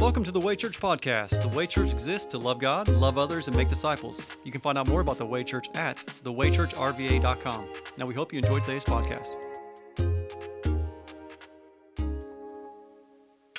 Welcome 0.00 0.24
to 0.24 0.32
the 0.32 0.40
Way 0.40 0.56
Church 0.56 0.80
podcast. 0.80 1.42
The 1.42 1.54
Way 1.54 1.66
Church 1.66 1.90
exists 1.90 2.26
to 2.28 2.38
love 2.38 2.58
God, 2.58 2.88
love 2.88 3.18
others, 3.18 3.48
and 3.48 3.56
make 3.56 3.68
disciples. 3.68 4.26
You 4.44 4.50
can 4.50 4.62
find 4.62 4.78
out 4.78 4.88
more 4.88 5.02
about 5.02 5.18
the 5.18 5.26
Way 5.26 5.44
Church 5.44 5.68
at 5.74 5.98
thewaychurchrva.com. 5.98 7.68
Now, 7.98 8.06
we 8.06 8.14
hope 8.14 8.32
you 8.32 8.38
enjoyed 8.38 8.64
today's 8.64 8.82
podcast. 8.82 9.36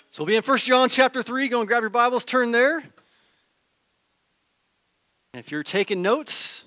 So, 0.09 0.23
we'll 0.23 0.25
be 0.25 0.35
in 0.35 0.41
1 0.41 0.57
John 0.57 0.89
chapter 0.89 1.21
3. 1.21 1.47
Go 1.47 1.59
and 1.59 1.67
grab 1.67 1.83
your 1.83 1.91
Bibles, 1.91 2.25
turn 2.25 2.49
there. 2.49 2.79
And 2.79 2.89
if 5.35 5.51
you're 5.51 5.61
taking 5.61 6.01
notes 6.01 6.65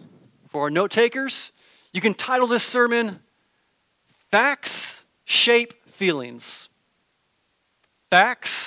for 0.51 0.63
our 0.63 0.71
note 0.71 0.93
takers, 0.93 1.51
you 1.93 2.01
can 2.01 2.15
title 2.15 2.47
this 2.47 2.63
sermon 2.63 3.19
Facts 4.31 5.03
Shape 5.25 5.75
Feelings. 5.89 6.69
Facts 8.09 8.64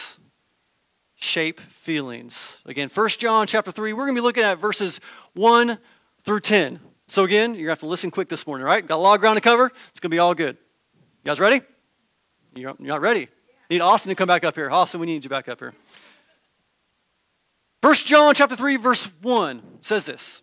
shape 1.19 1.59
feelings. 1.59 2.59
Again, 2.65 2.89
1 2.93 3.09
John 3.09 3.47
chapter 3.47 3.71
3, 3.71 3.93
we're 3.93 4.05
going 4.05 4.15
to 4.15 4.21
be 4.21 4.23
looking 4.23 4.43
at 4.43 4.59
verses 4.59 4.99
1 5.33 5.77
through 6.23 6.39
10. 6.39 6.79
So 7.07 7.23
again, 7.23 7.51
you're 7.51 7.57
going 7.57 7.65
to 7.65 7.71
have 7.71 7.79
to 7.79 7.87
listen 7.87 8.11
quick 8.11 8.29
this 8.29 8.45
morning, 8.45 8.65
right? 8.65 8.85
Got 8.85 8.97
a 8.97 9.01
lot 9.01 9.15
of 9.15 9.21
ground 9.21 9.37
to 9.37 9.41
cover. 9.41 9.71
It's 9.89 9.99
going 9.99 10.09
to 10.11 10.15
be 10.15 10.19
all 10.19 10.35
good. 10.35 10.57
You 11.23 11.29
guys 11.29 11.39
ready? 11.39 11.61
You're 12.55 12.75
not 12.79 13.01
ready? 13.01 13.29
Need 13.69 13.81
Austin 13.81 14.09
to 14.09 14.15
come 14.15 14.27
back 14.27 14.43
up 14.43 14.55
here. 14.55 14.69
Austin, 14.69 14.99
we 14.99 15.07
need 15.07 15.23
you 15.23 15.29
back 15.29 15.49
up 15.49 15.59
here. 15.59 15.73
1 17.81 17.95
John 17.95 18.33
chapter 18.33 18.55
3, 18.55 18.77
verse 18.77 19.09
1 19.21 19.61
says 19.81 20.05
this. 20.05 20.41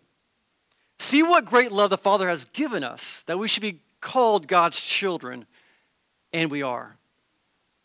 See 0.99 1.23
what 1.23 1.45
great 1.45 1.71
love 1.71 1.89
the 1.89 1.97
Father 1.97 2.29
has 2.29 2.45
given 2.45 2.83
us, 2.83 3.23
that 3.23 3.37
we 3.37 3.47
should 3.47 3.61
be 3.61 3.79
called 4.01 4.47
God's 4.47 4.79
children, 4.81 5.45
and 6.31 6.49
we 6.49 6.61
are. 6.61 6.97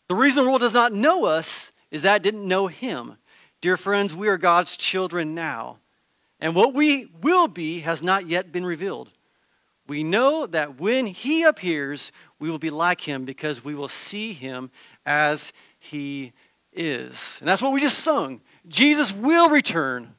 The 0.07 0.15
reason 0.15 0.43
the 0.43 0.49
world 0.49 0.61
does 0.61 0.73
not 0.73 0.93
know 0.93 1.25
us 1.25 1.70
is 1.91 2.03
that 2.03 2.23
didn't 2.23 2.47
know 2.47 2.67
him. 2.67 3.17
Dear 3.59 3.77
friends, 3.77 4.15
we 4.15 4.27
are 4.27 4.37
God's 4.37 4.75
children 4.75 5.35
now, 5.35 5.77
and 6.39 6.55
what 6.55 6.73
we 6.73 7.11
will 7.21 7.47
be 7.47 7.81
has 7.81 8.01
not 8.01 8.27
yet 8.27 8.51
been 8.51 8.65
revealed. 8.65 9.11
We 9.87 10.03
know 10.03 10.47
that 10.47 10.79
when 10.79 11.05
he 11.05 11.43
appears, 11.43 12.11
we 12.39 12.49
will 12.49 12.57
be 12.57 12.69
like 12.69 13.01
him 13.01 13.25
because 13.25 13.63
we 13.63 13.75
will 13.75 13.89
see 13.89 14.33
him 14.33 14.71
as 15.05 15.51
he 15.77 16.31
is. 16.73 17.37
And 17.39 17.47
that's 17.47 17.61
what 17.61 17.73
we 17.73 17.81
just 17.81 17.99
sung. 17.99 18.41
Jesus 18.67 19.13
will 19.13 19.49
return, 19.49 20.15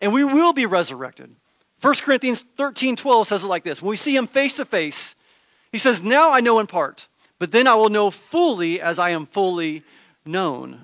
and 0.00 0.12
we 0.12 0.24
will 0.24 0.52
be 0.52 0.66
resurrected. 0.66 1.34
1 1.80 1.94
Corinthians 1.96 2.44
13 2.56 2.96
12 2.96 3.26
says 3.26 3.44
it 3.44 3.48
like 3.48 3.64
this 3.64 3.82
When 3.82 3.90
we 3.90 3.96
see 3.96 4.16
him 4.16 4.26
face 4.26 4.56
to 4.56 4.64
face, 4.64 5.14
he 5.72 5.78
says, 5.78 6.02
Now 6.02 6.32
I 6.32 6.40
know 6.40 6.58
in 6.58 6.66
part, 6.66 7.08
but 7.38 7.52
then 7.52 7.66
I 7.66 7.74
will 7.74 7.90
know 7.90 8.10
fully 8.10 8.80
as 8.80 8.98
I 8.98 9.10
am 9.10 9.26
fully 9.26 9.82
known. 10.24 10.80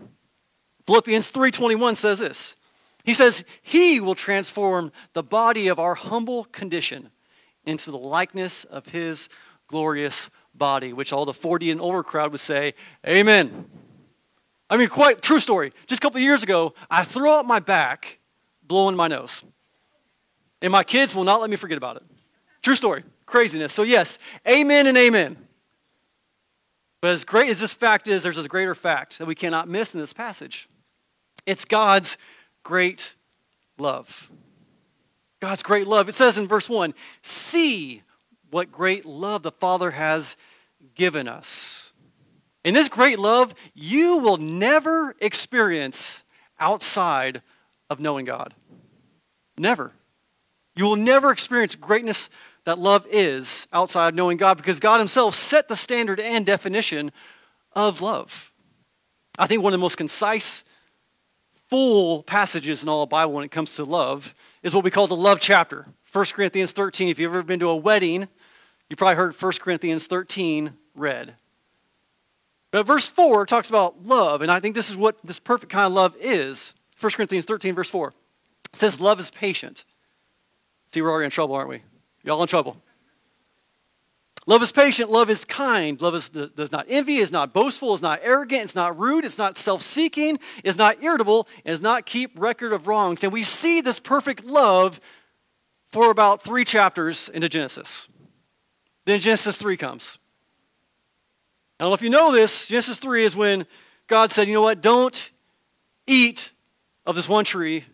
Philippians 0.87 1.31
3:21 1.31 1.95
says 1.95 2.19
this. 2.19 2.57
He 3.05 3.15
says, 3.15 3.45
"He 3.63 4.01
will 4.01 4.15
transform 4.15 4.93
the 5.13 5.23
body 5.23 5.69
of 5.69 5.79
our 5.79 5.95
humble 5.95 6.45
condition 6.45 7.11
into 7.65 7.91
the 7.91 7.99
likeness 7.99 8.65
of 8.65 8.89
his 8.89 9.29
glorious 9.67 10.31
body," 10.55 10.93
which 10.93 11.13
all 11.13 11.25
the 11.25 11.35
40 11.35 11.71
and 11.71 11.81
over 11.81 12.03
crowd 12.03 12.33
would 12.33 12.41
say, 12.41 12.75
"Amen." 13.07 13.71
I 14.71 14.77
mean, 14.77 14.89
quite 14.89 15.23
true 15.23 15.41
story. 15.41 15.73
Just 15.87 16.03
a 16.03 16.03
couple 16.03 16.21
years 16.21 16.43
ago, 16.43 16.75
I 16.91 17.05
threw 17.05 17.31
out 17.31 17.47
my 17.47 17.61
back 17.61 18.19
blowing 18.63 18.97
my 18.97 19.09
nose. 19.09 19.45
And 20.63 20.73
my 20.73 20.83
kids 20.83 21.15
will 21.15 21.25
not 21.25 21.41
let 21.41 21.51
me 21.51 21.57
forget 21.57 21.77
about 21.77 21.97
it. 21.97 22.03
True 22.63 22.75
story. 22.75 23.05
Craziness. 23.27 23.75
So, 23.75 23.83
yes, 23.83 24.19
amen 24.48 24.87
and 24.87 24.97
amen. 24.97 25.37
But 27.03 27.11
as 27.11 27.27
great 27.27 27.51
as 27.51 27.61
this 27.61 27.75
fact 27.75 28.09
is, 28.09 28.23
there's 28.23 28.39
a 28.39 28.48
greater 28.48 28.75
fact 28.75 29.19
that 29.19 29.27
we 29.27 29.35
cannot 29.35 29.69
miss 29.69 29.95
in 29.95 30.01
this 30.01 30.15
passage. 30.15 30.67
It's 31.47 31.64
God's 31.64 32.17
great 32.62 33.14
love. 33.78 34.31
God's 35.41 35.62
great 35.62 35.86
love. 35.86 36.09
It 36.09 36.14
says 36.14 36.39
in 36.39 36.48
verse 36.48 36.70
1 36.70 36.95
See 37.23 38.02
what 38.51 38.73
great 38.73 39.05
love 39.05 39.42
the 39.42 39.52
Father 39.52 39.91
has 39.91 40.36
given 40.95 41.29
us. 41.29 41.92
In 42.64 42.73
this 42.73 42.89
great 42.89 43.19
love, 43.19 43.55
you 43.74 44.19
will 44.19 44.39
never 44.39 45.14
experience 45.20 46.23
outside 46.58 47.42
of 47.90 48.01
knowing 48.01 48.24
God. 48.24 48.55
Never. 49.58 49.92
You 50.77 50.86
will 50.86 50.96
never 50.96 51.30
experience 51.30 51.77
greatness 51.77 52.30
that 52.64 52.79
love 52.79 53.07
is 53.11 53.69
outside 53.73 54.08
of 54.08 54.14
knowing 54.14 54.39
God 54.39 54.57
because 54.57 54.80
God 54.80 54.98
Himself 54.98 55.35
set 55.35 55.69
the 55.69 55.77
standard 55.77 56.19
and 56.19 56.46
definition 56.46 57.13
of 57.73 58.01
love. 58.01 58.51
I 59.39 59.46
think 59.46 59.63
one 59.63 59.73
of 59.73 59.79
the 59.79 59.83
most 59.83 59.96
concise 59.96 60.64
full 61.74 62.23
passages 62.23 62.85
in 62.85 62.89
all 62.89 63.01
the 63.01 63.11
Bible 63.11 63.33
when 63.33 63.45
it 63.45 63.51
comes 63.51 63.74
to 63.74 63.83
love 63.83 64.33
is 64.62 64.77
what 64.77 64.85
we 64.85 64.92
call 64.92 65.08
the 65.08 65.17
love 65.17 65.40
chapter. 65.40 65.86
1 66.12 66.27
Corinthians 66.27 66.70
13. 66.70 67.08
If 67.08 67.18
you've 67.18 67.33
ever 67.33 67.42
been 67.42 67.58
to 67.58 67.68
a 67.68 67.74
wedding, 67.74 68.29
you 68.89 68.95
probably 68.95 69.17
heard 69.17 69.35
1 69.35 69.52
Corinthians 69.61 70.07
13 70.07 70.74
read. 70.95 71.34
But 72.70 72.86
verse 72.86 73.08
4 73.08 73.45
talks 73.45 73.68
about 73.70 74.07
love, 74.07 74.40
and 74.40 74.52
I 74.52 74.61
think 74.61 74.77
this 74.77 74.89
is 74.89 74.96
what 74.96 75.17
this 75.24 75.40
perfect 75.40 75.73
kind 75.73 75.86
of 75.86 75.92
love 75.92 76.14
is. 76.20 76.74
1 77.01 77.11
Corinthians 77.11 77.45
13, 77.45 77.74
verse 77.74 77.90
4. 77.90 78.14
It 78.73 78.77
says, 78.77 79.01
Love 79.01 79.18
is 79.18 79.33
patient. 79.33 79.84
See, 80.86 81.02
we're 81.02 81.11
already 81.11 81.24
in 81.24 81.33
trouble, 81.33 81.57
aren't 81.57 81.70
we? 81.70 81.83
Y'all 82.23 82.40
in 82.40 82.46
trouble. 82.46 82.77
Love 84.47 84.63
is 84.63 84.73
patient. 84.73 85.11
Love 85.11 85.31
is 85.31 85.45
kind. 85.45 86.01
Love 86.03 86.15
is, 86.15 86.29
does 86.29 86.71
not 86.71 86.87
envy, 86.89 87.17
is 87.17 87.33
not 87.33 87.53
boastful, 87.53 87.95
is 87.95 88.03
not 88.03 88.21
arrogant, 88.23 88.63
it's 88.63 88.75
not 88.75 88.99
rude, 88.99 89.25
it's 89.25 89.39
not 89.39 89.57
self 89.57 89.81
seeking, 89.81 90.39
is 90.63 90.77
not 90.77 91.03
irritable, 91.03 91.49
and 91.65 91.73
does 91.73 91.81
not 91.81 92.05
keep 92.05 92.33
record 92.39 92.73
of 92.73 92.87
wrongs. 92.87 93.25
And 93.25 93.33
we 93.33 93.43
see 93.43 93.81
this 93.81 93.99
perfect 93.99 94.45
love 94.45 95.01
for 95.89 96.11
about 96.11 96.43
three 96.43 96.65
chapters 96.65 97.29
into 97.31 97.49
Genesis. 97.49 98.09
Then 99.07 99.21
Genesis 99.21 99.57
3 99.57 99.77
comes. 99.77 100.19
I 101.79 101.85
don't 101.85 101.91
know 101.91 101.95
if 101.95 102.03
you 102.03 102.11
know 102.11 102.33
this, 102.33 102.69
Genesis 102.69 102.99
3 102.99 103.25
is 103.25 103.37
when 103.37 103.67
God 104.07 104.31
said, 104.31 104.49
you 104.49 104.55
know 104.55 104.63
what, 104.63 104.81
don't 104.81 105.31
eat 106.07 106.51
of 107.07 107.17
this 107.17 107.29
one 107.29 107.45
tree. 107.45 107.85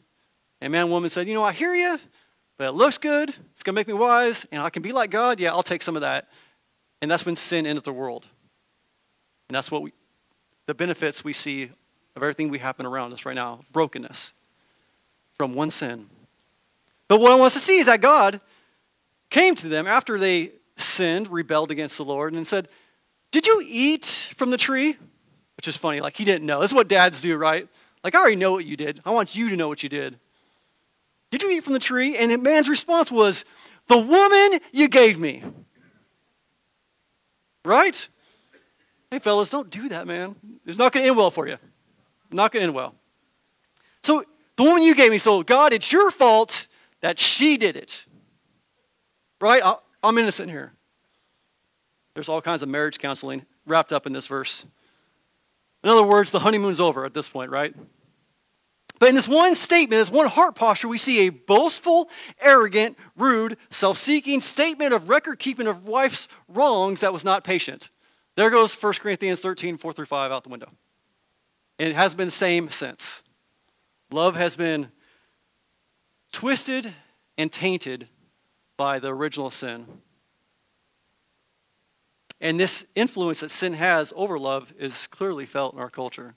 And 0.60 0.72
man 0.72 0.82
and 0.82 0.90
woman 0.90 1.10
said, 1.10 1.26
you 1.26 1.34
know, 1.34 1.42
I 1.42 1.52
hear 1.52 1.74
you, 1.74 1.98
but 2.60 2.68
it 2.68 2.72
looks 2.72 2.98
good, 2.98 3.30
it's 3.52 3.62
going 3.62 3.74
to 3.74 3.80
make 3.80 3.88
me 3.88 3.94
wise, 3.94 4.46
and 4.52 4.60
I 4.60 4.68
can 4.68 4.82
be 4.82 4.92
like 4.92 5.10
God. 5.10 5.40
Yeah, 5.40 5.48
I'll 5.52 5.62
take 5.62 5.80
some 5.80 5.96
of 5.96 6.02
that. 6.02 6.28
And 7.00 7.10
that's 7.10 7.24
when 7.24 7.34
sin 7.34 7.66
entered 7.66 7.84
the 7.84 7.92
world. 7.94 8.26
And 9.48 9.56
that's 9.56 9.70
what 9.70 9.80
we, 9.80 9.94
the 10.66 10.74
benefits 10.74 11.24
we 11.24 11.32
see 11.32 11.70
of 12.14 12.22
everything 12.22 12.50
we 12.50 12.58
happen 12.58 12.84
around 12.84 13.14
us 13.14 13.24
right 13.24 13.34
now 13.34 13.60
brokenness 13.72 14.34
from 15.38 15.54
one 15.54 15.70
sin. 15.70 16.10
But 17.08 17.18
what 17.18 17.32
I 17.32 17.36
want 17.36 17.46
us 17.46 17.54
to 17.54 17.60
see 17.60 17.78
is 17.78 17.86
that 17.86 18.02
God 18.02 18.42
came 19.30 19.54
to 19.54 19.66
them 19.66 19.86
after 19.86 20.18
they 20.18 20.52
sinned, 20.76 21.28
rebelled 21.28 21.70
against 21.70 21.96
the 21.96 22.04
Lord, 22.04 22.34
and 22.34 22.46
said, 22.46 22.68
Did 23.30 23.46
you 23.46 23.64
eat 23.66 24.34
from 24.36 24.50
the 24.50 24.58
tree? 24.58 24.98
Which 25.56 25.66
is 25.66 25.78
funny, 25.78 26.02
like 26.02 26.18
he 26.18 26.26
didn't 26.26 26.44
know. 26.44 26.60
This 26.60 26.72
is 26.72 26.74
what 26.74 26.88
dads 26.88 27.22
do, 27.22 27.38
right? 27.38 27.66
Like, 28.04 28.14
I 28.14 28.18
already 28.20 28.36
know 28.36 28.52
what 28.52 28.66
you 28.66 28.76
did. 28.76 29.00
I 29.06 29.12
want 29.12 29.34
you 29.34 29.48
to 29.48 29.56
know 29.56 29.68
what 29.68 29.82
you 29.82 29.88
did. 29.88 30.18
Did 31.30 31.42
you 31.42 31.50
eat 31.50 31.64
from 31.64 31.72
the 31.72 31.78
tree? 31.78 32.16
And 32.16 32.30
the 32.30 32.38
man's 32.38 32.68
response 32.68 33.10
was, 33.10 33.44
The 33.88 33.98
woman 33.98 34.60
you 34.72 34.88
gave 34.88 35.18
me. 35.18 35.44
Right? 37.64 38.08
Hey, 39.10 39.18
fellas, 39.18 39.50
don't 39.50 39.70
do 39.70 39.88
that, 39.88 40.06
man. 40.06 40.36
It's 40.66 40.78
not 40.78 40.92
going 40.92 41.04
to 41.04 41.08
end 41.08 41.16
well 41.16 41.30
for 41.30 41.46
you. 41.46 41.56
Not 42.30 42.52
going 42.52 42.62
to 42.62 42.66
end 42.68 42.74
well. 42.74 42.94
So, 44.02 44.24
the 44.56 44.62
woman 44.62 44.82
you 44.82 44.94
gave 44.94 45.10
me, 45.10 45.18
so 45.18 45.42
God, 45.42 45.72
it's 45.72 45.92
your 45.92 46.10
fault 46.10 46.66
that 47.00 47.18
she 47.18 47.56
did 47.56 47.76
it. 47.76 48.06
Right? 49.40 49.62
I'm 50.02 50.18
innocent 50.18 50.50
here. 50.50 50.72
There's 52.14 52.28
all 52.28 52.42
kinds 52.42 52.62
of 52.62 52.68
marriage 52.68 52.98
counseling 52.98 53.46
wrapped 53.66 53.92
up 53.92 54.06
in 54.06 54.12
this 54.12 54.26
verse. 54.26 54.64
In 55.82 55.88
other 55.88 56.02
words, 56.02 56.30
the 56.30 56.40
honeymoon's 56.40 56.80
over 56.80 57.04
at 57.04 57.14
this 57.14 57.28
point, 57.28 57.50
right? 57.50 57.74
But 59.00 59.08
in 59.08 59.14
this 59.14 59.28
one 59.28 59.54
statement, 59.54 59.98
this 59.98 60.10
one 60.10 60.26
heart 60.26 60.54
posture, 60.54 60.86
we 60.86 60.98
see 60.98 61.26
a 61.26 61.30
boastful, 61.30 62.10
arrogant, 62.38 62.98
rude, 63.16 63.56
self 63.70 63.96
seeking 63.96 64.42
statement 64.42 64.92
of 64.92 65.08
record 65.08 65.38
keeping 65.38 65.66
of 65.66 65.86
wife's 65.86 66.28
wrongs 66.48 67.00
that 67.00 67.12
was 67.12 67.24
not 67.24 67.42
patient. 67.42 67.90
There 68.36 68.50
goes 68.50 68.74
1 68.74 68.92
Corinthians 68.94 69.40
13, 69.40 69.78
4 69.78 69.92
through 69.94 70.04
5 70.04 70.30
out 70.30 70.44
the 70.44 70.50
window. 70.50 70.70
And 71.78 71.88
it 71.88 71.96
has 71.96 72.14
been 72.14 72.28
the 72.28 72.32
same 72.32 72.68
since. 72.68 73.22
Love 74.10 74.36
has 74.36 74.54
been 74.54 74.88
twisted 76.30 76.92
and 77.38 77.50
tainted 77.50 78.06
by 78.76 78.98
the 78.98 79.08
original 79.08 79.48
sin. 79.50 79.86
And 82.38 82.60
this 82.60 82.84
influence 82.94 83.40
that 83.40 83.50
sin 83.50 83.72
has 83.72 84.12
over 84.14 84.38
love 84.38 84.74
is 84.78 85.06
clearly 85.06 85.46
felt 85.46 85.72
in 85.72 85.80
our 85.80 85.90
culture. 85.90 86.34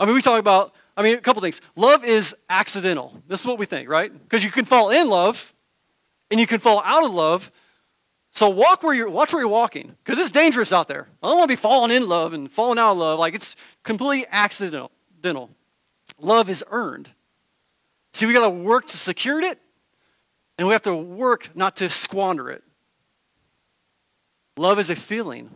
I 0.00 0.06
mean, 0.06 0.14
we 0.14 0.22
talk 0.22 0.40
about 0.40 0.74
I 0.96 1.02
mean, 1.02 1.16
a 1.16 1.20
couple 1.20 1.40
things. 1.42 1.60
Love 1.74 2.04
is 2.04 2.34
accidental. 2.50 3.22
This 3.26 3.40
is 3.40 3.46
what 3.46 3.58
we 3.58 3.66
think, 3.66 3.88
right? 3.88 4.12
Because 4.12 4.44
you 4.44 4.50
can 4.50 4.64
fall 4.64 4.90
in 4.90 5.08
love 5.08 5.54
and 6.30 6.38
you 6.38 6.46
can 6.46 6.60
fall 6.60 6.82
out 6.84 7.04
of 7.04 7.14
love. 7.14 7.50
So 8.32 8.48
walk 8.48 8.82
where 8.82 8.94
you're 8.94 9.10
watch 9.10 9.32
where 9.32 9.42
you're 9.42 9.48
walking. 9.48 9.96
Because 10.04 10.18
it's 10.18 10.30
dangerous 10.30 10.72
out 10.72 10.88
there. 10.88 11.08
I 11.22 11.28
don't 11.28 11.38
want 11.38 11.48
to 11.48 11.52
be 11.52 11.60
falling 11.60 11.90
in 11.90 12.08
love 12.08 12.32
and 12.32 12.50
falling 12.50 12.78
out 12.78 12.92
of 12.92 12.98
love. 12.98 13.18
Like 13.18 13.34
it's 13.34 13.56
completely 13.82 14.26
accidental. 14.30 15.50
Love 16.18 16.48
is 16.48 16.64
earned. 16.70 17.10
See, 18.12 18.26
we 18.26 18.32
got 18.32 18.44
to 18.44 18.50
work 18.50 18.86
to 18.88 18.96
secure 18.96 19.40
it, 19.40 19.58
and 20.58 20.68
we 20.68 20.72
have 20.72 20.82
to 20.82 20.94
work 20.94 21.50
not 21.54 21.76
to 21.76 21.88
squander 21.88 22.50
it. 22.50 22.62
Love 24.56 24.78
is 24.78 24.90
a 24.90 24.96
feeling. 24.96 25.50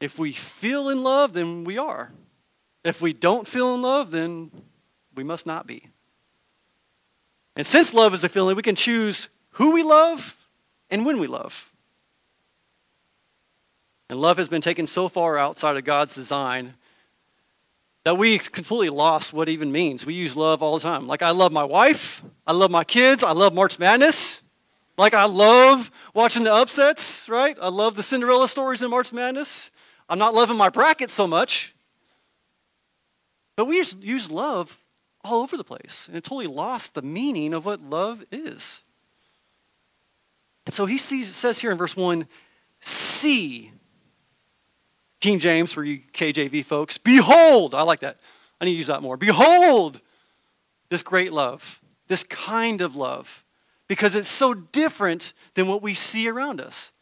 If 0.00 0.18
we 0.18 0.32
feel 0.32 0.88
in 0.88 1.02
love, 1.02 1.32
then 1.32 1.64
we 1.64 1.78
are. 1.78 2.12
If 2.84 3.02
we 3.02 3.12
don't 3.12 3.46
feel 3.46 3.74
in 3.74 3.82
love, 3.82 4.10
then 4.10 4.50
we 5.14 5.24
must 5.24 5.46
not 5.46 5.66
be. 5.66 5.88
And 7.56 7.66
since 7.66 7.92
love 7.92 8.14
is 8.14 8.22
a 8.22 8.28
feeling, 8.28 8.56
we 8.56 8.62
can 8.62 8.76
choose 8.76 9.28
who 9.52 9.72
we 9.72 9.82
love 9.82 10.36
and 10.90 11.04
when 11.04 11.18
we 11.18 11.26
love. 11.26 11.72
And 14.08 14.20
love 14.20 14.38
has 14.38 14.48
been 14.48 14.62
taken 14.62 14.86
so 14.86 15.08
far 15.08 15.36
outside 15.36 15.76
of 15.76 15.84
God's 15.84 16.14
design 16.14 16.74
that 18.04 18.16
we 18.16 18.38
completely 18.38 18.88
lost 18.88 19.32
what 19.32 19.48
even 19.48 19.70
means. 19.70 20.06
We 20.06 20.14
use 20.14 20.36
love 20.36 20.62
all 20.62 20.78
the 20.78 20.82
time. 20.82 21.06
Like, 21.06 21.20
I 21.20 21.30
love 21.30 21.52
my 21.52 21.64
wife, 21.64 22.22
I 22.46 22.52
love 22.52 22.70
my 22.70 22.84
kids, 22.84 23.22
I 23.22 23.32
love 23.32 23.52
March 23.52 23.78
Madness. 23.78 24.40
Like, 24.96 25.12
I 25.12 25.24
love 25.26 25.90
watching 26.14 26.44
the 26.44 26.54
upsets, 26.54 27.28
right? 27.28 27.56
I 27.60 27.68
love 27.68 27.96
the 27.96 28.02
Cinderella 28.02 28.48
stories 28.48 28.82
in 28.82 28.90
March 28.90 29.12
Madness. 29.12 29.70
I'm 30.08 30.18
not 30.18 30.32
loving 30.32 30.56
my 30.56 30.70
bracket 30.70 31.10
so 31.10 31.26
much. 31.26 31.74
But 33.58 33.64
we 33.64 33.78
just 33.78 34.04
use 34.04 34.30
love 34.30 34.78
all 35.24 35.42
over 35.42 35.56
the 35.56 35.64
place 35.64 36.06
and 36.06 36.16
it 36.16 36.22
totally 36.22 36.46
lost 36.46 36.94
the 36.94 37.02
meaning 37.02 37.52
of 37.52 37.66
what 37.66 37.80
love 37.80 38.22
is. 38.30 38.84
And 40.64 40.72
so 40.72 40.86
he 40.86 40.96
sees, 40.96 41.34
says 41.34 41.58
here 41.58 41.72
in 41.72 41.76
verse 41.76 41.96
1 41.96 42.28
see 42.78 43.72
King 45.18 45.40
James 45.40 45.72
for 45.72 45.82
you 45.82 45.98
KJV 46.12 46.64
folks. 46.66 46.98
Behold, 46.98 47.74
I 47.74 47.82
like 47.82 47.98
that. 47.98 48.18
I 48.60 48.64
need 48.64 48.74
to 48.74 48.76
use 48.76 48.86
that 48.86 49.02
more. 49.02 49.16
Behold 49.16 50.02
this 50.88 51.02
great 51.02 51.32
love, 51.32 51.80
this 52.06 52.22
kind 52.22 52.80
of 52.80 52.94
love, 52.94 53.42
because 53.88 54.14
it's 54.14 54.28
so 54.28 54.54
different 54.54 55.32
than 55.54 55.66
what 55.66 55.82
we 55.82 55.94
see 55.94 56.28
around 56.28 56.60
us. 56.60 56.92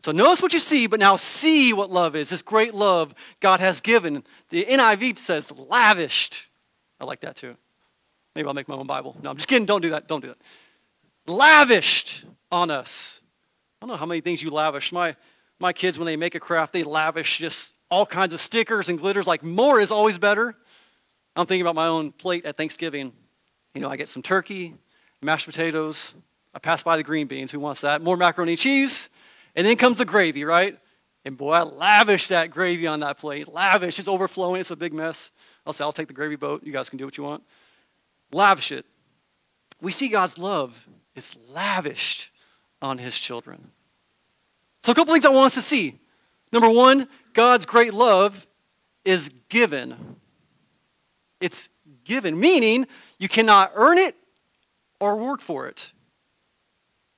So 0.00 0.12
notice 0.12 0.40
what 0.40 0.54
you 0.54 0.58
see, 0.58 0.86
but 0.86 0.98
now 0.98 1.16
see 1.16 1.72
what 1.74 1.90
love 1.90 2.16
is. 2.16 2.30
This 2.30 2.40
great 2.40 2.74
love 2.74 3.14
God 3.38 3.60
has 3.60 3.82
given. 3.82 4.24
The 4.48 4.64
NIV 4.64 5.18
says 5.18 5.52
lavished. 5.52 6.48
I 6.98 7.04
like 7.04 7.20
that 7.20 7.36
too. 7.36 7.56
Maybe 8.34 8.48
I'll 8.48 8.54
make 8.54 8.68
my 8.68 8.76
own 8.76 8.86
Bible. 8.86 9.16
No, 9.22 9.30
I'm 9.30 9.36
just 9.36 9.48
kidding. 9.48 9.66
Don't 9.66 9.82
do 9.82 9.90
that. 9.90 10.08
Don't 10.08 10.20
do 10.20 10.28
that. 10.28 10.38
Lavished 11.26 12.24
on 12.50 12.70
us. 12.70 13.20
I 13.80 13.86
don't 13.86 13.94
know 13.94 13.98
how 13.98 14.06
many 14.06 14.22
things 14.22 14.42
you 14.42 14.50
lavish. 14.50 14.90
My 14.90 15.16
my 15.58 15.74
kids, 15.74 15.98
when 15.98 16.06
they 16.06 16.16
make 16.16 16.34
a 16.34 16.40
craft, 16.40 16.72
they 16.72 16.82
lavish 16.82 17.36
just 17.36 17.74
all 17.90 18.06
kinds 18.06 18.32
of 18.32 18.40
stickers 18.40 18.88
and 18.88 18.98
glitters. 18.98 19.26
Like 19.26 19.42
more 19.42 19.78
is 19.78 19.90
always 19.90 20.18
better. 20.18 20.56
I'm 21.36 21.46
thinking 21.46 21.60
about 21.60 21.74
my 21.74 21.86
own 21.86 22.12
plate 22.12 22.46
at 22.46 22.56
Thanksgiving. 22.56 23.12
You 23.74 23.82
know, 23.82 23.88
I 23.90 23.96
get 23.96 24.08
some 24.08 24.22
turkey, 24.22 24.74
mashed 25.20 25.46
potatoes. 25.46 26.14
I 26.54 26.58
pass 26.58 26.82
by 26.82 26.96
the 26.96 27.02
green 27.02 27.26
beans. 27.26 27.52
Who 27.52 27.60
wants 27.60 27.82
that? 27.82 28.00
More 28.02 28.16
macaroni 28.16 28.52
and 28.52 28.58
cheese. 28.58 29.10
And 29.54 29.66
then 29.66 29.76
comes 29.76 29.98
the 29.98 30.04
gravy, 30.04 30.44
right? 30.44 30.78
And 31.24 31.36
boy, 31.36 31.52
I 31.52 31.62
lavish 31.62 32.28
that 32.28 32.50
gravy 32.50 32.86
on 32.86 33.00
that 33.00 33.18
plate. 33.18 33.48
Lavish. 33.48 33.98
It's 33.98 34.08
overflowing. 34.08 34.60
It's 34.60 34.70
a 34.70 34.76
big 34.76 34.92
mess. 34.92 35.32
I'll 35.66 35.72
say, 35.72 35.84
I'll 35.84 35.92
take 35.92 36.08
the 36.08 36.14
gravy 36.14 36.36
boat. 36.36 36.64
You 36.64 36.72
guys 36.72 36.88
can 36.88 36.98
do 36.98 37.04
what 37.04 37.18
you 37.18 37.24
want. 37.24 37.42
Lavish 38.32 38.72
it. 38.72 38.86
We 39.80 39.92
see 39.92 40.08
God's 40.08 40.38
love 40.38 40.86
is 41.14 41.36
lavished 41.48 42.30
on 42.80 42.98
his 42.98 43.18
children. 43.18 43.70
So, 44.82 44.92
a 44.92 44.94
couple 44.94 45.12
things 45.12 45.26
I 45.26 45.30
want 45.30 45.46
us 45.46 45.54
to 45.54 45.62
see. 45.62 45.98
Number 46.52 46.70
one, 46.70 47.08
God's 47.34 47.66
great 47.66 47.92
love 47.92 48.46
is 49.04 49.30
given. 49.48 50.16
It's 51.40 51.68
given, 52.04 52.38
meaning 52.38 52.86
you 53.18 53.28
cannot 53.28 53.72
earn 53.74 53.98
it 53.98 54.16
or 55.00 55.16
work 55.16 55.40
for 55.40 55.66
it. 55.66 55.92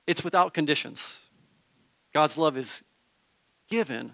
It's 0.07 0.23
without 0.23 0.53
conditions. 0.53 1.19
God's 2.13 2.37
love 2.37 2.57
is 2.57 2.83
given. 3.69 4.11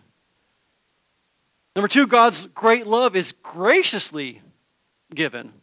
Number 1.75 1.87
two, 1.87 2.07
God's 2.07 2.47
great 2.47 2.87
love 2.87 3.15
is 3.15 3.31
graciously 3.43 4.41
given. 5.13 5.53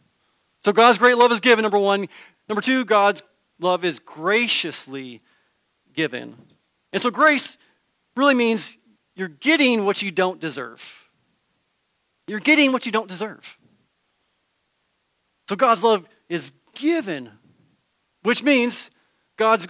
So 0.59 0.71
God's 0.71 0.97
great 0.97 1.17
love 1.17 1.31
is 1.31 1.39
given, 1.39 1.63
number 1.63 1.77
one. 1.77 2.07
Number 2.47 2.61
two, 2.61 2.85
God's 2.85 3.23
love 3.59 3.83
is 3.83 3.99
graciously 3.99 5.21
given. 5.93 6.35
And 6.93 7.01
so 7.01 7.11
grace 7.11 7.57
really 8.15 8.33
means 8.33 8.77
you're 9.15 9.27
getting 9.27 9.85
what 9.85 10.01
you 10.01 10.11
don't 10.11 10.39
deserve. 10.39 11.09
You're 12.27 12.39
getting 12.39 12.71
what 12.71 12.85
you 12.85 12.91
don't 12.91 13.07
deserve. 13.07 13.57
So 15.49 15.55
God's 15.55 15.83
love 15.83 16.07
is 16.29 16.51
given, 16.75 17.31
which 18.23 18.43
means 18.43 18.91
God's 19.37 19.67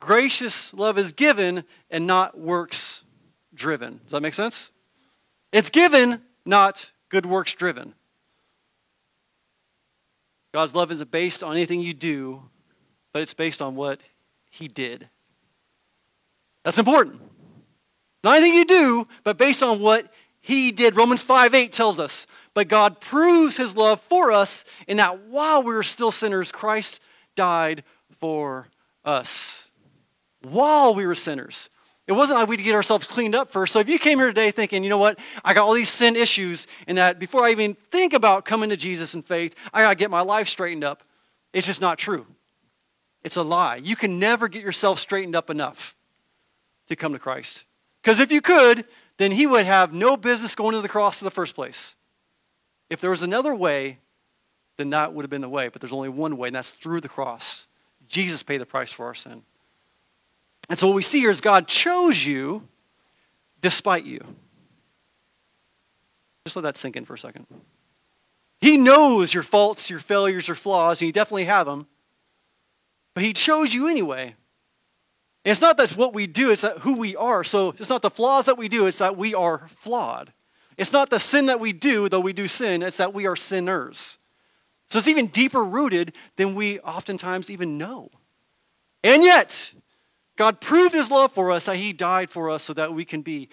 gracious 0.00 0.72
love 0.74 0.98
is 0.98 1.12
given 1.12 1.64
and 1.90 2.06
not 2.06 2.38
works 2.38 3.04
driven. 3.54 4.00
Does 4.04 4.12
that 4.12 4.22
make 4.22 4.34
sense? 4.34 4.70
It's 5.52 5.70
given, 5.70 6.22
not 6.44 6.90
good 7.08 7.26
works 7.26 7.54
driven. 7.54 7.94
God's 10.52 10.74
love 10.74 10.90
isn't 10.90 11.10
based 11.10 11.42
on 11.44 11.52
anything 11.52 11.80
you 11.80 11.94
do, 11.94 12.42
but 13.12 13.22
it's 13.22 13.34
based 13.34 13.60
on 13.60 13.76
what 13.76 14.02
He 14.50 14.68
did. 14.68 15.08
That's 16.64 16.78
important. 16.78 17.20
Not 18.24 18.38
anything 18.38 18.54
you 18.54 18.64
do, 18.64 19.06
but 19.22 19.38
based 19.38 19.62
on 19.62 19.80
what 19.80 20.12
he 20.46 20.70
did. 20.70 20.96
Romans 20.96 21.22
5 21.22 21.54
8 21.54 21.72
tells 21.72 21.98
us, 21.98 22.26
but 22.54 22.68
God 22.68 23.00
proves 23.00 23.56
his 23.56 23.76
love 23.76 24.00
for 24.00 24.30
us 24.30 24.64
in 24.86 24.96
that 24.98 25.26
while 25.26 25.62
we 25.62 25.74
were 25.74 25.82
still 25.82 26.12
sinners, 26.12 26.52
Christ 26.52 27.02
died 27.34 27.82
for 28.16 28.68
us. 29.04 29.65
While 30.42 30.94
we 30.94 31.06
were 31.06 31.14
sinners. 31.14 31.70
It 32.06 32.12
wasn't 32.12 32.38
like 32.38 32.48
we'd 32.48 32.62
get 32.62 32.74
ourselves 32.74 33.06
cleaned 33.06 33.34
up 33.34 33.50
first. 33.50 33.72
So 33.72 33.80
if 33.80 33.88
you 33.88 33.98
came 33.98 34.18
here 34.18 34.28
today 34.28 34.52
thinking, 34.52 34.84
you 34.84 34.90
know 34.90 34.98
what, 34.98 35.18
I 35.44 35.54
got 35.54 35.66
all 35.66 35.74
these 35.74 35.90
sin 35.90 36.14
issues, 36.14 36.68
and 36.86 36.98
that 36.98 37.18
before 37.18 37.44
I 37.44 37.50
even 37.50 37.74
think 37.90 38.12
about 38.12 38.44
coming 38.44 38.70
to 38.70 38.76
Jesus 38.76 39.14
in 39.14 39.22
faith, 39.22 39.56
I 39.74 39.82
got 39.82 39.90
to 39.90 39.96
get 39.96 40.10
my 40.10 40.20
life 40.20 40.48
straightened 40.48 40.84
up, 40.84 41.02
it's 41.52 41.66
just 41.66 41.80
not 41.80 41.98
true. 41.98 42.26
It's 43.24 43.36
a 43.36 43.42
lie. 43.42 43.76
You 43.76 43.96
can 43.96 44.20
never 44.20 44.46
get 44.46 44.62
yourself 44.62 45.00
straightened 45.00 45.34
up 45.34 45.50
enough 45.50 45.96
to 46.86 46.94
come 46.94 47.12
to 47.12 47.18
Christ. 47.18 47.64
Because 48.02 48.20
if 48.20 48.30
you 48.30 48.40
could, 48.40 48.86
then 49.16 49.32
he 49.32 49.46
would 49.48 49.66
have 49.66 49.92
no 49.92 50.16
business 50.16 50.54
going 50.54 50.74
to 50.74 50.80
the 50.80 50.88
cross 50.88 51.20
in 51.20 51.24
the 51.24 51.30
first 51.32 51.56
place. 51.56 51.96
If 52.88 53.00
there 53.00 53.10
was 53.10 53.24
another 53.24 53.52
way, 53.52 53.98
then 54.76 54.90
that 54.90 55.12
would 55.12 55.24
have 55.24 55.30
been 55.30 55.40
the 55.40 55.48
way. 55.48 55.68
But 55.68 55.80
there's 55.80 55.92
only 55.92 56.08
one 56.08 56.36
way, 56.36 56.48
and 56.48 56.54
that's 56.54 56.70
through 56.70 57.00
the 57.00 57.08
cross. 57.08 57.66
Jesus 58.06 58.44
paid 58.44 58.58
the 58.58 58.66
price 58.66 58.92
for 58.92 59.06
our 59.06 59.14
sin. 59.14 59.42
And 60.68 60.78
so 60.78 60.88
what 60.88 60.96
we 60.96 61.02
see 61.02 61.20
here 61.20 61.30
is 61.30 61.40
God 61.40 61.68
chose 61.68 62.24
you 62.24 62.66
despite 63.60 64.04
you. 64.04 64.20
Just 66.44 66.56
let 66.56 66.62
that 66.62 66.76
sink 66.76 66.96
in 66.96 67.04
for 67.04 67.14
a 67.14 67.18
second. 67.18 67.46
He 68.60 68.76
knows 68.76 69.34
your 69.34 69.42
faults, 69.42 69.90
your 69.90 69.98
failures, 69.98 70.48
your 70.48 70.54
flaws, 70.54 71.00
and 71.00 71.06
you 71.06 71.12
definitely 71.12 71.44
have 71.44 71.66
them. 71.66 71.86
But 73.14 73.24
He 73.24 73.32
chose 73.32 73.74
you 73.74 73.88
anyway. 73.88 74.34
And 75.44 75.52
it's 75.52 75.60
not 75.60 75.76
that's 75.76 75.96
what 75.96 76.14
we 76.14 76.26
do, 76.26 76.50
it's 76.50 76.62
that 76.62 76.78
who 76.78 76.96
we 76.96 77.14
are. 77.14 77.44
So 77.44 77.74
it's 77.78 77.90
not 77.90 78.02
the 78.02 78.10
flaws 78.10 78.46
that 78.46 78.58
we 78.58 78.68
do, 78.68 78.86
it's 78.86 78.98
that 78.98 79.16
we 79.16 79.34
are 79.34 79.68
flawed. 79.68 80.32
It's 80.76 80.92
not 80.92 81.08
the 81.08 81.20
sin 81.20 81.46
that 81.46 81.60
we 81.60 81.72
do, 81.72 82.08
though 82.08 82.20
we 82.20 82.32
do 82.32 82.48
sin, 82.48 82.82
it's 82.82 82.96
that 82.98 83.14
we 83.14 83.26
are 83.26 83.36
sinners. 83.36 84.18
So 84.88 84.98
it's 84.98 85.08
even 85.08 85.28
deeper 85.28 85.64
rooted 85.64 86.12
than 86.36 86.54
we 86.54 86.80
oftentimes 86.80 87.50
even 87.50 87.78
know. 87.78 88.10
And 89.02 89.22
yet, 89.22 89.72
God 90.36 90.60
proved 90.60 90.94
his 90.94 91.10
love 91.10 91.32
for 91.32 91.50
us 91.50 91.64
that 91.64 91.76
he 91.76 91.92
died 91.92 92.30
for 92.30 92.50
us 92.50 92.62
so 92.62 92.74
that 92.74 92.92
we 92.92 93.04
can 93.04 93.22
be 93.22 93.48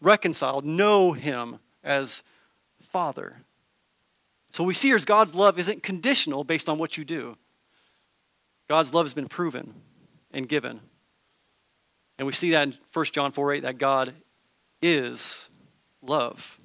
reconciled, 0.00 0.64
know 0.64 1.12
him 1.12 1.58
as 1.82 2.22
Father. 2.80 3.42
So 4.52 4.64
we 4.64 4.74
see 4.74 4.88
here 4.88 4.98
God's 5.00 5.34
love 5.34 5.58
isn't 5.58 5.82
conditional 5.82 6.44
based 6.44 6.68
on 6.68 6.78
what 6.78 6.96
you 6.96 7.04
do. 7.04 7.36
God's 8.68 8.94
love 8.94 9.06
has 9.06 9.14
been 9.14 9.28
proven 9.28 9.74
and 10.32 10.48
given. 10.48 10.80
And 12.18 12.26
we 12.26 12.32
see 12.32 12.50
that 12.52 12.68
in 12.68 12.78
1 12.92 13.04
John 13.06 13.32
4 13.32 13.54
8 13.54 13.62
that 13.62 13.78
God 13.78 14.14
is 14.82 15.48
love. 16.02 16.58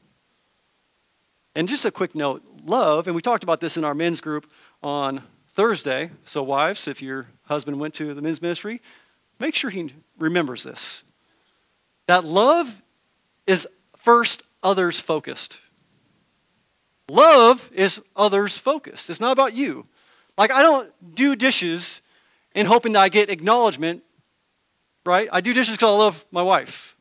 And 1.56 1.68
just 1.68 1.86
a 1.86 1.92
quick 1.92 2.14
note 2.14 2.44
love, 2.66 3.08
and 3.08 3.16
we 3.16 3.22
talked 3.22 3.44
about 3.44 3.62
this 3.62 3.78
in 3.78 3.84
our 3.84 3.96
men's 3.96 4.22
group 4.22 4.52
on 4.84 5.24
Thursday. 5.50 6.12
So, 6.24 6.44
wives, 6.44 6.88
if 6.88 7.02
your 7.02 7.28
husband 7.44 7.80
went 7.80 7.94
to 7.96 8.14
the 8.14 8.22
men's 8.22 8.42
ministry, 8.42 8.82
make 9.40 9.56
sure 9.56 9.70
he 9.70 9.94
remembers 10.18 10.64
this. 10.64 11.04
That 12.08 12.24
love 12.24 12.82
is 13.48 13.68
first 13.98 14.44
others 14.64 15.00
focused. 15.00 15.60
Love 17.08 17.70
is 17.74 18.02
others 18.16 18.58
focused. 18.58 19.10
It's 19.10 19.20
not 19.20 19.32
about 19.32 19.54
you. 19.54 19.88
Like, 20.38 20.52
I 20.52 20.62
don't 20.62 20.92
do 21.16 21.36
dishes 21.36 22.02
in 22.54 22.66
hoping 22.66 22.94
that 22.94 23.02
I 23.02 23.10
get 23.10 23.30
acknowledgement 23.30 24.04
right? 25.06 25.30
I 25.32 25.42
do 25.42 25.54
dishes 25.54 25.78
because 25.78 25.94
I 25.94 25.98
love 25.98 26.26
my 26.32 26.42
wife. 26.42 26.98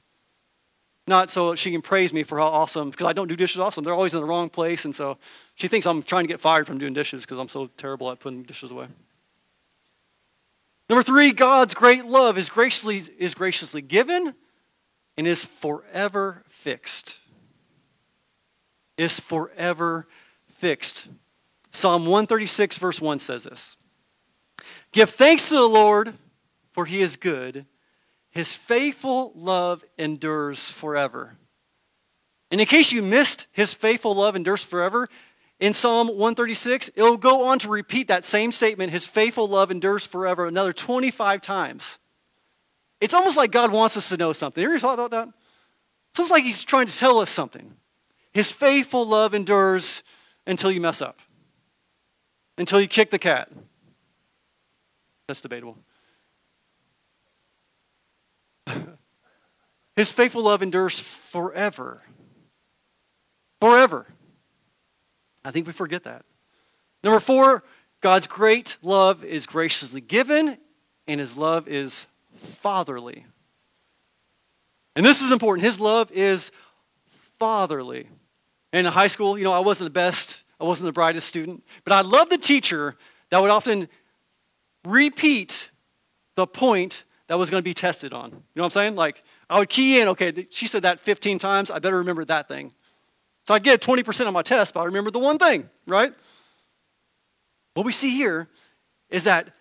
Not 1.07 1.29
so 1.29 1.55
she 1.55 1.71
can 1.71 1.83
praise 1.83 2.13
me 2.13 2.23
for 2.23 2.39
how 2.39 2.47
awesome, 2.47 2.91
because 2.91 3.07
I 3.07 3.13
don't 3.13 3.29
do 3.29 3.37
dishes 3.37 3.59
awesome. 3.59 3.85
They're 3.85 3.95
always 3.95 4.15
in 4.15 4.21
the 4.21 4.27
wrong 4.27 4.49
place, 4.49 4.85
and 4.85 4.95
so 4.95 5.19
she 5.55 5.69
thinks 5.69 5.87
I'm 5.87 6.03
trying 6.03 6.25
to 6.25 6.29
get 6.29 6.41
fired 6.41 6.67
from 6.67 6.79
doing 6.79 6.95
dishes 6.95 7.25
because 7.25 7.39
I'm 7.39 7.49
so 7.49 7.67
terrible 7.77 8.11
at 8.11 8.21
putting 8.21 8.43
dishes 8.43 8.71
away. 8.71 8.87
Number 10.89 11.03
three, 11.03 11.33
God's 11.33 11.75
great 11.75 12.05
love 12.05 12.37
is 12.37 12.49
graciously, 12.49 13.01
is 13.19 13.35
graciously 13.35 13.81
given 13.81 14.35
and 15.17 15.27
is 15.27 15.45
forever 15.45 16.43
fixed. 16.47 17.19
Is 18.97 19.19
forever 19.19 20.07
fixed. 20.47 21.09
Psalm 21.71 22.03
136, 22.03 22.79
verse 22.79 23.01
1 23.01 23.19
says 23.19 23.45
this 23.45 23.77
Give 24.93 25.11
thanks 25.11 25.49
to 25.49 25.57
the 25.57 25.69
Lord, 25.69 26.15
for 26.71 26.85
he 26.85 27.01
is 27.01 27.17
good. 27.17 27.67
His 28.31 28.55
faithful 28.57 29.33
love 29.35 29.85
endures 29.97 30.69
forever. 30.69 31.37
And 32.51 32.61
in 32.61 32.67
case 32.67 32.93
you 32.93 33.03
missed 33.03 33.47
his 33.53 33.75
faithful 33.75 34.15
love 34.15 34.37
endures 34.37 34.63
forever, 34.63 35.09
in 35.65 35.73
Psalm 35.73 36.09
136, 36.09 36.91
it'll 36.95 37.17
go 37.17 37.47
on 37.47 37.59
to 37.61 37.71
repeat 37.71 38.09
that 38.09 38.25
same 38.25 38.53
statement, 38.53 38.93
his 38.93 39.07
faithful 39.07 39.49
love 39.49 39.71
endures 39.71 40.05
forever, 40.05 40.47
another 40.47 40.75
25 40.75 41.41
times. 41.41 41.99
It's 43.01 43.15
almost 43.15 43.37
like 43.37 43.51
God 43.51 43.73
wants 43.73 43.97
us 43.97 44.11
to 44.11 44.17
know 44.17 44.35
something. 44.35 44.63
Have 44.63 44.69
You 44.69 44.75
ever 44.75 44.81
thought 44.81 44.95
about 44.95 45.11
that? 45.13 45.29
It's 46.11 46.19
almost 46.19 46.33
like 46.33 46.45
he's 46.45 46.65
trying 46.65 46.87
to 46.87 46.97
tell 46.97 47.19
us 47.19 47.31
something. 47.31 47.75
His 48.33 48.53
faithful 48.53 49.09
love 49.09 49.33
endures 49.33 50.03
until 50.47 50.71
you 50.71 50.81
mess 50.83 51.01
up 51.01 51.19
until 52.57 52.81
you 52.81 52.87
kick 52.89 53.11
the 53.11 53.19
cat. 53.19 53.51
That's 55.27 55.41
debatable. 55.41 55.79
His 59.97 60.13
faithful 60.13 60.43
love 60.43 60.63
endures 60.63 61.01
forever. 61.01 62.03
Forever. 63.61 64.07
I 65.45 65.51
think 65.51 65.67
we 65.67 65.73
forget 65.73 66.05
that. 66.05 66.25
Number 67.03 67.21
four, 67.21 67.65
God's 68.01 68.27
great 68.27 68.77
love 68.83 69.25
is 69.25 69.47
graciously 69.47 70.01
given, 70.01 70.59
and 71.07 71.21
his 71.21 71.37
love 71.37 71.69
is 71.69 72.07
fatherly. 72.37 73.27
And 74.97 75.05
this 75.05 75.23
is 75.23 75.33
important. 75.33 75.65
His 75.65 75.81
love 75.81 76.11
is 76.13 76.51
fatherly. 77.39 78.09
In 78.73 78.85
high 78.87 79.07
school, 79.07 79.37
you 79.37 79.45
know, 79.45 79.53
I 79.53 79.61
wasn't 79.61 79.87
the 79.87 79.99
best 79.99 80.45
I 80.61 80.65
wasn't 80.65 80.87
the 80.87 80.93
brightest 80.93 81.29
student, 81.29 81.65
but 81.85 81.93
I 81.93 82.01
loved 82.01 82.31
the 82.31 82.39
teacher 82.39 82.95
that 83.31 83.41
would 83.41 83.51
often 83.51 83.89
repeat 84.85 85.71
the 86.37 86.47
point 86.47 87.05
that 87.27 87.39
was 87.39 87.51
going 87.51 87.61
to 87.61 87.65
be 87.65 87.75
tested 87.75 88.13
on. 88.13 88.31
You 88.31 88.37
know 88.37 88.63
what 88.63 88.65
I'm 88.65 88.71
saying? 88.71 88.95
Like, 88.97 89.23
I 89.51 89.59
would 89.59 89.69
key 89.69 90.01
in, 90.01 90.09
okay, 90.09 90.47
she 90.51 90.67
said 90.67 90.83
that 90.83 91.01
15 91.01 91.39
times, 91.39 91.71
I 91.71 91.79
better 91.79 91.99
remember 91.99 92.25
that 92.27 92.49
thing. 92.49 92.73
So 93.45 93.55
I'd 93.55 93.63
get 93.63 93.81
20% 93.81 94.27
on 94.27 94.33
my 94.33 94.43
test, 94.43 94.75
but 94.75 94.81
I 94.81 94.85
remember 94.85 95.11
the 95.11 95.19
one 95.19 95.39
thing, 95.39 95.69
right? 95.87 96.13
What 97.75 97.87
we 97.87 97.93
see 97.93 98.11
here 98.11 98.49
is 99.11 99.25
that 99.25 99.55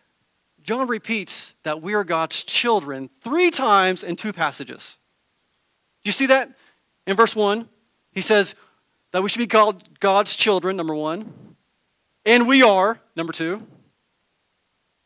John 0.62 0.88
repeats 0.88 1.54
that 1.64 1.82
we 1.82 1.94
are 1.94 2.04
God's 2.04 2.44
children 2.44 3.10
three 3.22 3.52
times 3.52 4.04
in 4.04 4.16
two 4.16 4.32
passages. 4.32 4.98
Do 6.04 6.08
you 6.08 6.14
see 6.14 6.28
that? 6.28 6.50
In 7.06 7.18
verse 7.18 7.36
1, 7.36 7.68
he 8.14 8.22
says, 8.22 8.56
that 9.14 9.22
we 9.22 9.30
should 9.30 9.40
be 9.40 9.48
called 9.48 10.00
God's 10.00 10.36
children, 10.36 10.76
number 10.76 10.96
one. 10.96 11.32
And 12.26 12.48
we 12.48 12.64
are, 12.64 13.00
number 13.16 13.32
two. 13.32 13.66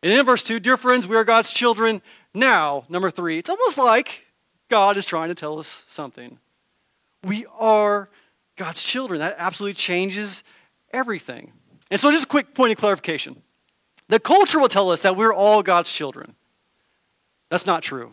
And 0.01 0.13
in 0.13 0.25
verse 0.25 0.41
2, 0.43 0.59
dear 0.59 0.77
friends, 0.77 1.07
we 1.07 1.15
are 1.15 1.23
God's 1.23 1.51
children 1.51 2.01
now, 2.33 2.85
number 2.87 3.11
three. 3.11 3.37
It's 3.37 3.49
almost 3.49 3.77
like 3.77 4.25
God 4.69 4.95
is 4.95 5.05
trying 5.05 5.27
to 5.29 5.35
tell 5.35 5.59
us 5.59 5.83
something. 5.87 6.39
We 7.23 7.45
are 7.59 8.09
God's 8.57 8.83
children. 8.83 9.19
That 9.19 9.35
absolutely 9.37 9.75
changes 9.75 10.43
everything. 10.91 11.53
And 11.89 11.99
so, 11.99 12.11
just 12.11 12.25
a 12.25 12.27
quick 12.27 12.53
point 12.53 12.71
of 12.71 12.77
clarification 12.77 13.41
the 14.09 14.19
culture 14.19 14.59
will 14.59 14.69
tell 14.69 14.89
us 14.89 15.01
that 15.03 15.15
we're 15.15 15.33
all 15.33 15.63
God's 15.63 15.91
children. 15.91 16.35
That's 17.49 17.65
not 17.65 17.83
true. 17.83 18.11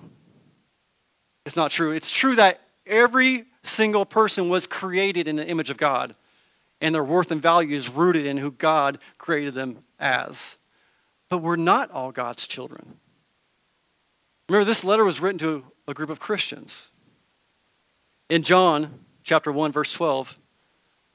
It's 1.47 1.57
not 1.57 1.71
true. 1.71 1.93
It's 1.93 2.11
true 2.11 2.37
that 2.37 2.61
every 2.87 3.45
single 3.63 4.05
person 4.05 4.49
was 4.49 4.67
created 4.67 5.29
in 5.29 5.37
the 5.37 5.47
image 5.47 5.71
of 5.71 5.77
God, 5.77 6.15
and 6.81 6.95
their 6.95 7.05
worth 7.05 7.31
and 7.31 7.41
value 7.41 7.77
is 7.77 7.91
rooted 7.91 8.27
in 8.27 8.39
who 8.39 8.51
God 8.51 8.99
created 9.19 9.55
them 9.55 9.85
as. 9.99 10.57
But 11.29 11.39
we're 11.39 11.57
not 11.57 11.91
all 11.91 12.13
God's 12.13 12.47
children. 12.47 12.99
Remember, 14.49 14.65
this 14.65 14.85
letter 14.85 15.05
was 15.05 15.21
written 15.21 15.39
to 15.39 15.65
a 15.89 15.95
group 15.95 16.11
of 16.11 16.21
Christians. 16.21 16.91
In 18.29 18.43
John 18.43 19.04
chapter 19.25 19.51
1, 19.51 19.73
verse 19.73 19.93
12, 19.93 20.39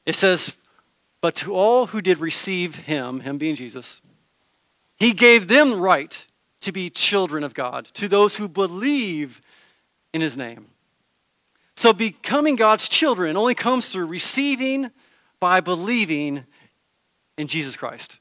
it 0.06 0.16
says, 0.16 0.58
But 1.22 1.36
to 1.36 1.54
all 1.54 1.88
who 1.88 2.02
did 2.02 2.20
receive 2.20 2.76
him, 2.76 3.22
him 3.22 3.38
being 3.38 3.56
Jesus, 3.56 4.02
he 4.98 5.14
gave 5.14 5.48
them 5.48 5.80
right 5.80 6.26
to 6.62 6.72
be 6.74 6.90
children 6.90 7.44
of 7.44 7.54
God, 7.54 7.86
to 7.94 8.10
those 8.10 8.36
who 8.36 8.50
believe 8.50 9.40
in 10.14 10.20
his 10.20 10.38
name. 10.38 10.66
So 11.78 11.94
becoming 11.94 12.58
God's 12.58 12.90
children 12.90 13.38
only 13.38 13.56
comes 13.56 13.90
through 13.90 14.08
receiving 14.08 14.92
by 15.40 15.62
believing 15.62 16.44
in 17.38 17.48
Jesus 17.48 17.78
Christ. 17.78 18.20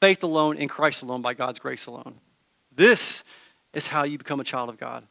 Faith 0.00 0.22
alone 0.22 0.56
in 0.56 0.68
Christ 0.68 1.02
alone 1.02 1.20
by 1.20 1.34
God's 1.34 1.58
grace 1.58 1.84
alone. 1.84 2.14
This 2.74 3.24
is 3.74 3.86
how 3.86 4.04
you 4.04 4.16
become 4.16 4.40
a 4.40 4.44
child 4.44 4.70
of 4.70 4.78
God. 4.78 5.06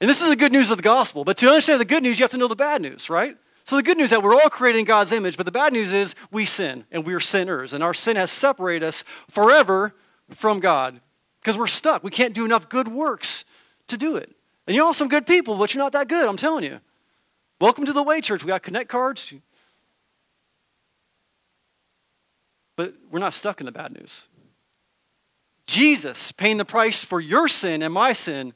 And 0.00 0.10
this 0.10 0.20
is 0.22 0.28
the 0.28 0.36
good 0.36 0.52
news 0.52 0.70
of 0.70 0.76
the 0.76 0.82
gospel. 0.82 1.24
But 1.24 1.36
to 1.38 1.48
understand 1.48 1.80
the 1.80 1.84
good 1.84 2.02
news, 2.02 2.18
you 2.18 2.24
have 2.24 2.30
to 2.32 2.36
know 2.36 2.48
the 2.48 2.56
bad 2.56 2.82
news, 2.82 3.08
right? 3.08 3.36
So 3.64 3.76
the 3.76 3.82
good 3.82 3.96
news 3.96 4.06
is 4.06 4.10
that 4.10 4.22
we're 4.22 4.34
all 4.34 4.50
created 4.50 4.80
in 4.80 4.84
God's 4.84 5.12
image, 5.12 5.36
but 5.36 5.46
the 5.46 5.52
bad 5.52 5.72
news 5.72 5.92
is 5.92 6.14
we 6.30 6.44
sin 6.44 6.84
and 6.90 7.06
we 7.06 7.14
are 7.14 7.20
sinners. 7.20 7.72
And 7.72 7.82
our 7.82 7.94
sin 7.94 8.16
has 8.16 8.30
separated 8.30 8.86
us 8.86 9.04
forever 9.30 9.94
from 10.30 10.60
God 10.60 11.00
because 11.40 11.56
we're 11.56 11.66
stuck. 11.66 12.04
We 12.04 12.10
can't 12.10 12.34
do 12.34 12.44
enough 12.44 12.68
good 12.68 12.88
works 12.88 13.44
to 13.88 13.96
do 13.96 14.16
it. 14.16 14.30
And 14.66 14.74
you're 14.74 14.84
all 14.84 14.94
some 14.94 15.08
good 15.08 15.26
people, 15.26 15.56
but 15.56 15.72
you're 15.74 15.82
not 15.82 15.92
that 15.92 16.08
good, 16.08 16.28
I'm 16.28 16.36
telling 16.36 16.64
you. 16.64 16.80
Welcome 17.60 17.86
to 17.86 17.92
the 17.92 18.02
Way 18.02 18.20
Church. 18.20 18.44
We 18.44 18.48
got 18.48 18.62
connect 18.62 18.90
cards. 18.90 19.32
But 22.76 22.94
we're 23.10 23.20
not 23.20 23.34
stuck 23.34 23.60
in 23.60 23.66
the 23.66 23.72
bad 23.72 23.92
news. 23.92 24.26
Jesus, 25.66 26.32
paying 26.32 26.58
the 26.58 26.64
price 26.64 27.04
for 27.04 27.20
your 27.20 27.48
sin 27.48 27.82
and 27.82 27.94
my 27.94 28.12
sin, 28.12 28.52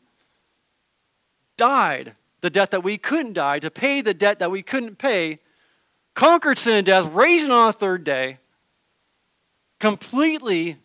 died 1.59 2.15
the 2.41 2.51
death 2.51 2.71
that 2.71 2.83
we 2.85 2.97
couldn't 2.99 3.33
die, 3.35 3.59
to 3.59 3.71
pay 3.71 4.01
the 4.01 4.15
debt 4.15 4.39
that 4.39 4.51
we 4.51 4.63
couldn't 4.63 4.99
pay, 4.99 5.39
conquered 6.15 6.59
sin 6.59 6.77
and 6.77 6.87
death, 6.87 7.13
raising 7.13 7.51
on 7.51 7.69
the 7.69 7.73
third 7.73 8.05
day, 8.05 8.39
completely 9.81 10.77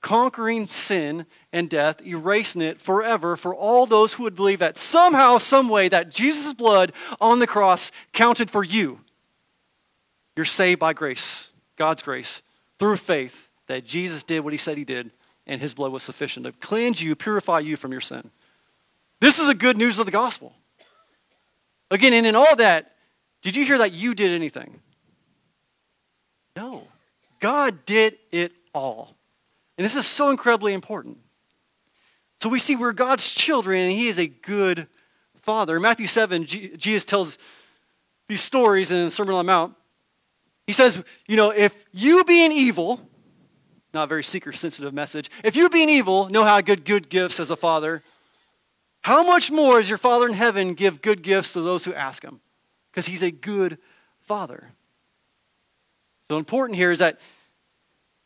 conquering 0.00 0.66
sin 0.66 1.26
and 1.52 1.68
death, 1.68 2.04
erasing 2.04 2.62
it 2.62 2.80
forever 2.80 3.36
for 3.36 3.54
all 3.54 3.86
those 3.86 4.14
who 4.14 4.22
would 4.22 4.34
believe 4.34 4.58
that 4.58 4.76
somehow, 4.76 5.38
some 5.38 5.68
way, 5.68 5.88
that 5.88 6.10
Jesus' 6.10 6.54
blood 6.54 6.92
on 7.20 7.38
the 7.38 7.46
cross 7.46 7.92
counted 8.12 8.50
for 8.50 8.64
you. 8.64 9.00
You're 10.36 10.44
saved 10.46 10.80
by 10.80 10.92
grace, 10.92 11.50
God's 11.76 12.02
grace, 12.02 12.42
through 12.78 12.96
faith 12.96 13.50
that 13.66 13.84
Jesus 13.84 14.22
did 14.22 14.40
what 14.40 14.54
he 14.54 14.58
said 14.58 14.78
he 14.78 14.84
did, 14.84 15.10
and 15.46 15.60
his 15.60 15.74
blood 15.74 15.92
was 15.92 16.02
sufficient 16.02 16.46
to 16.46 16.52
cleanse 16.52 17.02
you, 17.02 17.14
purify 17.14 17.58
you 17.60 17.76
from 17.76 17.92
your 17.92 18.00
sin. 18.00 18.30
This 19.20 19.38
is 19.38 19.46
the 19.46 19.54
good 19.54 19.76
news 19.76 19.98
of 19.98 20.06
the 20.06 20.12
gospel. 20.12 20.54
Again, 21.90 22.12
and 22.12 22.26
in 22.26 22.36
all 22.36 22.56
that, 22.56 22.92
did 23.42 23.56
you 23.56 23.64
hear 23.64 23.78
that 23.78 23.92
you 23.92 24.14
did 24.14 24.30
anything? 24.30 24.80
No. 26.56 26.86
God 27.40 27.84
did 27.86 28.18
it 28.32 28.52
all. 28.74 29.16
And 29.76 29.84
this 29.84 29.96
is 29.96 30.06
so 30.06 30.30
incredibly 30.30 30.72
important. 30.72 31.18
So 32.40 32.48
we 32.48 32.58
see 32.58 32.76
we're 32.76 32.92
God's 32.92 33.34
children, 33.34 33.82
and 33.82 33.92
He 33.92 34.08
is 34.08 34.18
a 34.18 34.26
good 34.26 34.88
Father. 35.40 35.76
In 35.76 35.82
Matthew 35.82 36.06
7, 36.06 36.44
Jesus 36.44 37.04
tells 37.04 37.38
these 38.28 38.42
stories 38.42 38.92
in 38.92 39.04
the 39.04 39.10
Sermon 39.10 39.34
on 39.34 39.44
the 39.44 39.52
Mount. 39.52 39.74
He 40.66 40.72
says, 40.72 41.02
You 41.26 41.36
know, 41.36 41.50
if 41.50 41.84
you 41.92 42.24
being 42.24 42.52
evil, 42.52 43.00
not 43.92 44.04
a 44.04 44.06
very 44.06 44.22
seeker 44.22 44.52
sensitive 44.52 44.94
message, 44.94 45.30
if 45.42 45.56
you 45.56 45.68
being 45.68 45.88
evil 45.88 46.28
know 46.28 46.44
how 46.44 46.56
to 46.56 46.62
give 46.62 46.84
good 46.84 47.08
gifts 47.08 47.40
as 47.40 47.50
a 47.50 47.56
father, 47.56 48.02
how 49.02 49.22
much 49.22 49.50
more 49.50 49.78
does 49.78 49.88
your 49.88 49.98
Father 49.98 50.26
in 50.26 50.34
heaven 50.34 50.74
give 50.74 51.02
good 51.02 51.22
gifts 51.22 51.52
to 51.52 51.60
those 51.60 51.84
who 51.84 51.94
ask 51.94 52.22
Him? 52.22 52.40
Because 52.90 53.06
He's 53.06 53.22
a 53.22 53.30
good 53.30 53.78
Father. 54.20 54.72
So 56.28 56.38
important 56.38 56.76
here 56.76 56.92
is 56.92 57.00
that 57.00 57.18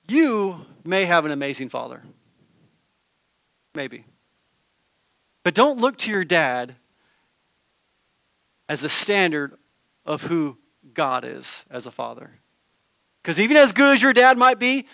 you 0.09 0.67
may 0.85 1.07
have 1.07 1.25
an 1.25 1.31
amazing 1.31 1.71
father. 1.71 2.03
Maybe. 3.75 4.05
But 5.43 5.55
don't 5.55 5.81
look 5.81 5.97
to 5.99 6.11
your 6.11 6.25
dad 6.25 6.77
as 8.69 8.83
the 8.83 8.89
standard 8.89 9.55
of 10.05 10.25
who 10.25 10.59
God 10.93 11.25
is 11.25 11.65
as 11.71 11.87
a 11.87 11.91
father. 11.91 12.31
Because 13.23 13.41
even 13.41 13.57
as 13.57 13.73
good 13.73 13.95
as 13.95 14.03
your 14.03 14.13
dad 14.13 14.37
might 14.37 14.59
be, 14.59 14.87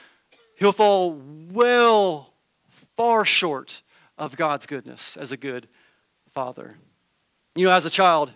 he'll 0.56 0.72
fall 0.72 1.20
well 1.50 2.32
far 2.96 3.24
short 3.24 3.82
of 4.20 4.36
God's 4.36 4.66
goodness 4.66 5.16
as 5.16 5.32
a 5.32 5.36
good 5.36 5.66
father. 6.30 6.76
You 7.56 7.64
know, 7.66 7.72
as 7.72 7.86
a 7.86 7.90
child, 7.90 8.32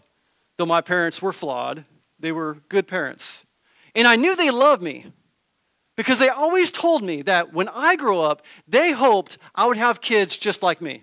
though 0.57 0.67
my 0.67 0.81
parents 0.81 1.23
were 1.23 1.33
flawed, 1.33 1.85
they 2.19 2.33
were 2.33 2.59
good 2.69 2.89
parents. 2.89 3.45
And 3.95 4.09
I 4.09 4.17
knew 4.17 4.35
they 4.35 4.51
loved 4.51 4.83
me 4.83 5.13
because 5.95 6.19
they 6.19 6.31
always 6.31 6.71
told 6.71 7.05
me 7.05 7.23
that 7.23 7.53
when 7.53 7.69
I 7.69 7.97
grow 7.97 8.21
up, 8.21 8.43
they 8.67 8.93
hoped 8.93 9.39
I 9.55 9.67
would 9.67 9.77
have 9.77 10.01
kids 10.01 10.37
just 10.37 10.63
like 10.63 10.81
me. 10.81 11.03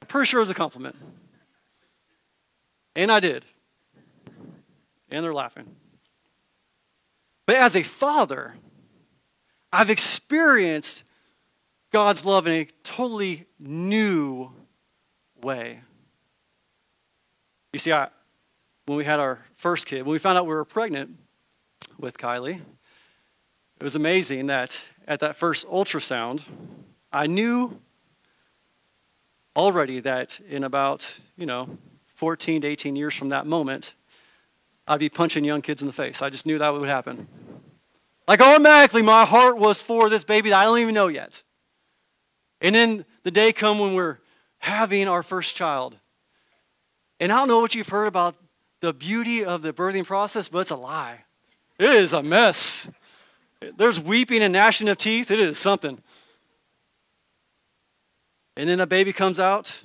I'm 0.00 0.08
pretty 0.08 0.26
sure 0.26 0.38
it 0.38 0.42
was 0.42 0.50
a 0.50 0.54
compliment. 0.54 0.96
And 2.94 3.10
I 3.10 3.20
did. 3.20 3.44
And 5.10 5.24
they're 5.24 5.34
laughing. 5.34 5.66
But 7.44 7.56
as 7.56 7.74
a 7.74 7.82
father, 7.82 8.56
I've 9.72 9.90
experienced 9.90 11.02
God's 11.90 12.24
love 12.24 12.46
in 12.46 12.52
a 12.52 12.64
totally 12.82 13.46
new 13.58 14.52
way. 15.42 15.80
You 17.72 17.78
see, 17.78 17.92
I, 17.92 18.08
when 18.86 18.98
we 18.98 19.04
had 19.04 19.20
our 19.20 19.38
first 19.56 19.86
kid, 19.86 20.02
when 20.02 20.12
we 20.12 20.18
found 20.18 20.36
out 20.36 20.46
we 20.46 20.54
were 20.54 20.64
pregnant 20.64 21.16
with 21.98 22.18
Kylie, 22.18 22.60
it 23.80 23.84
was 23.84 23.94
amazing 23.94 24.46
that 24.46 24.80
at 25.06 25.20
that 25.20 25.36
first 25.36 25.66
ultrasound, 25.68 26.46
I 27.12 27.26
knew 27.26 27.80
already 29.56 30.00
that 30.00 30.40
in 30.48 30.64
about, 30.64 31.18
you 31.36 31.46
know, 31.46 31.78
14 32.14 32.62
to 32.62 32.66
18 32.66 32.96
years 32.96 33.14
from 33.14 33.30
that 33.30 33.46
moment, 33.46 33.94
I'd 34.86 35.00
be 35.00 35.08
punching 35.08 35.44
young 35.44 35.62
kids 35.62 35.82
in 35.82 35.86
the 35.86 35.92
face. 35.92 36.22
I 36.22 36.30
just 36.30 36.46
knew 36.46 36.58
that 36.58 36.72
would 36.72 36.88
happen. 36.88 37.28
Like 38.26 38.40
automatically, 38.40 39.02
my 39.02 39.24
heart 39.24 39.56
was 39.56 39.80
for 39.80 40.10
this 40.10 40.24
baby 40.24 40.50
that 40.50 40.60
I 40.60 40.64
don't 40.64 40.78
even 40.78 40.94
know 40.94 41.08
yet. 41.08 41.42
And 42.60 42.74
then 42.74 43.04
the 43.22 43.30
day 43.30 43.52
come 43.52 43.78
when 43.78 43.94
we're 43.94 44.18
having 44.58 45.08
our 45.08 45.22
first 45.22 45.54
child. 45.54 45.96
And 47.20 47.32
I 47.32 47.36
don't 47.36 47.48
know 47.48 47.60
what 47.60 47.74
you've 47.74 47.88
heard 47.88 48.06
about 48.06 48.36
the 48.80 48.92
beauty 48.92 49.44
of 49.44 49.62
the 49.62 49.72
birthing 49.72 50.04
process, 50.04 50.48
but 50.48 50.60
it's 50.60 50.70
a 50.70 50.76
lie. 50.76 51.24
It 51.78 51.90
is 51.90 52.12
a 52.12 52.22
mess. 52.22 52.90
There's 53.76 54.00
weeping 54.00 54.42
and 54.42 54.52
gnashing 54.52 54.88
of 54.88 54.98
teeth. 54.98 55.30
It 55.30 55.40
is 55.40 55.58
something. 55.58 56.00
And 58.56 58.68
then 58.68 58.80
a 58.80 58.86
baby 58.86 59.12
comes 59.12 59.38
out 59.38 59.82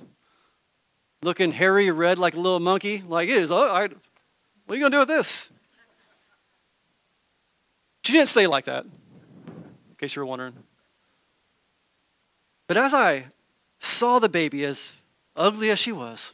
looking 1.22 1.52
hairy, 1.52 1.90
red 1.90 2.18
like 2.18 2.34
a 2.34 2.40
little 2.40 2.60
monkey. 2.60 3.02
Like 3.06 3.28
it 3.28 3.36
is. 3.36 3.50
Oh, 3.50 3.66
I, 3.68 3.82
what 3.82 3.90
are 4.68 4.74
you 4.74 4.80
going 4.80 4.92
to 4.92 4.96
do 4.96 4.98
with 5.00 5.08
this? 5.08 5.50
She 8.04 8.12
didn't 8.12 8.28
say 8.28 8.46
like 8.46 8.66
that, 8.66 8.84
in 8.84 9.96
case 9.98 10.14
you 10.14 10.20
were 10.20 10.26
wondering. 10.26 10.54
But 12.74 12.82
as 12.82 12.92
I 12.92 13.26
saw 13.78 14.18
the 14.18 14.28
baby, 14.28 14.64
as 14.64 14.94
ugly 15.36 15.70
as 15.70 15.78
she 15.78 15.92
was, 15.92 16.32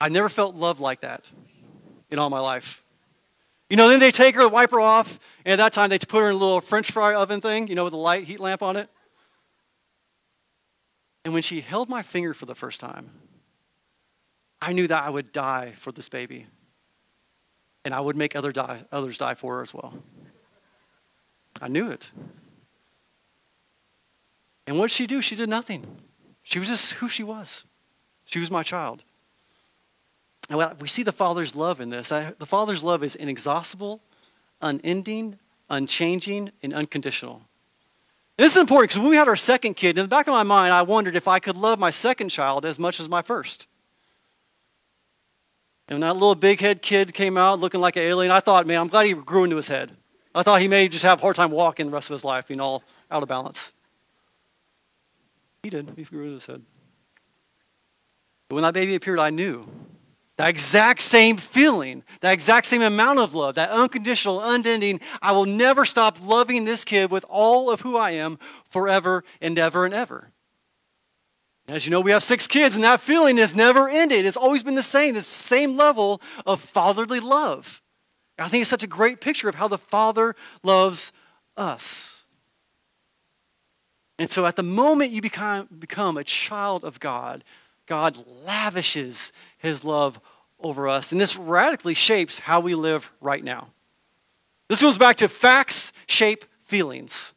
I 0.00 0.08
never 0.08 0.28
felt 0.28 0.56
love 0.56 0.80
like 0.80 1.02
that 1.02 1.24
in 2.10 2.18
all 2.18 2.30
my 2.30 2.40
life. 2.40 2.82
You 3.70 3.76
know, 3.76 3.88
then 3.88 4.00
they 4.00 4.10
take 4.10 4.34
her, 4.34 4.48
wipe 4.48 4.72
her 4.72 4.80
off, 4.80 5.20
and 5.44 5.52
at 5.52 5.64
that 5.64 5.72
time 5.72 5.88
they 5.88 6.00
put 6.00 6.18
her 6.18 6.30
in 6.30 6.34
a 6.34 6.38
little 6.38 6.60
french 6.60 6.90
fry 6.90 7.14
oven 7.14 7.40
thing, 7.40 7.68
you 7.68 7.76
know, 7.76 7.84
with 7.84 7.92
a 7.92 7.96
light 7.96 8.24
heat 8.24 8.40
lamp 8.40 8.60
on 8.60 8.74
it. 8.74 8.88
And 11.24 11.32
when 11.32 11.44
she 11.44 11.60
held 11.60 11.88
my 11.88 12.02
finger 12.02 12.34
for 12.34 12.46
the 12.46 12.56
first 12.56 12.80
time, 12.80 13.10
I 14.60 14.72
knew 14.72 14.88
that 14.88 15.04
I 15.04 15.10
would 15.10 15.30
die 15.30 15.74
for 15.76 15.92
this 15.92 16.08
baby. 16.08 16.48
And 17.84 17.94
I 17.94 18.00
would 18.00 18.16
make 18.16 18.34
other 18.34 18.50
die, 18.50 18.82
others 18.90 19.16
die 19.16 19.34
for 19.34 19.58
her 19.58 19.62
as 19.62 19.72
well. 19.72 19.94
I 21.62 21.68
knew 21.68 21.88
it. 21.88 22.10
And 24.66 24.78
what 24.78 24.88
did 24.88 24.94
she 24.94 25.06
do? 25.06 25.22
She 25.22 25.36
did 25.36 25.48
nothing. 25.48 25.86
She 26.42 26.58
was 26.58 26.68
just 26.68 26.94
who 26.94 27.08
she 27.08 27.22
was. 27.22 27.64
She 28.24 28.38
was 28.38 28.50
my 28.50 28.62
child. 28.62 29.02
And 30.48 30.80
we 30.80 30.88
see 30.88 31.02
the 31.02 31.12
Father's 31.12 31.56
love 31.56 31.80
in 31.80 31.90
this. 31.90 32.08
The 32.10 32.46
Father's 32.46 32.84
love 32.84 33.02
is 33.02 33.14
inexhaustible, 33.14 34.00
unending, 34.60 35.38
unchanging, 35.68 36.50
and 36.62 36.72
unconditional. 36.72 37.42
And 38.38 38.44
this 38.44 38.54
is 38.54 38.60
important 38.60 38.90
because 38.90 39.00
when 39.00 39.10
we 39.10 39.16
had 39.16 39.28
our 39.28 39.36
second 39.36 39.74
kid, 39.74 39.98
in 39.98 40.04
the 40.04 40.08
back 40.08 40.26
of 40.26 40.32
my 40.32 40.42
mind, 40.42 40.72
I 40.72 40.82
wondered 40.82 41.16
if 41.16 41.26
I 41.26 41.38
could 41.38 41.56
love 41.56 41.78
my 41.78 41.90
second 41.90 42.28
child 42.28 42.64
as 42.64 42.78
much 42.78 43.00
as 43.00 43.08
my 43.08 43.22
first. 43.22 43.66
And 45.88 45.94
when 45.94 46.00
that 46.08 46.14
little 46.14 46.34
big 46.34 46.60
head 46.60 46.82
kid 46.82 47.14
came 47.14 47.38
out 47.38 47.60
looking 47.60 47.80
like 47.80 47.96
an 47.96 48.02
alien, 48.02 48.30
I 48.30 48.40
thought, 48.40 48.66
man, 48.66 48.80
I'm 48.80 48.88
glad 48.88 49.06
he 49.06 49.14
grew 49.14 49.44
into 49.44 49.56
his 49.56 49.68
head. 49.68 49.92
I 50.34 50.42
thought 50.42 50.60
he 50.60 50.68
may 50.68 50.88
just 50.88 51.04
have 51.04 51.18
a 51.18 51.22
hard 51.22 51.36
time 51.36 51.50
walking 51.50 51.86
the 51.86 51.92
rest 51.92 52.10
of 52.10 52.14
his 52.14 52.24
life, 52.24 52.48
being 52.48 52.60
all 52.60 52.82
out 53.10 53.22
of 53.22 53.28
balance. 53.28 53.72
He 55.66 55.70
did. 55.70 55.94
He 55.96 56.04
grew 56.04 56.32
his 56.32 56.46
head. 56.46 56.62
But 58.48 58.54
when 58.54 58.62
that 58.62 58.72
baby 58.72 58.94
appeared, 58.94 59.18
I 59.18 59.30
knew 59.30 59.66
that 60.36 60.48
exact 60.48 61.00
same 61.00 61.38
feeling, 61.38 62.04
that 62.20 62.32
exact 62.32 62.66
same 62.66 62.82
amount 62.82 63.18
of 63.18 63.34
love, 63.34 63.56
that 63.56 63.70
unconditional, 63.70 64.40
unending, 64.40 65.00
I 65.20 65.32
will 65.32 65.44
never 65.44 65.84
stop 65.84 66.24
loving 66.24 66.66
this 66.66 66.84
kid 66.84 67.10
with 67.10 67.24
all 67.28 67.68
of 67.68 67.80
who 67.80 67.96
I 67.96 68.12
am 68.12 68.38
forever 68.64 69.24
and 69.40 69.58
ever 69.58 69.84
and 69.84 69.92
ever. 69.92 70.30
As 71.66 71.84
you 71.84 71.90
know, 71.90 72.00
we 72.00 72.12
have 72.12 72.22
six 72.22 72.46
kids, 72.46 72.76
and 72.76 72.84
that 72.84 73.00
feeling 73.00 73.36
has 73.38 73.56
never 73.56 73.88
ended. 73.88 74.24
It's 74.24 74.36
always 74.36 74.62
been 74.62 74.76
the 74.76 74.84
same, 74.84 75.14
the 75.14 75.20
same 75.20 75.76
level 75.76 76.22
of 76.46 76.60
fatherly 76.60 77.18
love. 77.18 77.82
I 78.38 78.46
think 78.46 78.60
it's 78.60 78.70
such 78.70 78.84
a 78.84 78.86
great 78.86 79.20
picture 79.20 79.48
of 79.48 79.56
how 79.56 79.66
the 79.66 79.78
Father 79.78 80.36
loves 80.62 81.10
us. 81.56 82.15
And 84.18 84.30
so, 84.30 84.46
at 84.46 84.56
the 84.56 84.62
moment 84.62 85.12
you 85.12 85.20
become, 85.20 85.68
become 85.78 86.16
a 86.16 86.24
child 86.24 86.84
of 86.84 87.00
God, 87.00 87.44
God 87.86 88.16
lavishes 88.44 89.30
his 89.58 89.84
love 89.84 90.20
over 90.58 90.88
us. 90.88 91.12
And 91.12 91.20
this 91.20 91.36
radically 91.36 91.94
shapes 91.94 92.40
how 92.40 92.60
we 92.60 92.74
live 92.74 93.12
right 93.20 93.44
now. 93.44 93.68
This 94.68 94.80
goes 94.80 94.98
back 94.98 95.16
to 95.18 95.28
facts 95.28 95.92
shape 96.06 96.44
feelings. 96.60 97.34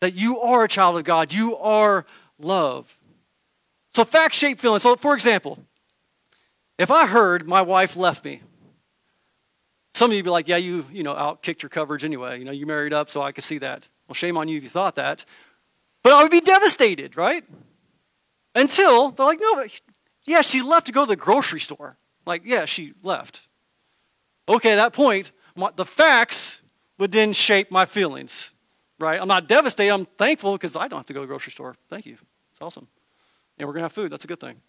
That 0.00 0.14
you 0.14 0.40
are 0.40 0.64
a 0.64 0.68
child 0.68 0.96
of 0.96 1.04
God, 1.04 1.32
you 1.32 1.56
are 1.58 2.06
love. 2.38 2.96
So, 3.90 4.04
facts 4.04 4.38
shape 4.38 4.58
feelings. 4.58 4.82
So, 4.82 4.96
for 4.96 5.14
example, 5.14 5.58
if 6.78 6.90
I 6.90 7.06
heard 7.06 7.46
my 7.46 7.60
wife 7.60 7.94
left 7.94 8.24
me, 8.24 8.40
some 9.94 10.10
of 10.10 10.16
you 10.16 10.22
be 10.22 10.30
like, 10.30 10.48
yeah, 10.48 10.56
you, 10.56 10.86
you 10.90 11.02
know, 11.02 11.14
outkicked 11.14 11.62
your 11.62 11.68
coverage 11.68 12.02
anyway. 12.02 12.38
You 12.38 12.46
know, 12.46 12.52
you 12.52 12.64
married 12.64 12.94
up, 12.94 13.10
so 13.10 13.20
I 13.20 13.32
could 13.32 13.44
see 13.44 13.58
that. 13.58 13.86
Well, 14.12 14.14
shame 14.14 14.36
on 14.36 14.46
you 14.46 14.58
if 14.58 14.62
you 14.62 14.68
thought 14.68 14.96
that. 14.96 15.24
But 16.02 16.12
I 16.12 16.22
would 16.22 16.30
be 16.30 16.42
devastated, 16.42 17.16
right? 17.16 17.44
Until 18.54 19.10
they're 19.10 19.24
like, 19.24 19.40
no, 19.40 19.64
yeah, 20.26 20.42
she 20.42 20.60
left 20.60 20.88
to 20.88 20.92
go 20.92 21.06
to 21.06 21.08
the 21.08 21.16
grocery 21.16 21.60
store. 21.60 21.96
Like, 22.26 22.42
yeah, 22.44 22.66
she 22.66 22.92
left. 23.02 23.40
Okay, 24.46 24.72
at 24.72 24.76
that 24.76 24.92
point, 24.92 25.32
my, 25.56 25.70
the 25.74 25.86
facts 25.86 26.60
would 26.98 27.10
then 27.10 27.32
shape 27.32 27.70
my 27.70 27.86
feelings, 27.86 28.52
right? 28.98 29.18
I'm 29.18 29.28
not 29.28 29.48
devastated. 29.48 29.90
I'm 29.90 30.04
thankful 30.04 30.52
because 30.52 30.76
I 30.76 30.88
don't 30.88 30.98
have 30.98 31.06
to 31.06 31.14
go 31.14 31.20
to 31.20 31.26
the 31.26 31.28
grocery 31.28 31.52
store. 31.52 31.74
Thank 31.88 32.04
you. 32.04 32.18
It's 32.50 32.60
awesome. 32.60 32.88
And 33.58 33.66
we're 33.66 33.72
going 33.72 33.80
to 33.80 33.86
have 33.86 33.94
food. 33.94 34.12
That's 34.12 34.24
a 34.24 34.28
good 34.28 34.40
thing. 34.40 34.60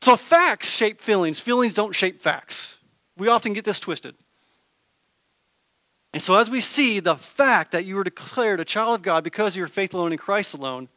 So 0.00 0.16
facts 0.16 0.74
shape 0.74 1.00
feelings. 1.00 1.38
Feelings 1.38 1.74
don't 1.74 1.94
shape 1.94 2.20
facts. 2.20 2.78
We 3.16 3.28
often 3.28 3.52
get 3.52 3.64
this 3.64 3.78
twisted. 3.78 4.16
And 6.12 6.22
so, 6.22 6.36
as 6.36 6.50
we 6.50 6.60
see 6.60 7.00
the 7.00 7.16
fact 7.16 7.72
that 7.72 7.84
you 7.84 7.94
were 7.94 8.04
declared 8.04 8.60
a 8.60 8.64
child 8.64 8.96
of 8.96 9.02
God 9.02 9.22
because 9.22 9.56
you're 9.56 9.68
faith 9.68 9.94
alone 9.94 10.12
in 10.12 10.18
Christ 10.18 10.54
alone, 10.54 10.88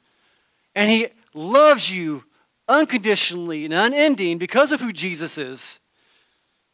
and 0.75 0.89
He 0.89 1.07
loves 1.33 1.93
you 1.95 2.23
unconditionally 2.67 3.65
and 3.65 3.73
unending 3.73 4.37
because 4.37 4.71
of 4.71 4.81
who 4.81 4.91
Jesus 4.91 5.37
is, 5.37 5.79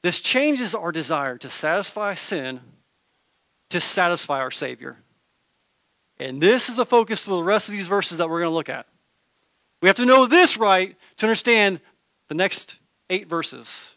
this 0.04 0.22
changes 0.22 0.74
our 0.74 0.92
desire 0.92 1.38
to 1.38 1.50
satisfy 1.50 2.14
sin 2.14 2.62
to 3.70 3.80
satisfy 3.80 4.40
our 4.42 4.52
Savior. 4.52 4.98
And 6.20 6.42
this 6.42 6.70
is 6.70 6.80
a 6.80 6.86
focus 6.86 7.24
to 7.26 7.32
the 7.32 7.44
rest 7.44 7.70
of 7.70 7.76
these 7.76 7.88
verses 7.88 8.18
that 8.18 8.30
we're 8.30 8.40
going 8.40 8.52
to 8.52 8.56
look 8.56 8.70
at. 8.70 8.88
We 9.82 9.88
have 9.88 9.96
to 9.98 10.06
know 10.06 10.26
this 10.26 10.58
right 10.58 10.96
to 11.18 11.26
understand 11.26 11.80
the 12.28 12.36
next 12.36 12.78
eight 13.10 13.28
verses. 13.28 13.96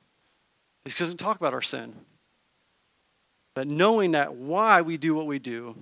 Because 0.85 1.09
we 1.09 1.15
talk 1.15 1.37
about 1.37 1.55
our 1.55 1.63
sin. 1.63 1.95
But 3.55 3.69
knowing 3.69 4.13
that 4.13 4.35
why 4.35 4.81
we 4.81 4.97
do 4.97 5.15
what 5.15 5.27
we 5.27 5.39
do 5.39 5.77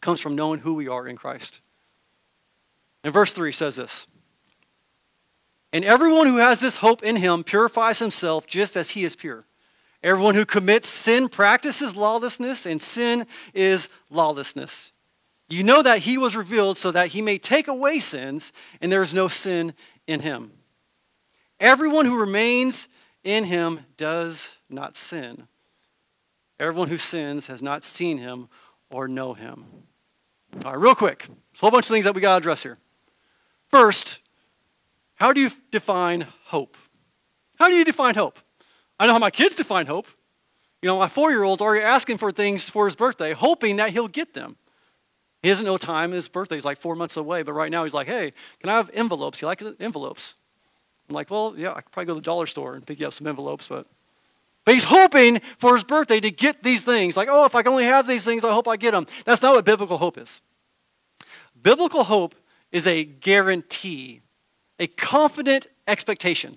comes 0.00 0.20
from 0.20 0.36
knowing 0.36 0.60
who 0.60 0.74
we 0.74 0.88
are 0.88 1.06
in 1.06 1.16
Christ. 1.16 1.60
And 3.02 3.12
verse 3.12 3.32
3 3.32 3.52
says 3.52 3.76
this 3.76 4.06
and 5.74 5.84
everyone 5.84 6.28
who 6.28 6.36
has 6.36 6.60
this 6.60 6.76
hope 6.76 7.02
in 7.02 7.16
him 7.16 7.42
purifies 7.42 7.98
himself 7.98 8.46
just 8.46 8.76
as 8.76 8.90
he 8.90 9.02
is 9.02 9.16
pure. 9.16 9.44
Everyone 10.04 10.36
who 10.36 10.46
commits 10.46 10.88
sin 10.88 11.28
practices 11.28 11.96
lawlessness, 11.96 12.64
and 12.64 12.80
sin 12.80 13.26
is 13.54 13.88
lawlessness. 14.08 14.92
You 15.48 15.64
know 15.64 15.82
that 15.82 15.98
he 16.00 16.16
was 16.16 16.36
revealed 16.36 16.78
so 16.78 16.92
that 16.92 17.08
he 17.08 17.20
may 17.20 17.38
take 17.38 17.66
away 17.66 17.98
sins, 17.98 18.52
and 18.80 18.92
there 18.92 19.02
is 19.02 19.12
no 19.12 19.26
sin 19.26 19.74
in 20.06 20.20
him. 20.20 20.52
Everyone 21.58 22.06
who 22.06 22.20
remains 22.20 22.88
in 23.24 23.42
him 23.42 23.80
does 23.96 24.58
not 24.70 24.96
sin. 24.96 25.48
Everyone 26.58 26.88
who 26.88 26.96
sins 26.96 27.46
has 27.48 27.62
not 27.62 27.84
seen 27.84 28.18
him 28.18 28.48
or 28.90 29.08
know 29.08 29.34
him. 29.34 29.64
All 30.64 30.72
right, 30.72 30.80
real 30.80 30.94
quick. 30.94 31.26
There's 31.26 31.60
a 31.60 31.60
whole 31.60 31.70
bunch 31.70 31.86
of 31.86 31.90
things 31.90 32.04
that 32.04 32.14
we 32.14 32.20
got 32.20 32.32
to 32.32 32.36
address 32.36 32.62
here. 32.62 32.78
First, 33.68 34.20
how 35.16 35.32
do 35.32 35.40
you 35.40 35.50
define 35.70 36.28
hope? 36.44 36.76
How 37.58 37.68
do 37.68 37.74
you 37.74 37.84
define 37.84 38.14
hope? 38.14 38.38
I 38.98 39.06
know 39.06 39.12
how 39.12 39.18
my 39.18 39.30
kids 39.30 39.56
define 39.56 39.86
hope. 39.86 40.06
You 40.82 40.88
know, 40.88 40.98
my 40.98 41.08
four 41.08 41.30
year 41.30 41.42
old's 41.42 41.62
already 41.62 41.84
asking 41.84 42.18
for 42.18 42.30
things 42.30 42.68
for 42.68 42.84
his 42.84 42.94
birthday, 42.94 43.32
hoping 43.32 43.76
that 43.76 43.90
he'll 43.90 44.08
get 44.08 44.34
them. 44.34 44.56
He 45.42 45.48
doesn't 45.48 45.66
know 45.66 45.76
time. 45.76 46.12
His 46.12 46.28
birthday's 46.28 46.64
like 46.64 46.78
four 46.78 46.94
months 46.94 47.16
away, 47.16 47.42
but 47.42 47.52
right 47.52 47.70
now 47.70 47.84
he's 47.84 47.94
like, 47.94 48.06
hey, 48.06 48.32
can 48.60 48.70
I 48.70 48.76
have 48.76 48.90
envelopes? 48.94 49.40
He 49.40 49.46
likes 49.46 49.64
envelopes. 49.80 50.36
I'm 51.08 51.14
like, 51.14 51.30
well, 51.30 51.54
yeah, 51.56 51.72
I 51.72 51.82
could 51.82 51.92
probably 51.92 52.06
go 52.06 52.14
to 52.14 52.20
the 52.20 52.24
dollar 52.24 52.46
store 52.46 52.74
and 52.74 52.86
pick 52.86 53.00
you 53.00 53.06
up 53.06 53.12
some 53.12 53.26
envelopes, 53.26 53.66
but 53.66 53.86
but 54.64 54.74
he's 54.74 54.84
hoping 54.84 55.40
for 55.58 55.74
his 55.74 55.84
birthday 55.84 56.20
to 56.20 56.30
get 56.30 56.62
these 56.62 56.84
things. 56.84 57.16
Like, 57.16 57.28
oh, 57.30 57.44
if 57.44 57.54
I 57.54 57.62
can 57.62 57.72
only 57.72 57.84
have 57.84 58.06
these 58.06 58.24
things, 58.24 58.44
I 58.44 58.52
hope 58.52 58.66
I 58.66 58.76
get 58.76 58.92
them. 58.92 59.06
That's 59.24 59.42
not 59.42 59.54
what 59.54 59.64
biblical 59.64 59.98
hope 59.98 60.16
is. 60.16 60.40
Biblical 61.62 62.04
hope 62.04 62.34
is 62.72 62.86
a 62.86 63.04
guarantee, 63.04 64.20
a 64.78 64.86
confident 64.86 65.66
expectation, 65.86 66.56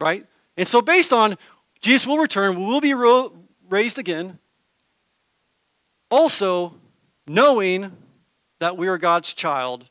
right? 0.00 0.26
And 0.56 0.66
so, 0.66 0.82
based 0.82 1.12
on 1.12 1.36
Jesus 1.80 2.06
will 2.06 2.18
return, 2.18 2.58
we 2.58 2.64
will 2.64 2.80
be 2.80 2.94
raised 3.68 3.98
again, 3.98 4.38
also 6.10 6.74
knowing 7.26 7.92
that 8.58 8.76
we 8.76 8.88
are 8.88 8.98
God's 8.98 9.32
child 9.34 9.86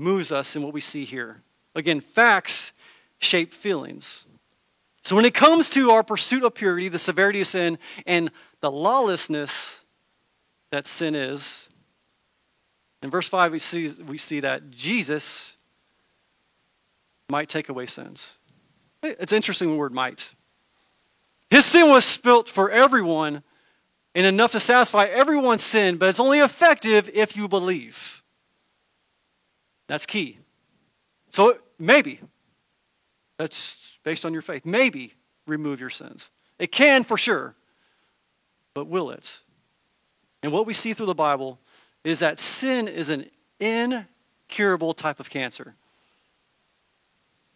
moves 0.00 0.32
us 0.32 0.56
in 0.56 0.62
what 0.62 0.72
we 0.72 0.80
see 0.80 1.04
here. 1.04 1.42
Again, 1.74 2.00
facts 2.00 2.72
shape 3.18 3.52
feelings. 3.52 4.26
So, 5.02 5.16
when 5.16 5.24
it 5.24 5.34
comes 5.34 5.70
to 5.70 5.90
our 5.92 6.02
pursuit 6.02 6.44
of 6.44 6.54
purity, 6.54 6.88
the 6.88 6.98
severity 6.98 7.40
of 7.40 7.46
sin, 7.46 7.78
and 8.06 8.30
the 8.60 8.70
lawlessness 8.70 9.82
that 10.70 10.86
sin 10.86 11.14
is, 11.14 11.68
in 13.02 13.10
verse 13.10 13.28
5, 13.28 13.52
we 13.52 13.58
see, 13.58 13.90
we 14.06 14.18
see 14.18 14.40
that 14.40 14.70
Jesus 14.70 15.56
might 17.28 17.48
take 17.48 17.68
away 17.68 17.86
sins. 17.86 18.36
It's 19.02 19.32
interesting 19.32 19.68
the 19.70 19.76
word 19.76 19.94
might. 19.94 20.34
His 21.48 21.64
sin 21.64 21.88
was 21.88 22.04
spilt 22.04 22.48
for 22.48 22.70
everyone 22.70 23.42
and 24.14 24.26
enough 24.26 24.52
to 24.52 24.60
satisfy 24.60 25.04
everyone's 25.04 25.62
sin, 25.62 25.96
but 25.96 26.08
it's 26.08 26.20
only 26.20 26.40
effective 26.40 27.10
if 27.14 27.36
you 27.36 27.48
believe. 27.48 28.22
That's 29.86 30.04
key. 30.04 30.38
So 31.32 31.58
maybe, 31.78 32.20
that's 33.40 33.96
based 34.04 34.26
on 34.26 34.34
your 34.34 34.42
faith, 34.42 34.66
maybe 34.66 35.14
remove 35.46 35.80
your 35.80 35.88
sins. 35.88 36.30
It 36.58 36.70
can 36.70 37.04
for 37.04 37.16
sure, 37.16 37.54
but 38.74 38.86
will 38.86 39.08
it? 39.10 39.40
And 40.42 40.52
what 40.52 40.66
we 40.66 40.74
see 40.74 40.92
through 40.92 41.06
the 41.06 41.14
Bible 41.14 41.58
is 42.04 42.18
that 42.18 42.38
sin 42.38 42.86
is 42.86 43.08
an 43.08 43.30
incurable 43.58 44.92
type 44.92 45.20
of 45.20 45.30
cancer. 45.30 45.74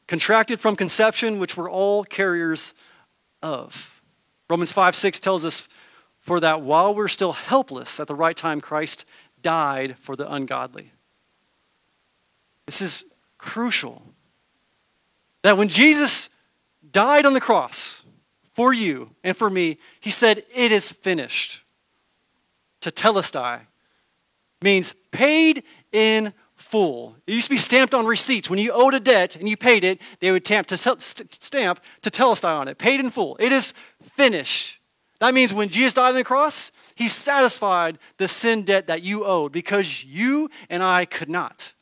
Contracted 0.06 0.58
from 0.58 0.74
conception, 0.74 1.38
which 1.38 1.54
we're 1.54 1.70
all 1.70 2.02
carriers 2.02 2.72
of. 3.42 4.00
Romans 4.48 4.72
5 4.72 4.96
6 4.96 5.20
tells 5.20 5.44
us, 5.44 5.68
For 6.18 6.40
that 6.40 6.62
while 6.62 6.94
we're 6.94 7.08
still 7.08 7.32
helpless, 7.32 8.00
at 8.00 8.08
the 8.08 8.14
right 8.14 8.36
time, 8.36 8.62
Christ 8.62 9.04
died 9.42 9.98
for 9.98 10.16
the 10.16 10.32
ungodly. 10.32 10.92
This 12.64 12.80
is 12.80 13.04
crucial. 13.36 14.13
That 15.44 15.58
when 15.58 15.68
Jesus 15.68 16.30
died 16.90 17.26
on 17.26 17.34
the 17.34 17.40
cross 17.40 18.02
for 18.54 18.72
you 18.72 19.10
and 19.22 19.36
for 19.36 19.50
me, 19.50 19.78
he 20.00 20.10
said, 20.10 20.42
It 20.54 20.72
is 20.72 20.90
finished. 20.90 21.62
Tetelestai 22.80 23.60
means 24.62 24.94
paid 25.10 25.62
in 25.92 26.32
full. 26.54 27.16
It 27.26 27.34
used 27.34 27.48
to 27.48 27.50
be 27.50 27.58
stamped 27.58 27.92
on 27.92 28.06
receipts. 28.06 28.48
When 28.48 28.58
you 28.58 28.72
owed 28.72 28.94
a 28.94 29.00
debt 29.00 29.36
and 29.36 29.46
you 29.46 29.58
paid 29.58 29.84
it, 29.84 30.00
they 30.20 30.32
would 30.32 30.46
stamp 30.46 30.66
to 30.68 30.78
stamp 30.78 31.80
tetelestai 32.00 32.58
on 32.58 32.68
it, 32.68 32.78
paid 32.78 33.00
in 33.00 33.10
full. 33.10 33.36
It 33.38 33.52
is 33.52 33.74
finished. 34.02 34.78
That 35.20 35.34
means 35.34 35.52
when 35.52 35.68
Jesus 35.68 35.92
died 35.92 36.08
on 36.08 36.14
the 36.14 36.24
cross, 36.24 36.72
he 36.94 37.06
satisfied 37.06 37.98
the 38.16 38.28
sin 38.28 38.62
debt 38.62 38.86
that 38.86 39.02
you 39.02 39.26
owed 39.26 39.52
because 39.52 40.04
you 40.04 40.48
and 40.70 40.82
I 40.82 41.04
could 41.04 41.28
not. 41.28 41.74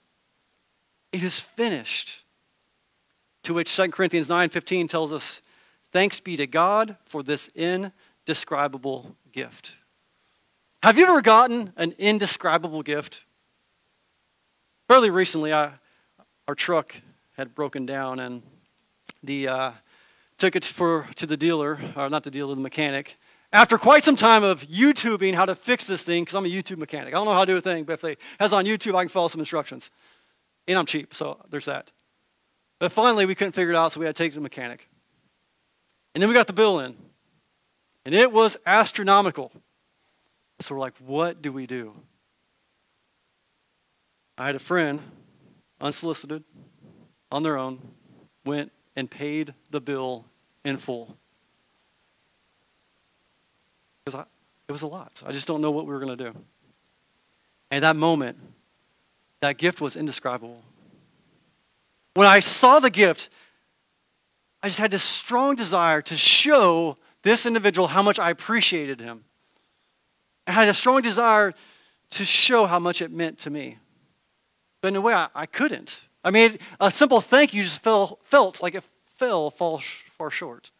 It 1.13 1.23
is 1.23 1.39
finished. 1.39 2.22
To 3.45 3.55
which 3.55 3.75
2 3.75 3.91
Corinthians 3.91 4.29
9:15 4.29 4.89
tells 4.89 5.13
us, 5.13 5.43
"Thanks 5.91 6.21
be 6.21 6.37
to 6.37 6.47
God 6.47 6.97
for 7.03 7.23
this 7.23 7.49
indescribable 7.55 9.17
gift." 9.33 9.77
Have 10.83 10.99
you 10.99 11.07
ever 11.07 11.23
gotten 11.23 11.73
an 11.77 11.95
indescribable 11.99 12.83
gift? 12.83 13.25
Fairly 14.89 15.11
recently, 15.11 15.53
I, 15.53 15.73
our 16.49 16.55
truck 16.55 16.97
had 17.37 17.55
broken 17.55 17.87
down, 17.87 18.19
and 18.19 18.43
the 19.23 19.49
uh, 19.49 19.73
took 20.39 20.57
it 20.57 20.65
for 20.65 21.09
to 21.17 21.27
the 21.27 21.37
dealer, 21.37 21.79
or 21.97 22.11
not 22.11 22.25
the 22.25 22.31
dealer, 22.31 22.55
the 22.55 22.61
mechanic. 22.61 23.17
After 23.53 23.79
quite 23.79 24.03
some 24.03 24.17
time 24.17 24.43
of 24.43 24.63
YouTubing 24.63 25.35
how 25.35 25.45
to 25.45 25.55
fix 25.55 25.87
this 25.87 26.05
thing, 26.05 26.25
because 26.25 26.35
I'm 26.35 26.47
a 26.47 26.49
YouTube 26.49 26.79
mechanic, 26.79 27.15
I 27.15 27.19
don't 27.19 27.27
know 27.27 27.35
how 27.35 27.45
to 27.45 27.53
do 27.53 27.57
a 27.59 27.61
thing, 27.61 27.85
but 27.85 27.95
if 27.95 28.05
it 28.05 28.19
has 28.41 28.53
on 28.53 28.65
YouTube, 28.65 28.95
I 28.95 29.03
can 29.03 29.09
follow 29.09 29.29
some 29.29 29.41
instructions, 29.41 29.91
and 30.67 30.79
I'm 30.79 30.87
cheap, 30.87 31.15
so 31.15 31.39
there's 31.51 31.67
that. 31.67 31.91
But 32.83 32.91
finally, 32.91 33.27
we 33.27 33.37
couldn't 33.37 33.53
figure 33.53 33.73
it 33.73 33.77
out, 33.77 33.93
so 33.93 34.01
we 34.01 34.07
had 34.07 34.17
to 34.17 34.21
take 34.21 34.31
it 34.31 34.35
to 34.35 34.41
the 34.41 34.43
mechanic. 34.43 34.89
And 36.17 36.21
then 36.21 36.29
we 36.29 36.35
got 36.35 36.49
the 36.49 36.53
bill 36.53 36.81
in, 36.81 36.97
and 38.05 38.13
it 38.13 38.33
was 38.33 38.57
astronomical. 38.67 39.53
So 40.59 40.75
we're 40.75 40.81
like, 40.81 40.95
what 40.99 41.41
do 41.41 41.53
we 41.53 41.65
do? 41.69 41.95
I 44.37 44.47
had 44.47 44.57
a 44.57 44.59
friend, 44.59 44.99
unsolicited, 45.81 46.43
on 47.31 47.45
their 47.45 47.57
own, 47.57 47.79
went 48.45 48.73
and 48.97 49.09
paid 49.09 49.55
the 49.71 49.81
bill 49.81 50.25
in 50.65 50.77
full. 50.77 51.17
Because 54.05 54.27
it 54.67 54.73
was 54.73 54.83
a 54.83 54.89
lot. 54.89 55.23
I 55.25 55.31
just 55.31 55.47
don't 55.47 55.61
know 55.61 55.71
what 55.71 55.87
we 55.87 55.93
were 55.93 56.01
going 56.01 56.19
to 56.19 56.33
do. 56.33 56.37
And 57.71 57.85
that 57.85 57.95
moment, 57.95 58.39
that 59.39 59.57
gift 59.57 59.81
was 59.81 59.95
indescribable. 59.95 60.65
When 62.15 62.27
I 62.27 62.41
saw 62.41 62.79
the 62.79 62.91
gift, 62.91 63.31
I 64.63 64.69
just 64.69 64.79
had 64.79 64.91
this 64.91 65.03
strong 65.03 65.57
desire 65.57 66.03
to 66.03 66.17
show 66.17 66.97
this 67.23 67.47
individual 67.47 67.89
how 67.89 68.03
much 68.03 68.19
I 68.19 68.31
appreciated 68.31 69.01
him. 69.01 69.25
I 70.47 70.53
had 70.53 70.69
a 70.69 70.75
strong 70.75 71.03
desire 71.03 71.55
to 72.11 72.25
show 72.25 72.67
how 72.67 72.79
much 72.79 73.01
it 73.01 73.11
meant 73.11 73.39
to 73.39 73.51
me. 73.51 73.79
But 74.81 74.89
in 74.89 74.97
a 74.97 75.01
way, 75.01 75.15
I, 75.15 75.29
I 75.35 75.47
couldn't. 75.47 76.03
I 76.25 76.31
mean, 76.31 76.59
a 76.81 76.91
simple 76.91 77.21
thank 77.21 77.55
you 77.55 77.63
just 77.63 77.83
fell, 77.83 78.19
felt 78.23 78.63
like 78.63 78.75
it 78.75 78.85
fell 79.07 79.51
far, 79.51 79.79
far 80.11 80.31
short. 80.31 80.71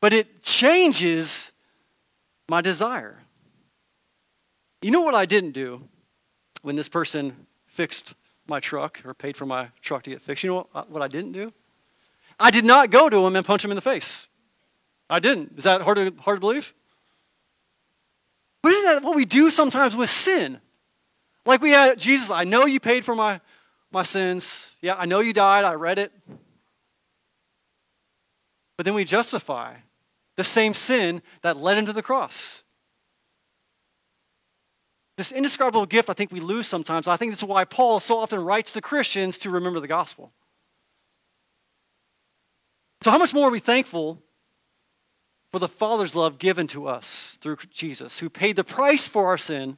But 0.00 0.12
it 0.12 0.42
changes 0.42 1.52
my 2.48 2.60
desire. 2.60 3.22
You 4.82 4.90
know 4.90 5.00
what 5.00 5.14
I 5.14 5.24
didn't 5.24 5.52
do 5.52 5.88
when 6.62 6.76
this 6.76 6.88
person 6.88 7.46
fixed 7.66 8.14
my 8.46 8.60
truck 8.60 9.00
or 9.04 9.14
paid 9.14 9.36
for 9.36 9.46
my 9.46 9.68
truck 9.80 10.02
to 10.04 10.10
get 10.10 10.22
fixed? 10.22 10.44
You 10.44 10.50
know 10.50 10.56
what, 10.56 10.66
uh, 10.74 10.84
what 10.88 11.02
I 11.02 11.08
didn't 11.08 11.32
do? 11.32 11.52
I 12.38 12.50
did 12.50 12.64
not 12.64 12.90
go 12.90 13.08
to 13.08 13.26
him 13.26 13.36
and 13.36 13.46
punch 13.46 13.64
him 13.64 13.70
in 13.70 13.76
the 13.76 13.80
face. 13.80 14.28
I 15.08 15.20
didn't. 15.20 15.54
Is 15.56 15.64
that 15.64 15.82
hard 15.82 15.96
to, 15.96 16.14
hard 16.20 16.36
to 16.36 16.40
believe? 16.40 16.74
But 18.62 18.72
isn't 18.72 18.86
that 18.86 19.02
what 19.04 19.14
we 19.14 19.24
do 19.24 19.50
sometimes 19.50 19.96
with 19.96 20.10
sin? 20.10 20.58
Like 21.46 21.60
we 21.60 21.70
had 21.70 21.98
Jesus, 21.98 22.30
I 22.30 22.44
know 22.44 22.64
you 22.64 22.80
paid 22.80 23.04
for 23.04 23.14
my, 23.14 23.40
my 23.92 24.02
sins. 24.02 24.74
Yeah, 24.80 24.96
I 24.96 25.04
know 25.04 25.20
you 25.20 25.32
died. 25.32 25.64
I 25.64 25.74
read 25.74 25.98
it. 25.98 26.12
But 28.76 28.86
then 28.86 28.94
we 28.94 29.04
justify 29.04 29.74
the 30.36 30.44
same 30.44 30.74
sin 30.74 31.22
that 31.42 31.58
led 31.58 31.78
him 31.78 31.86
to 31.86 31.92
the 31.92 32.02
cross. 32.02 32.63
This 35.16 35.30
indescribable 35.30 35.86
gift, 35.86 36.10
I 36.10 36.12
think 36.12 36.32
we 36.32 36.40
lose 36.40 36.66
sometimes. 36.66 37.06
I 37.06 37.16
think 37.16 37.32
this 37.32 37.38
is 37.38 37.44
why 37.44 37.64
Paul 37.64 38.00
so 38.00 38.18
often 38.18 38.44
writes 38.44 38.72
to 38.72 38.80
Christians 38.80 39.38
to 39.38 39.50
remember 39.50 39.80
the 39.80 39.88
gospel. 39.88 40.32
So, 43.02 43.10
how 43.10 43.18
much 43.18 43.34
more 43.34 43.48
are 43.48 43.52
we 43.52 43.60
thankful 43.60 44.22
for 45.52 45.58
the 45.60 45.68
Father's 45.68 46.16
love 46.16 46.38
given 46.38 46.66
to 46.68 46.88
us 46.88 47.38
through 47.40 47.58
Jesus, 47.70 48.18
who 48.18 48.28
paid 48.28 48.56
the 48.56 48.64
price 48.64 49.06
for 49.06 49.26
our 49.26 49.38
sin 49.38 49.76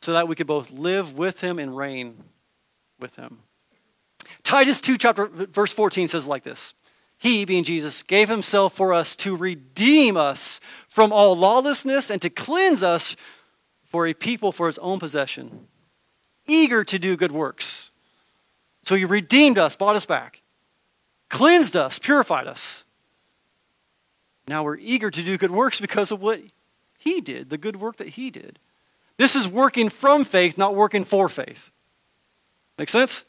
so 0.00 0.12
that 0.12 0.28
we 0.28 0.34
could 0.34 0.46
both 0.46 0.70
live 0.70 1.18
with 1.18 1.42
him 1.42 1.58
and 1.58 1.76
reign 1.76 2.24
with 2.98 3.16
him. 3.16 3.40
Titus 4.42 4.80
2 4.80 4.96
chapter 4.96 5.26
verse 5.26 5.72
14 5.72 6.08
says 6.08 6.26
like 6.26 6.44
this. 6.44 6.72
He, 7.18 7.44
being 7.44 7.64
Jesus, 7.64 8.02
gave 8.02 8.28
himself 8.28 8.74
for 8.74 8.92
us 8.92 9.16
to 9.16 9.36
redeem 9.36 10.16
us 10.16 10.60
from 10.88 11.12
all 11.12 11.36
lawlessness 11.36 12.10
and 12.10 12.20
to 12.22 12.30
cleanse 12.30 12.82
us 12.82 13.16
for 13.86 14.06
a 14.06 14.14
people 14.14 14.52
for 14.52 14.66
his 14.66 14.78
own 14.78 14.98
possession, 14.98 15.66
eager 16.46 16.84
to 16.84 16.98
do 16.98 17.16
good 17.16 17.32
works. 17.32 17.90
So 18.82 18.94
he 18.94 19.04
redeemed 19.04 19.58
us, 19.58 19.74
bought 19.74 19.96
us 19.96 20.06
back, 20.06 20.42
cleansed 21.28 21.76
us, 21.76 21.98
purified 21.98 22.46
us 22.46 22.84
now 24.48 24.62
we're 24.62 24.78
eager 24.78 25.10
to 25.10 25.22
do 25.22 25.36
good 25.36 25.50
works 25.50 25.80
because 25.80 26.12
of 26.12 26.22
what 26.22 26.40
he 26.98 27.20
did, 27.20 27.50
the 27.50 27.58
good 27.58 27.76
work 27.76 27.96
that 27.96 28.10
he 28.10 28.30
did. 28.30 28.58
This 29.16 29.34
is 29.34 29.48
working 29.48 29.88
from 29.88 30.24
faith, 30.24 30.56
not 30.56 30.74
working 30.74 31.04
for 31.04 31.28
faith. 31.28 31.70
Make 32.78 32.88
sense? 32.88 33.24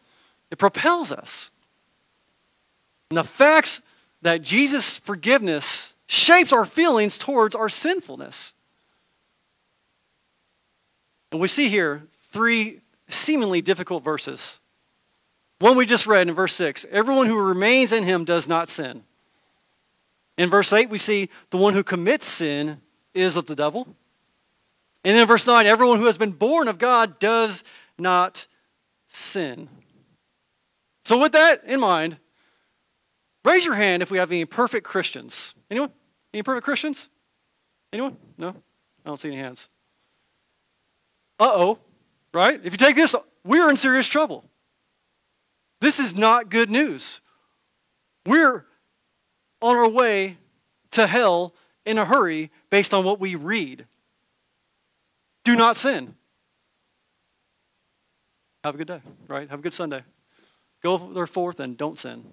It 0.51 0.57
propels 0.57 1.11
us. 1.11 1.49
And 3.09 3.17
the 3.17 3.23
facts 3.23 3.81
that 4.21 4.41
Jesus' 4.41 4.99
forgiveness 4.99 5.93
shapes 6.07 6.51
our 6.51 6.65
feelings 6.65 7.17
towards 7.17 7.55
our 7.55 7.69
sinfulness. 7.69 8.53
And 11.31 11.41
we 11.41 11.47
see 11.47 11.69
here 11.69 12.03
three 12.15 12.81
seemingly 13.09 13.61
difficult 13.61 14.03
verses. 14.03 14.59
One 15.59 15.75
we 15.75 15.85
just 15.85 16.07
read 16.07 16.27
in 16.27 16.35
verse 16.35 16.53
6 16.53 16.85
Everyone 16.91 17.27
who 17.27 17.39
remains 17.39 17.91
in 17.91 18.03
him 18.03 18.25
does 18.25 18.47
not 18.47 18.69
sin. 18.69 19.03
In 20.37 20.49
verse 20.49 20.71
8, 20.71 20.89
we 20.89 20.99
see 20.99 21.29
the 21.49 21.57
one 21.57 21.73
who 21.73 21.83
commits 21.83 22.27
sin 22.27 22.79
is 23.13 23.35
of 23.35 23.47
the 23.47 23.55
devil. 23.55 23.87
And 25.03 25.15
then 25.15 25.21
in 25.21 25.27
verse 25.27 25.47
9, 25.47 25.65
everyone 25.65 25.97
who 25.97 26.05
has 26.05 26.17
been 26.17 26.31
born 26.31 26.67
of 26.67 26.77
God 26.77 27.17
does 27.17 27.63
not 27.97 28.45
sin. 29.07 29.67
So, 31.01 31.17
with 31.17 31.31
that 31.31 31.63
in 31.63 31.79
mind, 31.79 32.17
raise 33.43 33.65
your 33.65 33.75
hand 33.75 34.03
if 34.03 34.11
we 34.11 34.17
have 34.17 34.31
any 34.31 34.45
perfect 34.45 34.85
Christians. 34.85 35.55
Anyone? 35.71 35.91
Any 36.33 36.43
perfect 36.43 36.65
Christians? 36.65 37.09
Anyone? 37.91 38.17
No? 38.37 38.49
I 38.49 38.53
don't 39.09 39.19
see 39.19 39.29
any 39.29 39.37
hands. 39.37 39.69
Uh 41.39 41.51
oh, 41.53 41.79
right? 42.33 42.59
If 42.63 42.73
you 42.73 42.77
take 42.77 42.95
this, 42.95 43.15
we're 43.43 43.69
in 43.69 43.77
serious 43.77 44.07
trouble. 44.07 44.43
This 45.79 45.99
is 45.99 46.15
not 46.15 46.49
good 46.49 46.69
news. 46.69 47.21
We're 48.25 48.65
on 49.61 49.75
our 49.75 49.87
way 49.87 50.37
to 50.91 51.07
hell 51.07 51.53
in 51.85 51.97
a 51.97 52.05
hurry 52.05 52.51
based 52.69 52.93
on 52.93 53.05
what 53.05 53.19
we 53.19 53.35
read. 53.35 53.85
Do 55.43 55.55
not 55.55 55.77
sin. 55.77 56.15
Have 58.63 58.75
a 58.75 58.77
good 58.77 58.87
day, 58.87 59.01
right? 59.27 59.49
Have 59.49 59.59
a 59.59 59.61
good 59.61 59.73
Sunday. 59.73 60.03
Go 60.83 60.97
there 60.97 61.27
forth 61.27 61.59
and 61.59 61.77
don't 61.77 61.97
sin. 61.97 62.25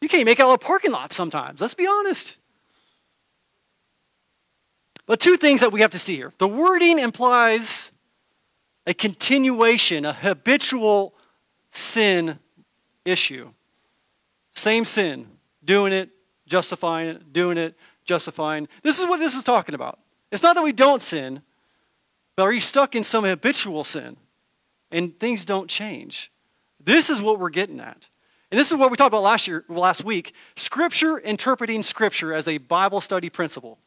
You 0.00 0.08
can't 0.08 0.26
make 0.26 0.40
out 0.40 0.52
a 0.52 0.58
parking 0.58 0.90
lot 0.90 1.12
sometimes. 1.12 1.60
Let's 1.60 1.74
be 1.74 1.86
honest. 1.86 2.36
But 5.06 5.20
two 5.20 5.36
things 5.36 5.60
that 5.60 5.72
we 5.72 5.80
have 5.80 5.90
to 5.92 5.98
see 5.98 6.16
here. 6.16 6.32
The 6.38 6.48
wording 6.48 6.98
implies 6.98 7.91
a 8.86 8.94
continuation, 8.94 10.04
a 10.04 10.12
habitual 10.12 11.14
sin 11.70 12.38
issue. 13.04 13.50
Same 14.52 14.84
sin, 14.84 15.26
doing 15.64 15.92
it, 15.92 16.10
justifying 16.46 17.08
it, 17.08 17.32
doing 17.32 17.58
it, 17.58 17.76
justifying. 18.04 18.68
This 18.82 18.98
is 18.98 19.06
what 19.06 19.18
this 19.18 19.34
is 19.34 19.44
talking 19.44 19.74
about. 19.74 19.98
It's 20.30 20.42
not 20.42 20.54
that 20.54 20.62
we 20.62 20.72
don't 20.72 21.02
sin, 21.02 21.42
but 22.36 22.44
are 22.44 22.52
you 22.52 22.60
stuck 22.60 22.94
in 22.94 23.04
some 23.04 23.24
habitual 23.24 23.84
sin 23.84 24.16
and 24.90 25.16
things 25.16 25.44
don't 25.44 25.68
change? 25.68 26.30
This 26.82 27.10
is 27.10 27.22
what 27.22 27.38
we're 27.38 27.50
getting 27.50 27.80
at. 27.80 28.08
And 28.50 28.58
this 28.58 28.70
is 28.70 28.76
what 28.76 28.90
we 28.90 28.96
talked 28.96 29.08
about 29.08 29.22
last 29.22 29.48
year, 29.48 29.64
last 29.68 30.04
week, 30.04 30.34
scripture 30.56 31.18
interpreting 31.18 31.82
scripture 31.82 32.34
as 32.34 32.46
a 32.46 32.58
Bible 32.58 33.00
study 33.00 33.30
principle. 33.30 33.78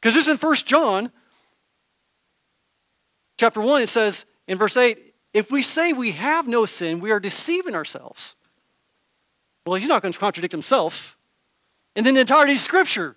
Because 0.00 0.14
just 0.14 0.28
in 0.28 0.36
1 0.36 0.54
John 0.66 1.10
chapter 3.36 3.60
1, 3.60 3.82
it 3.82 3.88
says 3.88 4.26
in 4.46 4.58
verse 4.58 4.76
8, 4.76 4.98
if 5.32 5.50
we 5.50 5.62
say 5.62 5.92
we 5.92 6.12
have 6.12 6.46
no 6.46 6.64
sin, 6.64 7.00
we 7.00 7.10
are 7.10 7.20
deceiving 7.20 7.74
ourselves. 7.74 8.36
Well, 9.66 9.76
he's 9.76 9.88
not 9.88 10.02
going 10.02 10.12
to 10.12 10.18
contradict 10.18 10.52
himself. 10.52 11.16
And 11.96 12.04
then 12.04 12.14
the 12.14 12.20
entirety 12.20 12.52
of 12.52 12.58
Scripture 12.58 13.16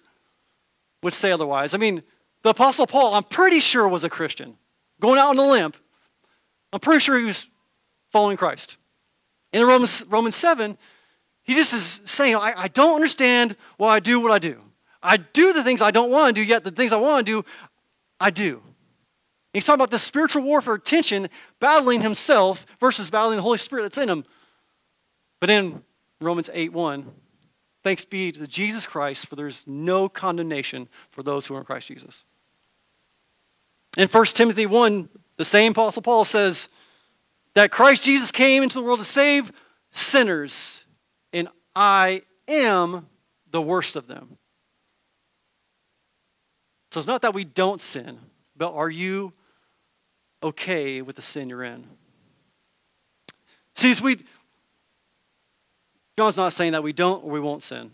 would 1.03 1.13
say 1.13 1.32
otherwise. 1.32 1.73
I 1.73 1.77
mean, 1.77 2.01
the 2.43 2.49
Apostle 2.49 2.88
Paul, 2.88 3.13
I'm 3.13 3.23
pretty 3.23 3.60
sure, 3.60 3.88
was 3.88 4.03
a 4.03 4.10
Christian. 4.10 4.58
Going 4.99 5.19
out 5.19 5.30
on 5.30 5.38
a 5.38 5.49
limb, 5.49 5.73
I'm 6.73 6.80
pretty 6.80 6.99
sure 6.99 7.17
he 7.17 7.25
was 7.25 7.47
following 8.10 8.38
Christ. 8.38 8.77
In 9.53 9.63
Romans, 9.63 10.06
Romans 10.10 10.36
7, 10.36 10.77
he 11.43 11.53
just 11.53 11.73
is 11.73 12.01
saying, 12.06 12.36
I, 12.36 12.53
I 12.58 12.67
don't 12.67 12.95
understand 12.95 13.56
why 13.77 13.95
I 13.95 13.99
do 13.99 14.19
what 14.19 14.32
I 14.32 14.39
do. 14.39 14.60
I 15.01 15.17
do 15.17 15.53
the 15.53 15.63
things 15.63 15.82
I 15.82 15.91
don't 15.91 16.10
want 16.10 16.36
to 16.36 16.41
do, 16.41 16.47
yet 16.47 16.63
the 16.63 16.71
things 16.71 16.91
I 16.91 16.97
want 16.97 17.25
to 17.25 17.32
do, 17.41 17.49
I 18.19 18.32
do. 18.32 18.62
He's 19.58 19.65
talking 19.65 19.82
about 19.82 19.89
the 19.89 19.98
spiritual 19.98 20.43
warfare 20.43 20.78
tension, 20.78 21.30
battling 21.60 22.02
himself 22.02 22.63
versus 22.80 23.10
battling 23.10 23.38
the 23.38 23.41
Holy 23.41 23.58
Spirit 23.58 23.82
that's 23.82 23.98
in 23.98 24.08
him. 24.08 24.24
But 25.39 25.50
in 25.50 25.82
Romans 26.22 26.52
8 26.54 26.74
1, 26.74 27.12
thanks 27.82 28.06
be 28.06 28.32
to 28.34 28.46
Jesus 28.46 28.86
Christ, 28.86 29.26
for 29.26 29.36
there's 29.36 29.65
no 29.65 30.10
condemnation 30.10 30.88
for 31.10 31.24
those 31.24 31.48
who 31.48 31.56
are 31.56 31.58
in 31.58 31.65
Christ 31.65 31.88
Jesus. 31.88 32.24
In 33.98 34.08
1 34.08 34.26
Timothy 34.26 34.67
1, 34.67 35.10
the 35.38 35.46
same 35.46 35.72
Apostle 35.72 36.04
Paul 36.04 36.24
says 36.24 36.70
that 37.56 37.72
Christ 37.72 38.04
Jesus 38.04 38.32
came 38.32 38.62
into 38.62 38.76
the 38.76 38.84
world 38.84 39.00
to 39.00 39.06
save 39.06 39.52
sinners, 39.89 40.86
and 41.34 41.48
I 41.76 42.22
am 42.48 43.08
the 43.50 43.63
worst 43.63 43.96
of 43.96 44.06
them. 44.06 44.38
So 46.91 47.00
it's 47.00 47.08
not 47.08 47.24
that 47.24 47.34
we 47.34 47.43
don't 47.43 47.82
sin, 47.82 48.20
but 48.56 48.76
are 48.76 48.91
you 48.91 49.34
okay 50.41 51.02
with 51.02 51.15
the 51.15 51.21
sin 51.21 51.50
you're 51.50 51.63
in? 51.63 51.86
See, 53.76 53.93
we, 54.02 54.23
John's 56.17 56.38
not 56.38 56.54
saying 56.54 56.71
that 56.71 56.84
we 56.84 56.93
don't 56.93 57.23
or 57.23 57.32
we 57.32 57.39
won't 57.39 57.63
sin. 57.63 57.91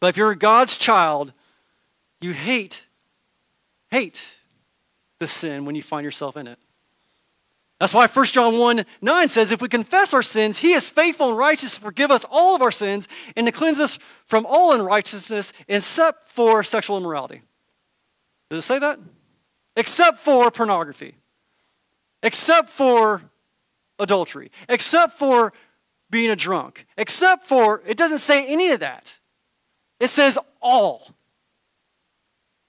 But 0.00 0.08
if 0.08 0.16
you're 0.16 0.34
God's 0.34 0.76
child, 0.76 1.32
you 2.20 2.32
hate, 2.32 2.84
hate 3.90 4.36
the 5.18 5.28
sin 5.28 5.64
when 5.64 5.74
you 5.74 5.82
find 5.82 6.04
yourself 6.04 6.36
in 6.36 6.46
it. 6.46 6.58
That's 7.78 7.94
why 7.94 8.06
1 8.06 8.26
John 8.26 8.58
1 8.58 8.84
9 9.00 9.28
says, 9.28 9.52
If 9.52 9.62
we 9.62 9.68
confess 9.68 10.12
our 10.12 10.22
sins, 10.22 10.58
he 10.58 10.72
is 10.72 10.90
faithful 10.90 11.30
and 11.30 11.38
righteous 11.38 11.76
to 11.76 11.80
forgive 11.80 12.10
us 12.10 12.26
all 12.30 12.54
of 12.54 12.60
our 12.60 12.70
sins 12.70 13.08
and 13.36 13.46
to 13.46 13.52
cleanse 13.52 13.80
us 13.80 13.98
from 14.26 14.44
all 14.46 14.74
unrighteousness 14.74 15.54
except 15.66 16.28
for 16.28 16.62
sexual 16.62 16.98
immorality. 16.98 17.40
Does 18.50 18.58
it 18.58 18.66
say 18.66 18.78
that? 18.80 18.98
Except 19.76 20.18
for 20.18 20.50
pornography, 20.50 21.14
except 22.22 22.68
for 22.68 23.22
adultery, 23.98 24.50
except 24.68 25.14
for 25.14 25.52
being 26.10 26.30
a 26.30 26.36
drunk, 26.36 26.86
except 26.96 27.46
for, 27.46 27.82
it 27.86 27.96
doesn't 27.96 28.18
say 28.18 28.46
any 28.46 28.70
of 28.70 28.80
that. 28.80 29.18
It 30.00 30.08
says 30.08 30.38
all. 30.60 31.14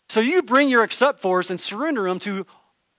So 0.10 0.20
you 0.20 0.44
bring 0.44 0.70
your 0.70 0.84
except 0.84 1.22
fors 1.22 1.50
and 1.50 1.60
surrender 1.60 2.04
them 2.04 2.20
to 2.20 2.46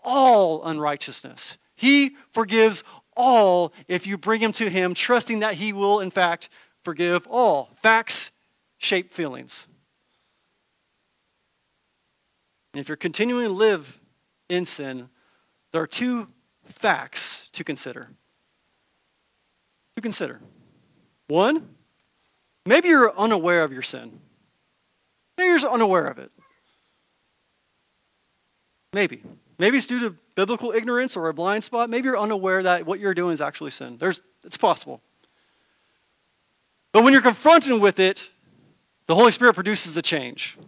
all 0.03 0.65
unrighteousness. 0.65 1.59
He 1.77 2.17
forgives 2.33 2.83
all 3.17 3.73
if 3.89 4.07
you 4.07 4.17
bring 4.17 4.41
them 4.41 4.53
to 4.53 4.71
Him, 4.71 4.95
trusting 4.95 5.41
that 5.41 5.55
He 5.55 5.73
will, 5.73 6.01
in 6.01 6.11
fact, 6.11 6.49
forgive 6.83 7.27
all. 7.29 7.71
Facts 7.75 8.33
shape 8.79 9.11
feelings. 9.11 9.69
And 12.73 12.81
if 12.81 12.89
you're 12.89 12.97
continuing 12.97 13.49
to 13.49 13.53
live 13.53 14.01
in 14.49 14.65
sin, 14.65 15.11
there 15.73 15.83
are 15.83 15.87
two 15.87 16.29
facts 16.73 17.49
to 17.53 17.65
consider. 17.65 18.11
To 19.97 20.03
consider. 20.03 20.41
One, 21.29 21.69
maybe 22.67 22.89
you're 22.89 23.17
unaware 23.19 23.65
of 23.65 23.73
your 23.73 23.83
sin. 23.83 24.21
Maybe 25.39 25.49
you're 25.49 25.71
unaware 25.71 26.07
of 26.07 26.19
it. 26.19 26.31
Maybe. 28.93 29.23
Maybe 29.59 29.77
it's 29.77 29.87
due 29.87 30.01
to 30.01 30.17
biblical 30.35 30.73
ignorance 30.73 31.17
or 31.17 31.29
a 31.29 31.35
blind 31.35 31.65
spot. 31.65 31.89
Maybe 31.89 32.07
you're 32.07 32.19
unaware 32.19 32.63
that 32.63 32.87
what 32.87 33.01
you're 33.01 33.15
doing 33.15 33.33
is 33.33 33.41
actually 33.41 33.71
sin. 33.71 33.97
There's, 33.99 34.21
it's 34.45 34.57
possible. 34.57 35.01
But 36.93 37.05
when 37.05 37.13
you're 37.13 37.23
confronted 37.23 37.81
with 37.81 37.99
it, 37.99 38.31
the 39.07 39.15
Holy 39.15 39.33
Spirit 39.33 39.55
produces 39.55 39.97
a 39.97 40.03
change, 40.03 40.59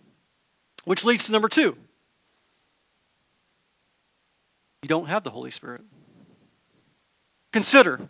which 0.85 1.05
leads 1.05 1.27
to 1.27 1.33
number 1.33 1.49
two 1.49 1.77
you 4.85 4.89
don't 4.89 5.07
have 5.07 5.25
the 5.25 5.31
Holy 5.31 5.51
Spirit. 5.51 5.81
Consider 7.55 8.09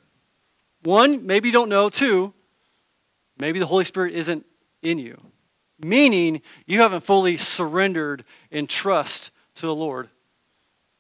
one, 0.85 1.27
maybe 1.27 1.49
you 1.49 1.53
don't 1.53 1.69
know. 1.69 1.91
Two, 1.91 2.33
maybe 3.37 3.59
the 3.59 3.67
Holy 3.67 3.85
Spirit 3.85 4.15
isn't 4.15 4.47
in 4.81 4.97
you, 4.97 5.21
meaning 5.79 6.41
you 6.65 6.81
haven't 6.81 7.03
fully 7.03 7.37
surrendered 7.37 8.25
in 8.51 8.67
trust 8.67 9.33
to 9.57 9.67
the 9.67 9.75
Lord, 9.75 10.09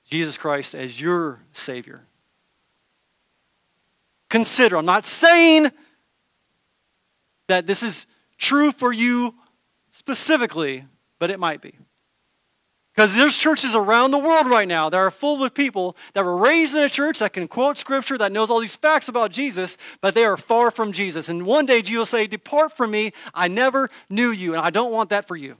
Jesus 0.04 0.36
Christ, 0.36 0.74
as 0.74 1.00
your 1.00 1.40
Savior. 1.54 2.02
Consider, 4.28 4.76
I'm 4.76 4.84
not 4.84 5.06
saying 5.06 5.70
that 7.46 7.66
this 7.66 7.82
is 7.82 8.04
true 8.36 8.72
for 8.72 8.92
you 8.92 9.34
specifically, 9.90 10.84
but 11.18 11.30
it 11.30 11.40
might 11.40 11.62
be. 11.62 11.78
Because 12.94 13.16
there's 13.16 13.36
churches 13.36 13.74
around 13.74 14.12
the 14.12 14.18
world 14.18 14.46
right 14.46 14.68
now 14.68 14.88
that 14.88 14.96
are 14.96 15.10
full 15.10 15.42
of 15.42 15.52
people 15.52 15.96
that 16.12 16.24
were 16.24 16.36
raised 16.36 16.76
in 16.76 16.82
a 16.82 16.88
church 16.88 17.18
that 17.18 17.32
can 17.32 17.48
quote 17.48 17.76
scripture, 17.76 18.16
that 18.18 18.30
knows 18.30 18.50
all 18.50 18.60
these 18.60 18.76
facts 18.76 19.08
about 19.08 19.32
Jesus, 19.32 19.76
but 20.00 20.14
they 20.14 20.24
are 20.24 20.36
far 20.36 20.70
from 20.70 20.92
Jesus. 20.92 21.28
And 21.28 21.44
one 21.44 21.66
day 21.66 21.82
Jesus 21.82 21.98
will 21.98 22.06
say, 22.06 22.26
Depart 22.28 22.76
from 22.76 22.92
me, 22.92 23.12
I 23.34 23.48
never 23.48 23.90
knew 24.08 24.30
you, 24.30 24.54
and 24.54 24.62
I 24.62 24.70
don't 24.70 24.92
want 24.92 25.10
that 25.10 25.26
for 25.26 25.34
you. 25.34 25.56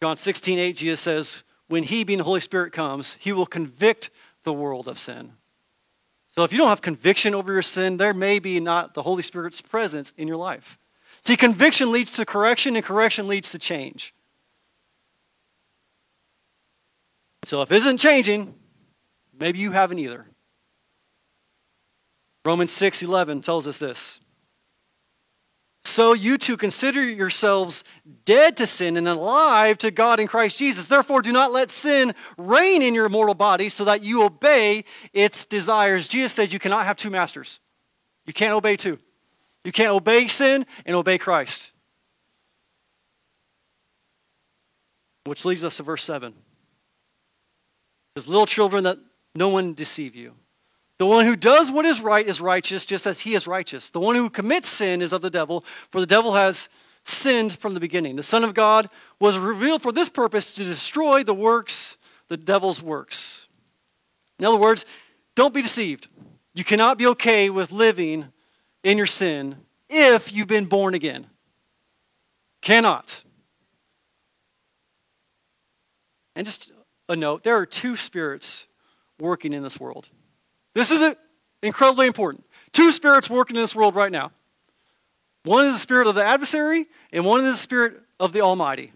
John 0.00 0.16
16, 0.16 0.58
8, 0.58 0.76
Jesus 0.76 1.00
says, 1.00 1.42
when 1.68 1.82
he, 1.84 2.02
being 2.02 2.18
the 2.18 2.24
Holy 2.24 2.40
Spirit, 2.40 2.72
comes, 2.72 3.16
he 3.20 3.32
will 3.32 3.46
convict 3.46 4.10
the 4.42 4.52
world 4.52 4.88
of 4.88 4.98
sin. 4.98 5.32
So 6.26 6.44
if 6.44 6.52
you 6.52 6.58
don't 6.58 6.68
have 6.68 6.82
conviction 6.82 7.34
over 7.34 7.52
your 7.52 7.62
sin, 7.62 7.96
there 7.96 8.14
may 8.14 8.38
be 8.38 8.60
not 8.60 8.94
the 8.94 9.02
Holy 9.02 9.22
Spirit's 9.22 9.60
presence 9.60 10.12
in 10.16 10.26
your 10.28 10.36
life. 10.36 10.78
See, 11.28 11.36
conviction 11.36 11.92
leads 11.92 12.12
to 12.12 12.24
correction, 12.24 12.74
and 12.74 12.82
correction 12.82 13.28
leads 13.28 13.50
to 13.50 13.58
change. 13.58 14.14
So 17.44 17.60
if 17.60 17.70
it 17.70 17.76
isn't 17.76 17.98
changing, 17.98 18.54
maybe 19.38 19.58
you 19.58 19.72
haven't 19.72 19.98
either. 19.98 20.24
Romans 22.46 22.70
6 22.72 23.02
11 23.02 23.42
tells 23.42 23.66
us 23.66 23.76
this. 23.76 24.20
So 25.84 26.14
you 26.14 26.38
too 26.38 26.56
consider 26.56 27.04
yourselves 27.04 27.84
dead 28.24 28.56
to 28.56 28.66
sin 28.66 28.96
and 28.96 29.06
alive 29.06 29.76
to 29.78 29.90
God 29.90 30.20
in 30.20 30.28
Christ 30.28 30.56
Jesus. 30.56 30.88
Therefore, 30.88 31.20
do 31.20 31.30
not 31.30 31.52
let 31.52 31.70
sin 31.70 32.14
reign 32.38 32.80
in 32.80 32.94
your 32.94 33.10
mortal 33.10 33.34
body 33.34 33.68
so 33.68 33.84
that 33.84 34.02
you 34.02 34.24
obey 34.24 34.82
its 35.12 35.44
desires. 35.44 36.08
Jesus 36.08 36.32
says 36.32 36.54
you 36.54 36.58
cannot 36.58 36.86
have 36.86 36.96
two 36.96 37.10
masters. 37.10 37.60
You 38.24 38.32
can't 38.32 38.54
obey 38.54 38.76
two. 38.76 38.98
You 39.68 39.72
can't 39.72 39.92
obey 39.92 40.26
sin 40.28 40.64
and 40.86 40.96
obey 40.96 41.18
Christ. 41.18 41.72
Which 45.24 45.44
leads 45.44 45.62
us 45.62 45.76
to 45.76 45.82
verse 45.82 46.02
7. 46.04 46.32
It 46.32 46.36
says, 48.16 48.28
Little 48.28 48.46
children, 48.46 48.84
that 48.84 48.96
no 49.34 49.50
one 49.50 49.74
deceive 49.74 50.14
you. 50.14 50.32
The 50.96 51.04
one 51.04 51.26
who 51.26 51.36
does 51.36 51.70
what 51.70 51.84
is 51.84 52.00
right 52.00 52.26
is 52.26 52.40
righteous, 52.40 52.86
just 52.86 53.06
as 53.06 53.20
he 53.20 53.34
is 53.34 53.46
righteous. 53.46 53.90
The 53.90 54.00
one 54.00 54.16
who 54.16 54.30
commits 54.30 54.68
sin 54.68 55.02
is 55.02 55.12
of 55.12 55.20
the 55.20 55.28
devil, 55.28 55.62
for 55.90 56.00
the 56.00 56.06
devil 56.06 56.32
has 56.32 56.70
sinned 57.04 57.52
from 57.52 57.74
the 57.74 57.80
beginning. 57.80 58.16
The 58.16 58.22
Son 58.22 58.44
of 58.44 58.54
God 58.54 58.88
was 59.20 59.36
revealed 59.36 59.82
for 59.82 59.92
this 59.92 60.08
purpose 60.08 60.54
to 60.54 60.64
destroy 60.64 61.22
the 61.24 61.34
works, 61.34 61.98
the 62.28 62.38
devil's 62.38 62.82
works. 62.82 63.48
In 64.38 64.46
other 64.46 64.56
words, 64.56 64.86
don't 65.34 65.52
be 65.52 65.60
deceived. 65.60 66.08
You 66.54 66.64
cannot 66.64 66.96
be 66.96 67.06
okay 67.08 67.50
with 67.50 67.70
living 67.70 68.32
in 68.82 68.98
your 68.98 69.06
sin 69.06 69.56
if 69.88 70.32
you've 70.32 70.48
been 70.48 70.66
born 70.66 70.94
again. 70.94 71.26
Cannot. 72.62 73.22
And 76.36 76.46
just 76.46 76.72
a 77.08 77.16
note 77.16 77.42
there 77.44 77.56
are 77.56 77.66
two 77.66 77.96
spirits 77.96 78.66
working 79.18 79.52
in 79.52 79.62
this 79.62 79.80
world. 79.80 80.08
This 80.74 80.90
is 80.90 81.14
incredibly 81.62 82.06
important. 82.06 82.44
Two 82.72 82.92
spirits 82.92 83.28
working 83.28 83.56
in 83.56 83.62
this 83.62 83.74
world 83.74 83.94
right 83.94 84.12
now. 84.12 84.32
One 85.44 85.66
is 85.66 85.74
the 85.74 85.78
spirit 85.80 86.06
of 86.06 86.14
the 86.14 86.24
adversary, 86.24 86.86
and 87.12 87.24
one 87.24 87.44
is 87.44 87.52
the 87.52 87.58
spirit 87.58 88.00
of 88.20 88.32
the 88.32 88.42
Almighty. 88.42 88.92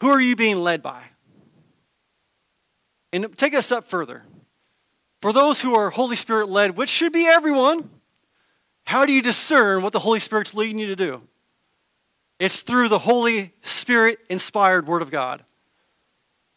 Who 0.00 0.08
are 0.08 0.20
you 0.20 0.36
being 0.36 0.58
led 0.58 0.82
by? 0.82 1.02
And 3.12 3.36
take 3.36 3.52
it 3.52 3.58
a 3.58 3.62
step 3.62 3.86
further. 3.86 4.24
For 5.22 5.32
those 5.32 5.60
who 5.60 5.74
are 5.74 5.90
Holy 5.90 6.16
Spirit 6.16 6.48
led, 6.48 6.76
which 6.76 6.90
should 6.90 7.12
be 7.12 7.26
everyone, 7.26 7.90
how 8.86 9.04
do 9.04 9.12
you 9.12 9.20
discern 9.20 9.82
what 9.82 9.92
the 9.92 9.98
Holy 9.98 10.20
Spirit's 10.20 10.54
leading 10.54 10.78
you 10.78 10.86
to 10.86 10.96
do? 10.96 11.20
It's 12.38 12.62
through 12.62 12.88
the 12.88 13.00
Holy 13.00 13.52
Spirit 13.62 14.20
inspired 14.30 14.86
Word 14.86 15.02
of 15.02 15.10
God. 15.10 15.42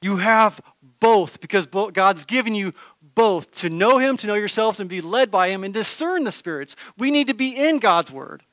You 0.02 0.18
have 0.18 0.62
both 1.00 1.42
because 1.42 1.66
God's 1.66 2.26
given 2.26 2.54
you 2.54 2.74
both 3.16 3.52
to 3.56 3.70
know 3.70 3.98
Him, 3.98 4.16
to 4.18 4.28
know 4.28 4.36
yourself, 4.36 4.80
and 4.80 4.88
be 4.88 5.02
led 5.02 5.32
by 5.32 5.50
Him 5.50 5.64
and 5.64 5.74
discern 5.74 6.24
the 6.24 6.32
spirits. 6.32 6.76
We 6.98 7.10
need 7.10 7.28
to 7.28 7.34
be 7.34 7.50
in 7.50 7.80
God's 7.80 8.12
Word, 8.12 8.44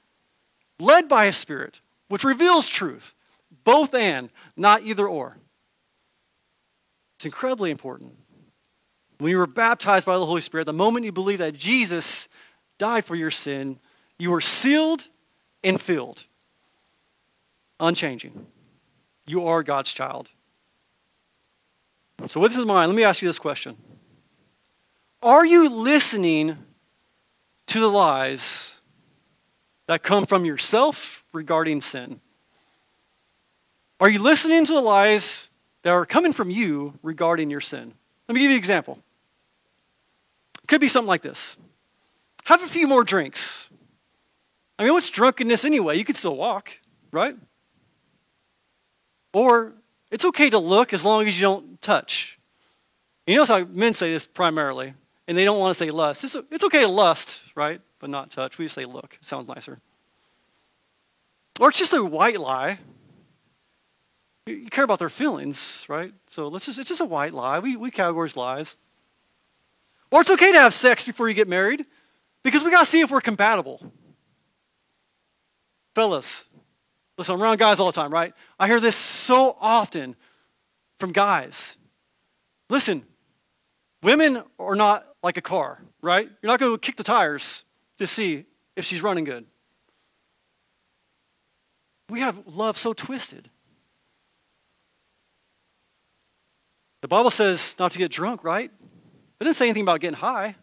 led 0.81 1.07
by 1.07 1.27
a 1.27 1.33
Spirit, 1.33 1.83
which 2.09 2.25
reveals 2.25 2.69
truth. 2.69 3.15
Both 3.63 3.95
and, 3.95 4.31
not 4.57 4.83
either 4.85 5.07
or. 5.07 5.37
It's 7.19 7.27
incredibly 7.27 7.71
important. 7.71 8.17
When 9.19 9.31
you 9.31 9.39
were 9.39 9.47
baptized 9.47 10.07
by 10.07 10.17
the 10.19 10.27
Holy 10.27 10.41
Spirit, 10.41 10.65
the 10.65 10.73
moment 10.73 11.05
you 11.05 11.13
believe 11.13 11.39
that 11.39 11.55
Jesus 11.55 12.29
died 12.79 13.05
for 13.05 13.15
your 13.15 13.31
sin, 13.31 13.79
you 14.19 14.33
are 14.35 14.41
sealed 14.41 15.09
and 15.63 15.81
filled. 15.81 16.27
Unchanging. 17.81 18.47
You 19.27 19.47
are 19.47 19.63
God's 19.63 19.93
child. 19.93 20.29
So, 22.27 22.41
with 22.41 22.53
this 22.53 22.61
in 22.61 22.67
mind, 22.67 22.91
let 22.91 22.97
me 22.97 23.05
ask 23.05 23.21
you 23.21 23.29
this 23.29 23.39
question 23.39 23.77
are 25.23 25.45
you 25.45 25.69
listening 25.69 26.57
to 27.67 27.81
the 27.81 27.89
lies 27.89 28.81
that 29.87 30.03
come 30.03 30.27
from 30.27 30.45
yourself 30.45 31.25
regarding 31.33 31.81
sin? 31.81 32.21
Are 33.99 34.09
you 34.09 34.23
listening 34.23 34.65
to 34.67 34.73
the 34.73 34.81
lies 34.81 35.51
that 35.83 35.91
are 35.91 36.07
coming 36.07 36.33
from 36.33 36.51
you 36.51 36.99
regarding 37.03 37.51
your 37.51 37.61
sin? 37.61 37.95
Let 38.29 38.35
me 38.35 38.41
give 38.41 38.51
you 38.51 38.57
an 38.57 38.59
example. 38.59 38.99
It 40.63 40.69
could 40.69 40.81
be 40.81 40.89
something 40.89 41.09
like 41.09 41.23
this 41.23 41.57
Have 42.47 42.63
a 42.63 42.69
few 42.69 42.87
more 42.87 43.03
drinks. 43.03 43.69
I 44.79 44.85
mean, 44.85 44.93
what's 44.93 45.11
drunkenness 45.11 45.65
anyway? 45.65 45.99
You 45.99 46.05
could 46.05 46.15
still 46.15 46.37
walk, 46.37 46.79
right? 47.11 47.37
Or 49.33 49.73
it's 50.13 50.25
okay 50.25 50.49
to 50.51 50.59
look 50.59 50.93
as 50.93 51.05
long 51.05 51.27
as 51.27 51.37
you 51.37 51.43
don't 51.43 51.83
touch. 51.83 52.39
You 53.27 53.35
notice 53.35 53.49
how 53.49 53.65
men 53.65 53.95
say 53.95 54.13
this 54.13 54.27
primarily 54.27 54.95
and 55.27 55.37
they 55.37 55.45
don't 55.45 55.59
want 55.59 55.77
to 55.77 55.85
say 55.85 55.91
lust. 55.91 56.23
It's, 56.23 56.37
it's 56.53 56.63
okay 56.63 56.83
to 56.83 56.89
lust, 56.89 57.41
right? 57.57 57.81
But 57.99 58.11
not 58.11 58.31
touch. 58.31 58.59
We 58.59 58.67
just 58.67 58.77
say 58.77 58.85
look. 58.85 59.19
It 59.21 59.27
sounds 59.27 59.49
nicer. 59.49 59.81
Or 61.59 61.71
it's 61.71 61.79
just 61.79 61.95
a 61.95 62.05
white 62.05 62.39
lie. 62.39 62.79
You 64.47 64.67
care 64.67 64.85
about 64.85 65.01
their 65.01 65.11
feelings, 65.11 65.85
right? 65.89 66.15
So 66.29 66.47
let's 66.47 66.67
just, 66.67 66.79
it's 66.79 66.91
just 66.91 67.01
a 67.01 67.07
white 67.07 67.35
lie. 67.35 67.59
We, 67.59 67.77
we 67.77 67.91
categorize 67.91 68.37
lies. 68.37 68.77
Or 70.13 70.21
it's 70.21 70.31
okay 70.31 70.53
to 70.53 70.61
have 70.61 70.73
sex 70.73 71.05
before 71.05 71.29
you 71.29 71.35
get 71.35 71.49
married 71.49 71.87
because 72.47 72.63
we 72.63 72.71
got 72.71 72.79
to 72.79 72.87
see 72.87 73.01
if 73.01 73.11
we're 73.11 73.21
compatible. 73.21 73.93
Fellas, 75.97 76.45
listen, 77.19 77.35
I'm 77.35 77.43
around 77.43 77.59
guys 77.59 77.81
all 77.81 77.87
the 77.87 77.93
time, 77.93 78.13
right? 78.13 78.33
I 78.57 78.69
hear 78.69 78.79
this 78.79 78.95
so 78.95 79.57
often 79.61 80.15
from 81.01 81.11
guys. 81.11 81.77
Listen, 82.71 83.03
women 84.01 84.45
are 84.61 84.77
not 84.77 85.09
like 85.25 85.37
a 85.37 85.41
car, 85.43 85.83
right? 86.01 86.31
You're 86.41 86.53
not 86.53 86.61
going 86.61 86.71
to 86.71 86.79
kick 86.79 86.95
the 86.95 87.03
tires 87.03 87.65
to 87.99 88.07
see 88.07 88.45
if 88.77 88.85
she's 88.85 89.03
running 89.03 89.25
good. 89.25 89.45
We 92.09 92.21
have 92.21 92.41
love 92.47 92.79
so 92.79 92.93
twisted. 92.93 93.51
The 97.03 97.09
Bible 97.09 97.33
says 97.33 97.75
not 97.77 97.91
to 97.91 97.99
get 97.99 98.13
drunk, 98.13 98.45
right? 98.45 98.71
It 99.41 99.45
didn't 99.45 99.57
say 99.57 99.67
anything 99.67 99.83
about 99.83 99.99
getting 99.99 100.19
high. 100.19 100.55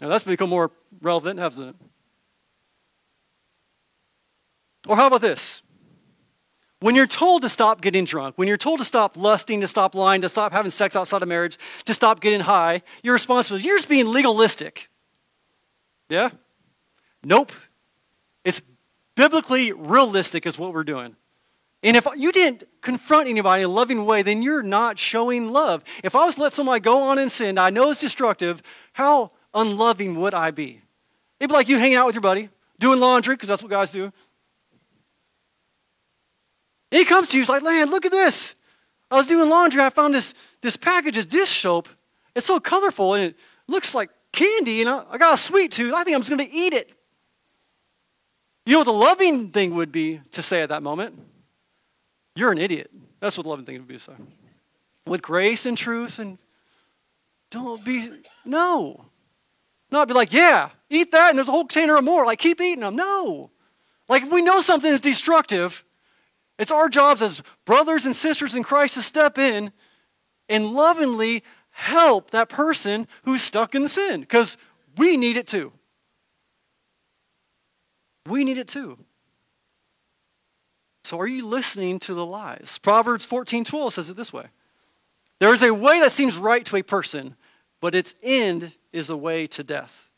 Now 0.00 0.08
that's 0.08 0.24
become 0.24 0.50
more 0.50 0.70
relevant, 1.00 1.40
hasn't 1.40 1.70
it? 1.70 1.76
Or 4.86 4.96
how 4.96 5.06
about 5.06 5.20
this? 5.20 5.62
When 6.80 6.94
you're 6.94 7.08
told 7.08 7.42
to 7.42 7.48
stop 7.48 7.80
getting 7.80 8.04
drunk, 8.04 8.38
when 8.38 8.46
you're 8.46 8.56
told 8.56 8.78
to 8.78 8.84
stop 8.84 9.16
lusting, 9.16 9.60
to 9.62 9.68
stop 9.68 9.96
lying, 9.96 10.20
to 10.20 10.28
stop 10.28 10.52
having 10.52 10.70
sex 10.70 10.94
outside 10.94 11.22
of 11.22 11.28
marriage, 11.28 11.58
to 11.86 11.94
stop 11.94 12.20
getting 12.20 12.40
high, 12.40 12.82
your 13.02 13.14
response 13.14 13.50
was, 13.50 13.64
You're 13.64 13.76
just 13.76 13.88
being 13.88 14.06
legalistic. 14.06 14.88
Yeah? 16.08 16.30
Nope. 17.24 17.52
It's 18.44 18.62
biblically 19.16 19.72
realistic, 19.72 20.46
is 20.46 20.56
what 20.58 20.72
we're 20.72 20.84
doing. 20.84 21.16
And 21.82 21.96
if 21.96 22.06
you 22.16 22.32
didn't 22.32 22.64
confront 22.80 23.28
anybody 23.28 23.62
in 23.62 23.68
a 23.68 23.72
loving 23.72 24.04
way, 24.04 24.22
then 24.22 24.42
you're 24.42 24.62
not 24.62 24.98
showing 24.98 25.50
love. 25.50 25.84
If 26.02 26.16
I 26.16 26.24
was 26.24 26.36
to 26.36 26.42
let 26.42 26.52
somebody 26.52 26.80
go 26.80 27.02
on 27.02 27.18
and 27.18 27.30
sin, 27.30 27.58
I 27.58 27.70
know 27.70 27.90
it's 27.90 28.00
destructive, 28.00 28.62
how 28.92 29.30
unloving 29.54 30.16
would 30.16 30.34
I 30.34 30.50
be? 30.50 30.80
It'd 31.40 31.50
be 31.50 31.54
like 31.54 31.68
you 31.68 31.78
hanging 31.78 31.96
out 31.96 32.06
with 32.06 32.14
your 32.14 32.22
buddy, 32.22 32.48
doing 32.78 33.00
laundry, 33.00 33.34
because 33.34 33.48
that's 33.48 33.62
what 33.62 33.70
guys 33.70 33.90
do, 33.90 34.12
and 36.90 36.98
he 36.98 37.04
comes 37.04 37.28
to 37.28 37.36
you, 37.36 37.42
he's 37.42 37.48
like, 37.48 37.62
man, 37.62 37.90
look 37.90 38.06
at 38.06 38.12
this. 38.12 38.54
I 39.10 39.16
was 39.16 39.26
doing 39.26 39.48
laundry, 39.48 39.82
I 39.82 39.90
found 39.90 40.14
this, 40.14 40.34
this 40.60 40.76
package 40.76 41.16
of 41.16 41.28
dish 41.28 41.60
soap. 41.60 41.88
It's 42.34 42.46
so 42.46 42.60
colorful 42.60 43.14
and 43.14 43.24
it 43.24 43.36
looks 43.66 43.94
like 43.94 44.10
candy, 44.32 44.80
and 44.80 44.90
I, 44.90 45.04
I 45.10 45.18
got 45.18 45.34
a 45.34 45.38
sweet 45.38 45.72
tooth. 45.72 45.92
I 45.94 46.04
think 46.04 46.14
I'm 46.14 46.20
just 46.20 46.30
going 46.30 46.46
to 46.46 46.54
eat 46.54 46.72
it. 46.72 46.94
You 48.66 48.74
know 48.74 48.80
what 48.80 48.84
the 48.84 48.92
loving 48.92 49.48
thing 49.48 49.74
would 49.74 49.90
be 49.90 50.20
to 50.32 50.42
say 50.42 50.62
at 50.62 50.68
that 50.68 50.82
moment? 50.82 51.18
You're 52.36 52.52
an 52.52 52.58
idiot. 52.58 52.90
That's 53.20 53.36
what 53.36 53.44
the 53.44 53.48
loving 53.48 53.64
thing 53.64 53.76
would 53.78 53.88
be 53.88 53.94
to 53.94 54.00
say. 54.00 54.12
With 55.06 55.22
grace 55.22 55.64
and 55.64 55.76
truth 55.76 56.18
and 56.18 56.38
don't 57.50 57.82
be, 57.82 58.10
no. 58.44 59.06
Not 59.90 60.08
be 60.08 60.14
like, 60.14 60.32
yeah, 60.32 60.70
eat 60.90 61.12
that 61.12 61.30
and 61.30 61.38
there's 61.38 61.48
a 61.48 61.52
whole 61.52 61.64
container 61.64 61.96
of 61.96 62.04
more. 62.04 62.26
Like, 62.26 62.38
keep 62.38 62.60
eating 62.60 62.80
them. 62.80 62.96
No. 62.96 63.50
Like, 64.08 64.22
if 64.22 64.30
we 64.30 64.42
know 64.42 64.60
something 64.60 64.90
is 64.90 65.00
destructive, 65.00 65.84
it's 66.58 66.72
our 66.72 66.88
jobs 66.88 67.22
as 67.22 67.42
brothers 67.64 68.04
and 68.04 68.14
sisters 68.14 68.54
in 68.54 68.62
Christ 68.62 68.94
to 68.94 69.02
step 69.02 69.38
in 69.38 69.72
and 70.48 70.70
lovingly 70.72 71.44
help 71.70 72.30
that 72.30 72.48
person 72.48 73.06
who's 73.22 73.42
stuck 73.42 73.74
in 73.74 73.82
the 73.82 73.88
sin 73.88 74.20
because 74.20 74.58
we 74.96 75.16
need 75.16 75.36
it 75.36 75.46
too. 75.46 75.72
We 78.26 78.44
need 78.44 78.58
it 78.58 78.68
too. 78.68 78.98
So 81.04 81.18
are 81.20 81.26
you 81.26 81.46
listening 81.46 82.00
to 82.00 82.14
the 82.14 82.26
lies? 82.26 82.78
Proverbs 82.82 83.24
14 83.24 83.64
12 83.64 83.94
says 83.94 84.10
it 84.10 84.16
this 84.16 84.32
way 84.32 84.46
There 85.38 85.54
is 85.54 85.62
a 85.62 85.72
way 85.72 86.00
that 86.00 86.12
seems 86.12 86.36
right 86.36 86.64
to 86.66 86.76
a 86.76 86.82
person, 86.82 87.36
but 87.80 87.94
its 87.94 88.14
end 88.22 88.72
is 88.92 89.10
a 89.10 89.16
way 89.16 89.46
to 89.48 89.64
death. 89.64 90.08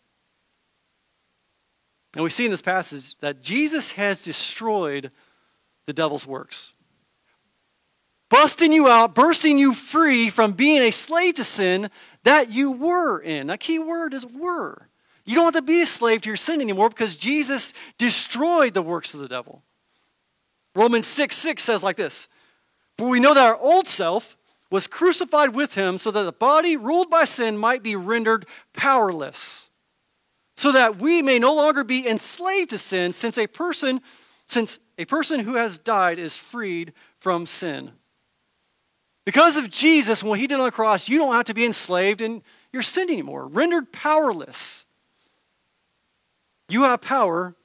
And 2.15 2.25
we 2.25 2.31
see 2.31 2.45
in 2.45 2.51
this 2.51 2.63
passage 2.63 3.17
that 3.19 3.41
Jesus 3.41 3.93
has 3.93 4.25
destroyed 4.25 5.13
the 5.87 5.93
devil's 5.93 6.27
works. 6.27 6.75
Busting 8.29 8.73
you 8.73 8.89
out, 8.89 9.15
bursting 9.15 9.59
you 9.59 9.75
free 9.75 10.31
from 10.31 10.53
being 10.53 10.83
a 10.83 10.91
slave 10.91 11.35
to 11.35 11.45
sin 11.45 11.91
that 12.25 12.51
you 12.51 12.73
were 12.73 13.19
in. 13.21 13.51
A 13.51 13.59
key 13.59 13.79
word 13.79 14.15
is 14.15 14.27
were. 14.27 14.89
You 15.25 15.35
don't 15.35 15.55
have 15.55 15.55
to 15.55 15.63
be 15.63 15.83
a 15.83 15.87
slave 15.87 16.23
to 16.23 16.31
your 16.31 16.37
sin 16.37 16.61
anymore 16.61 16.89
because 16.89 17.17
Jesus 17.17 17.73
destroyed 17.99 18.75
the 18.75 18.83
works 18.83 19.15
of 19.15 19.21
the 19.21 19.29
devil. 19.29 19.63
Romans 20.75 21.07
6 21.07 21.37
6 21.37 21.63
says 21.63 21.83
like 21.83 21.97
this 21.97 22.29
For 22.99 23.09
we 23.09 23.21
know 23.21 23.35
that 23.35 23.47
our 23.47 23.57
old 23.57 23.87
self 23.87 24.37
was 24.71 24.87
crucified 24.87 25.55
with 25.55 25.75
him 25.75 25.99
so 25.99 26.11
that 26.11 26.23
the 26.23 26.33
body 26.33 26.77
ruled 26.77 27.11
by 27.11 27.25
sin 27.25 27.59
might 27.59 27.83
be 27.83 27.97
rendered 27.97 28.47
powerless 28.73 29.71
so 30.61 30.73
that 30.73 30.99
we 30.99 31.23
may 31.23 31.39
no 31.39 31.55
longer 31.55 31.83
be 31.83 32.07
enslaved 32.07 32.69
to 32.69 32.77
sin 32.77 33.15
since 33.15 33.39
a 33.39 33.47
person 33.47 34.01
since 34.45 34.79
a 34.99 35.07
person 35.07 35.41
who 35.41 35.55
has 35.55 35.79
died 35.79 36.19
is 36.19 36.37
freed 36.37 36.93
from 37.19 37.47
sin. 37.47 37.93
Because 39.25 39.57
of 39.57 39.71
jesus 39.71 40.23
what 40.23 40.39
he 40.39 40.47
did 40.47 40.59
on 40.59 40.67
the 40.67 40.71
cross 40.71 41.09
you 41.09 41.17
don't 41.17 41.35
have 41.35 41.47
to 41.47 41.55
be 41.55 41.65
enslaved 41.65 42.21
in 42.21 42.43
your 42.73 42.83
sin 42.83 43.09
anymore 43.09 43.47
rendered 43.47 43.91
powerless. 43.91 44.87
You 46.69 46.83
have 46.83 47.01
power 47.01 47.57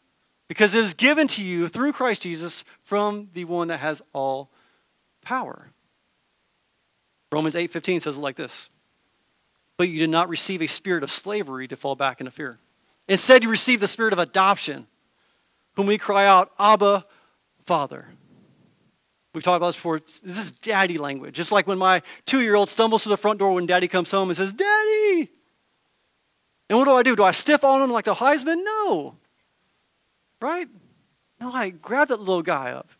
because 0.47 0.73
it 0.73 0.83
is 0.83 0.93
given 0.93 1.27
to 1.27 1.43
you 1.43 1.67
through 1.67 1.91
christ 1.91 2.21
jesus 2.21 2.63
from 2.81 3.29
the 3.33 3.43
one 3.43 3.67
that 3.67 3.81
has 3.81 4.01
all 4.13 4.49
power 5.21 5.69
Romans 7.35 7.53
8:15 7.53 7.99
says 7.99 8.17
it 8.17 8.21
like 8.21 8.37
this. 8.37 8.69
But 9.75 9.89
you 9.89 9.99
did 9.99 10.09
not 10.09 10.29
receive 10.29 10.61
a 10.61 10.67
spirit 10.67 11.03
of 11.03 11.11
slavery 11.11 11.67
to 11.67 11.75
fall 11.75 11.97
back 11.97 12.21
into 12.21 12.31
fear. 12.31 12.59
Instead, 13.09 13.43
you 13.43 13.49
received 13.49 13.81
the 13.81 13.89
spirit 13.89 14.13
of 14.13 14.19
adoption, 14.19 14.87
whom 15.73 15.85
we 15.85 15.97
cry 15.97 16.25
out, 16.25 16.53
Abba, 16.57 17.03
Father. 17.65 18.07
We've 19.33 19.43
talked 19.43 19.57
about 19.57 19.67
this 19.67 19.75
before. 19.75 19.99
This 19.99 20.21
is 20.23 20.51
daddy 20.51 20.97
language. 20.97 21.35
Just 21.35 21.51
like 21.51 21.67
when 21.67 21.77
my 21.77 22.03
two 22.25 22.39
year 22.39 22.55
old 22.55 22.69
stumbles 22.69 23.03
to 23.03 23.09
the 23.09 23.17
front 23.17 23.39
door 23.39 23.53
when 23.53 23.65
daddy 23.65 23.89
comes 23.89 24.09
home 24.11 24.29
and 24.29 24.37
says, 24.37 24.53
Daddy! 24.53 25.29
And 26.69 26.79
what 26.79 26.85
do 26.85 26.93
I 26.93 27.03
do? 27.03 27.17
Do 27.17 27.23
I 27.25 27.33
stiff 27.33 27.65
on 27.65 27.81
him 27.81 27.91
like 27.91 28.05
the 28.05 28.13
Heisman? 28.15 28.63
No. 28.63 29.17
Right? 30.39 30.69
No, 31.41 31.51
I 31.51 31.67
grab 31.69 32.07
that 32.07 32.19
little 32.19 32.41
guy 32.41 32.71
up, 32.71 32.91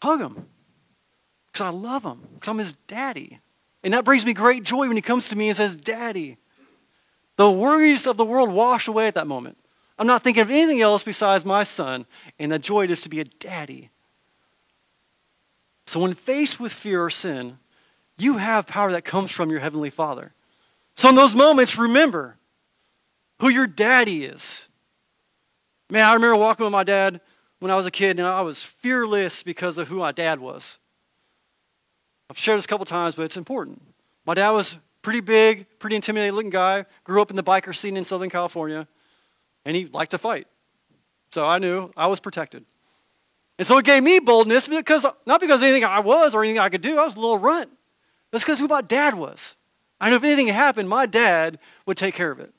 hug 0.00 0.22
him, 0.22 0.46
because 1.52 1.66
I 1.66 1.70
love 1.70 2.04
him, 2.04 2.20
because 2.34 2.48
I'm 2.48 2.58
his 2.58 2.74
daddy. 2.86 3.40
And 3.82 3.94
that 3.94 4.04
brings 4.04 4.26
me 4.26 4.32
great 4.32 4.62
joy 4.62 4.86
when 4.86 4.96
he 4.96 5.02
comes 5.02 5.28
to 5.28 5.36
me 5.36 5.48
and 5.48 5.56
says, 5.56 5.76
Daddy. 5.76 6.36
The 7.36 7.50
worries 7.50 8.06
of 8.06 8.16
the 8.16 8.24
world 8.24 8.52
wash 8.52 8.86
away 8.86 9.06
at 9.06 9.14
that 9.14 9.26
moment. 9.26 9.56
I'm 9.98 10.06
not 10.06 10.22
thinking 10.22 10.42
of 10.42 10.50
anything 10.50 10.80
else 10.80 11.02
besides 11.02 11.44
my 11.44 11.62
son 11.62 12.06
and 12.38 12.52
the 12.52 12.58
joy 12.58 12.84
it 12.84 12.90
is 12.90 13.00
to 13.02 13.08
be 13.08 13.20
a 13.20 13.24
daddy. 13.24 13.90
So, 15.86 16.00
when 16.00 16.14
faced 16.14 16.60
with 16.60 16.72
fear 16.72 17.04
or 17.04 17.10
sin, 17.10 17.58
you 18.18 18.36
have 18.36 18.66
power 18.66 18.92
that 18.92 19.04
comes 19.04 19.30
from 19.30 19.50
your 19.50 19.60
Heavenly 19.60 19.90
Father. 19.90 20.34
So, 20.94 21.08
in 21.08 21.16
those 21.16 21.34
moments, 21.34 21.78
remember 21.78 22.36
who 23.40 23.48
your 23.48 23.66
daddy 23.66 24.24
is. 24.24 24.68
Man, 25.90 26.04
I 26.04 26.14
remember 26.14 26.36
walking 26.36 26.64
with 26.64 26.72
my 26.72 26.84
dad 26.84 27.20
when 27.58 27.70
I 27.70 27.76
was 27.76 27.86
a 27.86 27.90
kid, 27.90 28.18
and 28.18 28.28
I 28.28 28.42
was 28.42 28.62
fearless 28.62 29.42
because 29.42 29.78
of 29.78 29.88
who 29.88 29.98
my 29.98 30.12
dad 30.12 30.40
was. 30.40 30.78
I've 32.30 32.38
shared 32.38 32.58
this 32.58 32.64
a 32.64 32.68
couple 32.68 32.86
times, 32.86 33.16
but 33.16 33.24
it's 33.24 33.36
important. 33.36 33.82
My 34.24 34.34
dad 34.34 34.50
was 34.50 34.78
pretty 35.02 35.20
big, 35.20 35.66
pretty 35.80 35.96
intimidating 35.96 36.34
looking 36.34 36.50
guy, 36.50 36.86
grew 37.02 37.20
up 37.20 37.30
in 37.30 37.36
the 37.36 37.42
biker 37.42 37.74
scene 37.74 37.96
in 37.96 38.04
Southern 38.04 38.30
California, 38.30 38.86
and 39.64 39.76
he 39.76 39.86
liked 39.86 40.12
to 40.12 40.18
fight. 40.18 40.46
So 41.32 41.44
I 41.44 41.58
knew 41.58 41.90
I 41.96 42.06
was 42.06 42.20
protected. 42.20 42.64
And 43.58 43.66
so 43.66 43.78
it 43.78 43.84
gave 43.84 44.04
me 44.04 44.20
boldness 44.20 44.68
because 44.68 45.04
not 45.26 45.40
because 45.40 45.60
anything 45.60 45.84
I 45.84 46.00
was 46.00 46.34
or 46.34 46.44
anything 46.44 46.60
I 46.60 46.68
could 46.68 46.82
do, 46.82 46.98
I 46.98 47.04
was 47.04 47.16
a 47.16 47.20
little 47.20 47.38
runt. 47.38 47.70
That's 48.30 48.44
because 48.44 48.60
who 48.60 48.68
my 48.68 48.80
dad 48.80 49.14
was. 49.14 49.56
I 50.00 50.08
knew 50.08 50.16
if 50.16 50.24
anything 50.24 50.46
happened, 50.46 50.88
my 50.88 51.06
dad 51.06 51.58
would 51.84 51.96
take 51.96 52.14
care 52.14 52.30
of 52.30 52.38
it. 52.38 52.54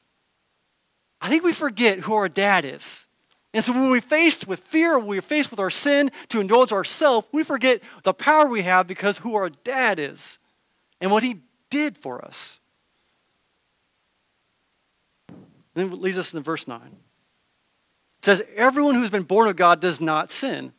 I 1.21 1.29
think 1.29 1.43
we 1.43 1.53
forget 1.53 1.99
who 1.99 2.13
our 2.13 2.27
dad 2.27 2.65
is. 2.65 3.07
And 3.53 3.63
so 3.63 3.73
when 3.73 3.89
we're 3.89 4.01
faced 4.01 4.47
with 4.47 4.61
fear, 4.61 4.97
when 4.97 5.07
we're 5.07 5.21
faced 5.21 5.51
with 5.51 5.59
our 5.59 5.69
sin 5.69 6.11
to 6.29 6.39
indulge 6.39 6.71
ourselves, 6.71 7.27
we 7.31 7.43
forget 7.43 7.81
the 8.03 8.13
power 8.13 8.47
we 8.47 8.61
have 8.61 8.87
because 8.87 9.19
who 9.19 9.35
our 9.35 9.49
dad 9.49 9.99
is 9.99 10.39
and 11.01 11.11
what 11.11 11.23
he 11.23 11.41
did 11.69 11.97
for 11.97 12.23
us. 12.23 12.59
then 15.73 15.91
it 15.91 16.01
leads 16.01 16.17
us 16.17 16.33
in 16.33 16.43
verse 16.43 16.67
9. 16.67 16.81
It 16.81 18.25
says, 18.25 18.43
Everyone 18.55 18.95
who's 18.95 19.09
been 19.09 19.23
born 19.23 19.47
of 19.47 19.55
God 19.55 19.79
does 19.79 20.01
not 20.01 20.31
sin 20.31 20.73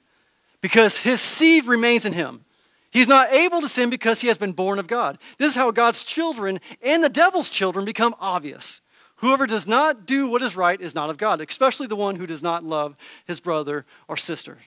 because 0.60 0.98
his 0.98 1.20
seed 1.20 1.64
remains 1.66 2.04
in 2.04 2.12
him. 2.12 2.44
He's 2.90 3.08
not 3.08 3.32
able 3.32 3.62
to 3.62 3.68
sin 3.68 3.88
because 3.88 4.20
he 4.20 4.28
has 4.28 4.36
been 4.36 4.52
born 4.52 4.78
of 4.78 4.86
God. 4.86 5.18
This 5.38 5.48
is 5.48 5.56
how 5.56 5.70
God's 5.70 6.04
children 6.04 6.60
and 6.82 7.02
the 7.02 7.08
devil's 7.08 7.48
children 7.48 7.86
become 7.86 8.14
obvious. 8.20 8.81
Whoever 9.22 9.46
does 9.46 9.68
not 9.68 10.04
do 10.04 10.26
what 10.26 10.42
is 10.42 10.56
right 10.56 10.80
is 10.80 10.96
not 10.96 11.08
of 11.08 11.16
God, 11.16 11.40
especially 11.40 11.86
the 11.86 11.94
one 11.94 12.16
who 12.16 12.26
does 12.26 12.42
not 12.42 12.64
love 12.64 12.96
his 13.24 13.40
brother 13.40 13.86
or 14.08 14.16
sister. 14.16 14.58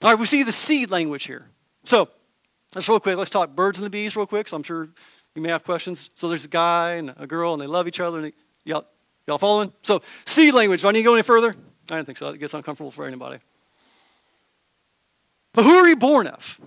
All 0.00 0.10
right, 0.10 0.18
we 0.18 0.24
see 0.24 0.44
the 0.44 0.52
seed 0.52 0.92
language 0.92 1.24
here. 1.24 1.50
So, 1.82 2.08
let's 2.76 2.88
real 2.88 3.00
quick, 3.00 3.16
let's 3.16 3.30
talk 3.30 3.56
birds 3.56 3.76
and 3.76 3.84
the 3.84 3.90
bees 3.90 4.14
real 4.14 4.24
quick. 4.24 4.46
So 4.46 4.56
I'm 4.56 4.62
sure 4.62 4.88
you 5.34 5.42
may 5.42 5.48
have 5.48 5.64
questions. 5.64 6.10
So 6.14 6.28
there's 6.28 6.44
a 6.44 6.48
guy 6.48 6.92
and 6.92 7.12
a 7.16 7.26
girl, 7.26 7.54
and 7.54 7.60
they 7.60 7.66
love 7.66 7.88
each 7.88 7.98
other. 7.98 8.18
And 8.18 8.26
they, 8.28 8.32
y'all, 8.64 8.86
y'all 9.26 9.38
following? 9.38 9.72
So 9.82 10.00
seed 10.24 10.54
language. 10.54 10.82
Do 10.82 10.88
I 10.88 10.92
need 10.92 11.00
to 11.00 11.04
go 11.04 11.14
any 11.14 11.24
further? 11.24 11.56
I 11.90 11.96
don't 11.96 12.04
think 12.04 12.18
so. 12.18 12.28
It 12.28 12.38
gets 12.38 12.54
uncomfortable 12.54 12.92
for 12.92 13.04
anybody. 13.04 13.40
But 15.54 15.64
who 15.64 15.74
are 15.74 15.88
you 15.88 15.96
born 15.96 16.28
of? 16.28 16.60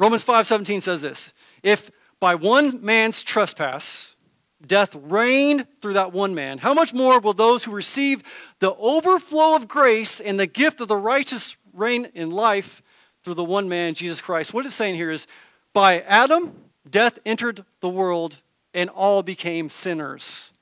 Romans 0.00 0.24
5:17 0.24 0.82
says 0.82 1.00
this: 1.00 1.32
If 1.62 1.92
by 2.18 2.34
one 2.34 2.84
man's 2.84 3.22
trespass 3.22 4.15
death 4.64 4.94
reigned 4.94 5.66
through 5.80 5.94
that 5.94 6.12
one 6.12 6.34
man, 6.34 6.58
how 6.58 6.72
much 6.72 6.94
more 6.94 7.20
will 7.20 7.32
those 7.32 7.64
who 7.64 7.72
receive 7.72 8.22
the 8.58 8.74
overflow 8.76 9.56
of 9.56 9.68
grace 9.68 10.20
and 10.20 10.38
the 10.38 10.46
gift 10.46 10.80
of 10.80 10.88
the 10.88 10.96
righteous 10.96 11.56
reign 11.72 12.08
in 12.14 12.30
life 12.30 12.82
through 13.22 13.34
the 13.34 13.44
one 13.44 13.68
man, 13.68 13.94
Jesus 13.94 14.20
Christ? 14.20 14.54
What 14.54 14.66
it's 14.66 14.74
saying 14.74 14.94
here 14.94 15.10
is 15.10 15.26
by 15.72 16.00
Adam, 16.00 16.54
death 16.88 17.18
entered 17.26 17.64
the 17.80 17.88
world 17.88 18.38
and 18.72 18.88
all 18.90 19.22
became 19.22 19.68
sinners. 19.68 20.52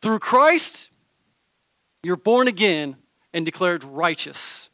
Through 0.00 0.20
Christ, 0.20 0.90
you're 2.02 2.16
born 2.16 2.48
again 2.48 2.96
and 3.32 3.44
declared 3.44 3.84
righteous 3.84 4.70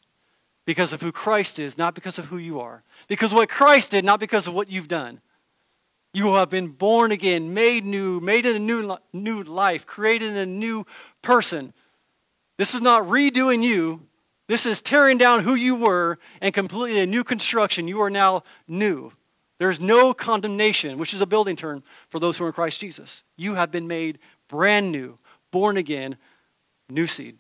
because 0.65 0.93
of 0.93 1.01
who 1.01 1.13
Christ 1.13 1.59
is, 1.59 1.79
not 1.79 1.95
because 1.95 2.19
of 2.19 2.27
who 2.27 2.39
you 2.39 2.61
are. 2.61 2.83
Because 3.09 3.35
what 3.35 3.49
Christ 3.49 3.91
did, 3.91 4.05
not 4.05 4.21
because 4.21 4.47
of 4.47 4.55
what 4.55 4.71
you've 4.71 4.89
done. 4.89 5.21
You 6.17 6.37
have 6.37 6.49
been 6.49 6.69
born 6.69 7.13
again, 7.13 7.53
made 7.53 7.85
new, 7.85 8.21
made 8.21 8.47
in 8.47 8.57
a 8.57 8.59
new, 8.59 8.97
new 9.13 9.43
life, 9.43 9.85
created 9.85 10.35
a 10.35 10.47
new 10.47 10.87
person. 11.21 11.75
This 12.57 12.75
is 12.75 12.81
not 12.81 13.03
redoing 13.03 13.63
you. 13.63 14.01
This 14.47 14.65
is 14.65 14.81
tearing 14.81 15.19
down 15.19 15.43
who 15.43 15.55
you 15.55 15.75
were 15.77 16.19
and 16.41 16.55
completely 16.55 17.01
a 17.01 17.07
new 17.07 17.23
construction. 17.23 17.87
You 17.87 18.01
are 18.01 18.09
now 18.09 18.45
new. 18.67 19.13
There's 19.59 19.79
no 19.79 20.15
condemnation, 20.15 20.97
which 20.97 21.13
is 21.13 21.21
a 21.21 21.27
building 21.27 21.55
term 21.55 21.83
for 22.09 22.19
those 22.19 22.39
who 22.39 22.45
are 22.45 22.49
in 22.49 22.55
Christ 22.55 22.81
Jesus. 22.81 23.23
You 23.37 23.57
have 23.57 23.71
been 23.71 23.87
made 23.87 24.19
brand 24.49 24.91
new, 24.91 25.19
born 25.51 25.77
again, 25.77 26.17
new 26.89 27.07
seed. 27.07 27.37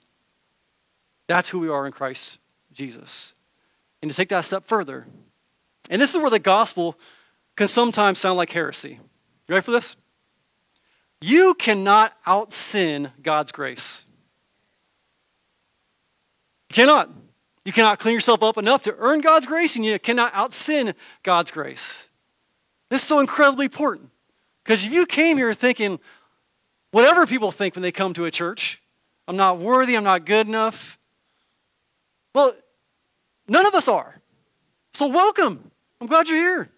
That's 1.29 1.49
who 1.49 1.61
we 1.61 1.71
are 1.71 1.87
in 1.87 1.93
Christ 1.93 2.41
Jesus. 2.75 3.35
And 4.03 4.11
to 4.11 4.15
take 4.15 4.29
that 4.29 4.45
step 4.45 4.67
further, 4.67 5.07
and 5.89 6.03
this 6.03 6.15
is 6.15 6.21
where 6.21 6.29
the 6.29 6.39
gospel 6.39 6.99
can 7.57 7.69
sometimes 7.69 8.19
sound 8.19 8.37
like 8.37 8.53
heresy. 8.53 9.01
You 9.49 9.55
ready 9.55 9.63
for 9.63 9.73
this? 9.73 9.97
You 11.21 11.55
cannot 11.55 12.13
out 12.27 12.53
sin 12.53 13.11
God's 13.23 13.51
grace. 13.51 14.05
You 16.71 16.75
cannot. 16.75 17.11
You 17.65 17.73
cannot 17.73 17.99
clean 17.99 18.15
yourself 18.15 18.43
up 18.43 18.59
enough 18.59 18.83
to 18.85 18.95
earn 18.99 19.21
God's 19.21 19.47
grace, 19.47 19.75
and 19.77 19.85
you 19.85 19.99
cannot 19.99 20.33
out 20.35 20.53
sin 20.53 20.95
God's 21.23 21.51
grace. 21.51 22.09
This 22.91 23.03
is 23.03 23.09
so 23.09 23.19
incredibly 23.19 23.65
important. 23.65 24.11
Because 24.63 24.85
if 24.85 24.93
you 24.93 25.07
came 25.07 25.37
here 25.37 25.55
thinking, 25.55 25.99
whatever 26.91 27.27
people 27.27 27.51
think 27.51 27.75
when 27.75 27.83
they 27.83 27.93
come 27.93 28.13
to 28.15 28.25
a 28.25 28.31
church, 28.31 28.83
I'm 29.27 29.37
not 29.37 29.59
worthy, 29.59 29.97
I'm 29.97 30.05
not 30.05 30.25
good 30.25 30.47
enough, 30.47 30.99
well, 32.35 32.55
none 33.49 33.67
of 33.67 33.75
us 33.75 33.89
are. 33.89 34.21
So 34.93 35.07
welcome. 35.07 35.71
I'm 36.01 36.07
glad 36.07 36.29
you're 36.29 36.39
here. 36.39 36.71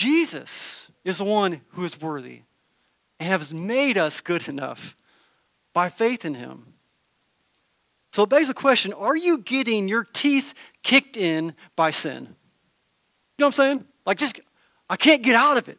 Jesus 0.00 0.90
is 1.04 1.18
the 1.18 1.24
one 1.24 1.60
who 1.72 1.84
is 1.84 2.00
worthy 2.00 2.40
and 3.18 3.28
has 3.28 3.52
made 3.52 3.98
us 3.98 4.22
good 4.22 4.48
enough 4.48 4.96
by 5.74 5.90
faith 5.90 6.24
in 6.24 6.32
him. 6.32 6.72
So 8.10 8.22
it 8.22 8.30
begs 8.30 8.48
the 8.48 8.54
question 8.54 8.94
are 8.94 9.14
you 9.14 9.36
getting 9.36 9.88
your 9.88 10.04
teeth 10.04 10.54
kicked 10.82 11.18
in 11.18 11.54
by 11.76 11.90
sin? 11.90 12.22
You 12.22 12.28
know 12.28 12.28
what 12.28 13.46
I'm 13.48 13.52
saying? 13.52 13.84
Like, 14.06 14.16
just, 14.16 14.40
I 14.88 14.96
can't 14.96 15.22
get 15.22 15.34
out 15.34 15.58
of 15.58 15.68
it. 15.68 15.78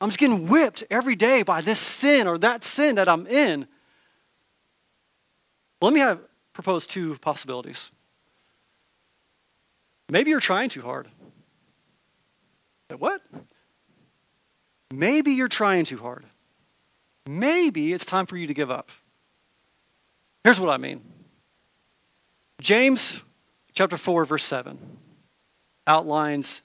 I'm 0.00 0.08
just 0.08 0.18
getting 0.18 0.48
whipped 0.48 0.84
every 0.90 1.14
day 1.14 1.42
by 1.42 1.60
this 1.60 1.78
sin 1.78 2.28
or 2.28 2.38
that 2.38 2.64
sin 2.64 2.94
that 2.94 3.10
I'm 3.10 3.26
in. 3.26 3.68
Let 5.82 5.92
me 5.92 6.00
have, 6.00 6.18
propose 6.54 6.86
two 6.86 7.18
possibilities. 7.18 7.90
Maybe 10.08 10.30
you're 10.30 10.40
trying 10.40 10.70
too 10.70 10.80
hard. 10.80 11.08
What? 12.96 13.20
Maybe 14.90 15.32
you're 15.32 15.48
trying 15.48 15.84
too 15.84 15.98
hard. 15.98 16.24
Maybe 17.26 17.92
it's 17.92 18.06
time 18.06 18.26
for 18.26 18.36
you 18.36 18.46
to 18.46 18.54
give 18.54 18.70
up. 18.70 18.90
Here's 20.44 20.58
what 20.58 20.70
I 20.70 20.78
mean 20.78 21.02
James 22.60 23.22
chapter 23.72 23.96
4, 23.96 24.24
verse 24.24 24.44
7 24.44 24.78
outlines 25.86 26.62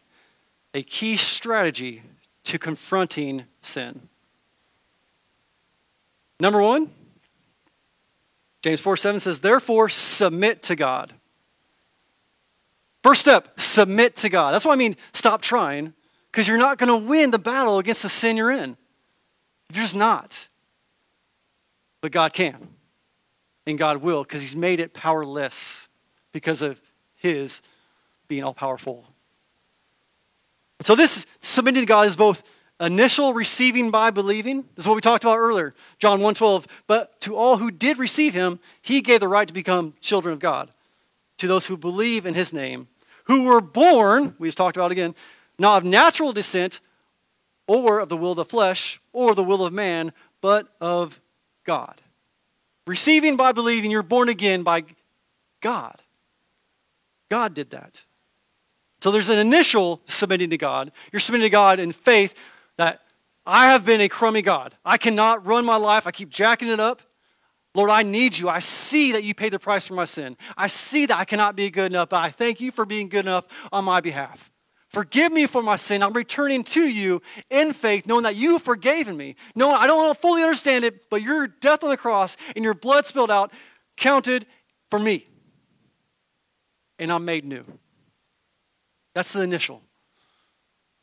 a 0.73 0.83
key 0.83 1.15
strategy 1.15 2.01
to 2.45 2.57
confronting 2.57 3.45
sin. 3.61 4.09
Number 6.39 6.61
one, 6.61 6.89
James 8.61 8.81
4 8.81 8.97
7 8.97 9.19
says, 9.19 9.39
Therefore, 9.39 9.89
submit 9.89 10.63
to 10.63 10.75
God. 10.75 11.13
First 13.03 13.21
step, 13.21 13.59
submit 13.59 14.15
to 14.17 14.29
God. 14.29 14.53
That's 14.53 14.65
what 14.65 14.73
I 14.73 14.77
mean, 14.77 14.95
stop 15.11 15.41
trying, 15.41 15.93
because 16.33 16.47
you're 16.47 16.57
not 16.57 16.79
going 16.79 16.87
to 16.87 17.07
win 17.07 17.29
the 17.29 17.37
battle 17.37 17.77
against 17.77 18.01
the 18.01 18.09
sin 18.09 18.35
you're 18.35 18.51
in. 18.51 18.75
You're 19.71 19.83
just 19.83 19.95
not. 19.95 20.47
But 22.01 22.11
God 22.11 22.33
can. 22.33 22.69
And 23.67 23.77
God 23.77 23.97
will, 23.97 24.23
because 24.23 24.41
He's 24.41 24.55
made 24.55 24.79
it 24.79 24.93
powerless 24.93 25.87
because 26.31 26.63
of 26.63 26.81
His 27.15 27.61
being 28.27 28.43
all 28.43 28.53
powerful. 28.53 29.05
So, 30.81 30.95
this 30.95 31.27
submitting 31.39 31.83
to 31.83 31.85
God 31.85 32.07
is 32.07 32.15
both 32.15 32.43
initial 32.79 33.33
receiving 33.33 33.91
by 33.91 34.09
believing. 34.09 34.63
This 34.75 34.85
is 34.85 34.87
what 34.87 34.95
we 34.95 35.01
talked 35.01 35.23
about 35.23 35.37
earlier, 35.37 35.71
John 35.99 36.19
1:12. 36.19 36.65
But 36.87 37.21
to 37.21 37.37
all 37.37 37.57
who 37.57 37.69
did 37.69 37.99
receive 37.99 38.33
him, 38.33 38.59
he 38.81 39.01
gave 39.01 39.19
the 39.19 39.27
right 39.27 39.47
to 39.47 39.53
become 39.53 39.93
children 40.01 40.33
of 40.33 40.39
God. 40.39 40.71
To 41.37 41.47
those 41.47 41.67
who 41.67 41.77
believe 41.77 42.25
in 42.25 42.33
his 42.33 42.51
name, 42.51 42.87
who 43.25 43.43
were 43.43 43.61
born, 43.61 44.35
we 44.39 44.47
just 44.47 44.57
talked 44.57 44.75
about 44.75 44.91
again, 44.91 45.15
not 45.63 45.77
of 45.77 45.85
natural 45.85 46.33
descent 46.33 46.81
or 47.67 47.99
of 47.99 48.09
the 48.09 48.17
will 48.17 48.31
of 48.31 48.35
the 48.35 48.45
flesh 48.45 49.01
or 49.13 49.33
the 49.33 49.43
will 49.43 49.65
of 49.65 49.73
man, 49.73 50.11
but 50.41 50.67
of 50.81 51.21
God. 51.63 52.01
Receiving 52.85 53.37
by 53.37 53.53
believing, 53.53 53.89
you're 53.89 54.03
born 54.03 54.27
again 54.27 54.63
by 54.63 54.83
God. 55.61 55.95
God 57.29 57.53
did 57.53 57.71
that. 57.71 58.03
So 58.99 59.09
there's 59.09 59.29
an 59.29 59.39
initial 59.39 60.01
submitting 60.05 60.49
to 60.49 60.57
God. 60.57 60.91
You're 61.11 61.21
submitting 61.21 61.45
to 61.45 61.49
God 61.49 61.79
in 61.79 61.93
faith 61.93 62.35
that 62.77 63.01
I 63.45 63.71
have 63.71 63.85
been 63.85 64.01
a 64.01 64.09
crummy 64.09 64.41
God. 64.41 64.75
I 64.85 64.97
cannot 64.97 65.45
run 65.45 65.65
my 65.65 65.77
life. 65.77 66.05
I 66.05 66.11
keep 66.11 66.29
jacking 66.29 66.67
it 66.67 66.79
up. 66.79 67.01
Lord, 67.73 67.89
I 67.89 68.03
need 68.03 68.37
you. 68.37 68.49
I 68.49 68.59
see 68.59 69.13
that 69.13 69.23
you 69.23 69.33
paid 69.33 69.53
the 69.53 69.59
price 69.59 69.87
for 69.87 69.93
my 69.93 70.05
sin. 70.05 70.37
I 70.57 70.67
see 70.67 71.05
that 71.05 71.17
I 71.17 71.25
cannot 71.25 71.55
be 71.55 71.69
good 71.69 71.91
enough, 71.91 72.09
but 72.09 72.21
I 72.21 72.29
thank 72.29 72.61
you 72.61 72.69
for 72.69 72.85
being 72.85 73.09
good 73.09 73.25
enough 73.25 73.47
on 73.71 73.85
my 73.85 73.99
behalf. 73.99 74.51
Forgive 74.93 75.31
me 75.31 75.47
for 75.47 75.63
my 75.63 75.75
sin. 75.75 76.03
I'm 76.03 76.13
returning 76.13 76.63
to 76.65 76.87
you 76.87 77.21
in 77.49 77.73
faith, 77.73 78.05
knowing 78.05 78.23
that 78.23 78.35
you 78.35 78.59
forgave 78.59 79.07
me. 79.07 79.35
No, 79.55 79.71
I 79.71 79.87
don't 79.87 80.17
fully 80.21 80.43
understand 80.43 80.85
it, 80.85 81.09
but 81.09 81.23
your 81.23 81.47
death 81.47 81.83
on 81.83 81.89
the 81.89 81.97
cross 81.97 82.37
and 82.55 82.63
your 82.63 82.75
blood 82.75 83.07
spilled 83.07 83.31
out 83.31 83.51
counted 83.97 84.45
for 84.91 84.99
me. 84.99 85.25
And 86.99 87.11
I'm 87.11 87.25
made 87.25 87.43
new. 87.43 87.65
That's 89.15 89.33
the 89.33 89.41
initial. 89.41 89.81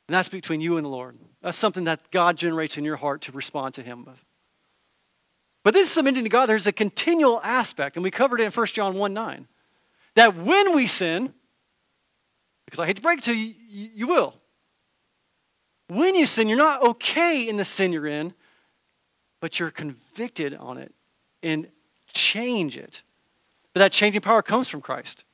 And 0.07 0.15
that's 0.15 0.29
between 0.29 0.61
you 0.61 0.77
and 0.77 0.85
the 0.85 0.91
Lord. 0.91 1.19
That's 1.43 1.59
something 1.59 1.85
that 1.85 2.13
God 2.13 2.37
generates 2.37 2.79
in 2.79 2.85
your 2.85 2.97
heart 2.97 3.23
to 3.23 3.33
respond 3.33 3.75
to 3.75 3.83
Him 3.83 4.05
with. 4.05 4.25
But 5.65 5.75
this 5.75 5.89
is 5.89 5.93
submitting 5.93 6.23
to 6.25 6.31
God, 6.31 6.47
there's 6.47 6.67
a 6.67 6.73
continual 6.73 7.41
aspect, 7.43 7.97
and 7.97 8.05
we 8.05 8.11
covered 8.11 8.41
it 8.41 8.45
in 8.45 8.53
1 8.53 8.67
John 8.69 8.95
1 8.95 9.13
9. 9.13 9.49
That 10.15 10.37
when 10.37 10.75
we 10.75 10.87
sin, 10.87 11.35
because 12.71 12.83
I 12.83 12.87
hate 12.87 12.97
to 12.97 13.03
break 13.03 13.19
it 13.19 13.25
to 13.25 13.37
you, 13.37 13.55
you 13.69 14.07
will. 14.07 14.35
When 15.89 16.15
you 16.15 16.25
sin, 16.25 16.49
you're 16.49 16.57
not 16.57 16.83
okay 16.83 17.49
in 17.49 17.57
the 17.57 17.65
sin 17.65 17.93
you're 17.93 18.07
in, 18.07 18.33
but 19.41 19.59
you're 19.59 19.73
convicted 19.73 20.55
on 20.55 20.79
it 20.79 20.95
and 21.43 21.67
change 22.13 22.77
it. 22.77 23.03
But 23.75 23.81
that 23.81 23.93
changing 23.93 24.21
power 24.21 24.41
comes 24.41 24.69
from 24.69 24.81
Christ. 24.81 25.25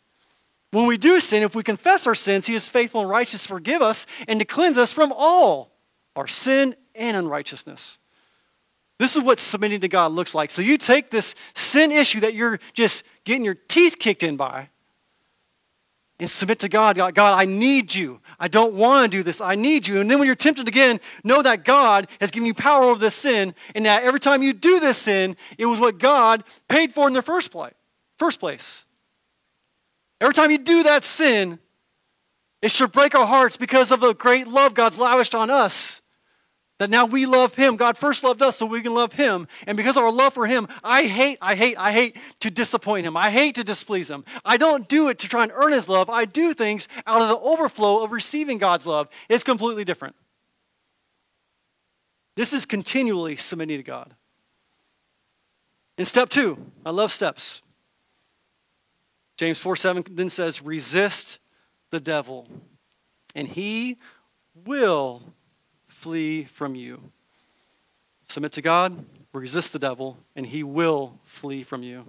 When 0.70 0.86
we 0.86 0.96
do 0.96 1.20
sin, 1.20 1.42
if 1.42 1.54
we 1.54 1.62
confess 1.62 2.06
our 2.06 2.14
sins, 2.14 2.46
He 2.46 2.54
is 2.54 2.70
faithful 2.70 3.02
and 3.02 3.10
righteous 3.10 3.42
to 3.42 3.48
forgive 3.48 3.82
us 3.82 4.06
and 4.26 4.40
to 4.40 4.46
cleanse 4.46 4.78
us 4.78 4.92
from 4.92 5.12
all 5.14 5.72
our 6.14 6.26
sin 6.26 6.74
and 6.94 7.16
unrighteousness. 7.16 7.98
This 8.98 9.14
is 9.14 9.22
what 9.22 9.38
submitting 9.38 9.80
to 9.80 9.88
God 9.88 10.12
looks 10.12 10.34
like. 10.34 10.50
So 10.50 10.62
you 10.62 10.78
take 10.78 11.10
this 11.10 11.34
sin 11.54 11.92
issue 11.92 12.20
that 12.20 12.32
you're 12.32 12.58
just 12.72 13.04
getting 13.24 13.44
your 13.44 13.54
teeth 13.54 13.98
kicked 13.98 14.22
in 14.22 14.38
by 14.38 14.70
and 16.18 16.28
submit 16.30 16.58
to 16.60 16.68
God. 16.68 16.96
God, 16.96 17.14
God 17.14 17.38
I 17.38 17.44
need 17.44 17.94
you. 17.94 18.20
I 18.38 18.48
don't 18.48 18.74
want 18.74 19.10
to 19.10 19.18
do 19.18 19.22
this. 19.22 19.40
I 19.40 19.54
need 19.54 19.86
you. 19.86 20.00
And 20.00 20.10
then 20.10 20.18
when 20.18 20.26
you're 20.26 20.34
tempted 20.34 20.68
again, 20.68 21.00
know 21.24 21.42
that 21.42 21.64
God 21.64 22.08
has 22.20 22.30
given 22.30 22.46
you 22.46 22.54
power 22.54 22.84
over 22.84 22.98
this 22.98 23.14
sin 23.14 23.54
and 23.74 23.86
that 23.86 24.02
every 24.02 24.20
time 24.20 24.42
you 24.42 24.52
do 24.52 24.80
this 24.80 24.98
sin, 24.98 25.36
it 25.58 25.66
was 25.66 25.80
what 25.80 25.98
God 25.98 26.44
paid 26.68 26.92
for 26.92 27.06
in 27.06 27.14
the 27.14 27.22
first 27.22 27.50
place. 27.50 27.74
First 28.18 28.40
place. 28.40 28.84
Every 30.20 30.34
time 30.34 30.50
you 30.50 30.58
do 30.58 30.84
that 30.84 31.04
sin, 31.04 31.58
it 32.62 32.70
should 32.70 32.92
break 32.92 33.14
our 33.14 33.26
hearts 33.26 33.56
because 33.56 33.92
of 33.92 34.00
the 34.00 34.14
great 34.14 34.48
love 34.48 34.74
God's 34.74 34.98
lavished 34.98 35.34
on 35.34 35.50
us. 35.50 36.00
That 36.78 36.90
now 36.90 37.06
we 37.06 37.24
love 37.24 37.54
Him. 37.54 37.76
God 37.76 37.96
first 37.96 38.22
loved 38.22 38.42
us 38.42 38.56
so 38.56 38.66
we 38.66 38.82
can 38.82 38.92
love 38.92 39.14
Him. 39.14 39.48
And 39.66 39.76
because 39.76 39.96
of 39.96 40.02
our 40.02 40.12
love 40.12 40.34
for 40.34 40.46
Him, 40.46 40.68
I 40.84 41.04
hate, 41.04 41.38
I 41.40 41.54
hate, 41.54 41.76
I 41.78 41.92
hate 41.92 42.16
to 42.40 42.50
disappoint 42.50 43.06
Him. 43.06 43.16
I 43.16 43.30
hate 43.30 43.54
to 43.54 43.64
displease 43.64 44.10
Him. 44.10 44.24
I 44.44 44.58
don't 44.58 44.86
do 44.86 45.08
it 45.08 45.18
to 45.20 45.28
try 45.28 45.44
and 45.44 45.52
earn 45.54 45.72
His 45.72 45.88
love. 45.88 46.10
I 46.10 46.26
do 46.26 46.52
things 46.52 46.86
out 47.06 47.22
of 47.22 47.28
the 47.28 47.38
overflow 47.38 48.04
of 48.04 48.12
receiving 48.12 48.58
God's 48.58 48.86
love. 48.86 49.08
It's 49.28 49.44
completely 49.44 49.84
different. 49.84 50.16
This 52.36 52.52
is 52.52 52.66
continually 52.66 53.36
submitting 53.36 53.78
to 53.78 53.82
God. 53.82 54.14
In 55.96 56.04
step 56.04 56.28
two, 56.28 56.58
I 56.84 56.90
love 56.90 57.10
steps. 57.10 57.62
James 59.38 59.58
4 59.58 59.76
7 59.76 60.04
then 60.10 60.28
says, 60.28 60.62
resist 60.62 61.38
the 61.90 62.00
devil, 62.00 62.46
and 63.34 63.48
he 63.48 63.96
will 64.66 65.22
flee 66.06 66.44
from 66.44 66.76
you. 66.76 67.02
Submit 68.28 68.52
to 68.52 68.62
God, 68.62 69.04
resist 69.32 69.72
the 69.72 69.78
devil, 69.80 70.16
and 70.36 70.46
he 70.46 70.62
will 70.62 71.18
flee 71.24 71.64
from 71.64 71.82
you. 71.82 72.04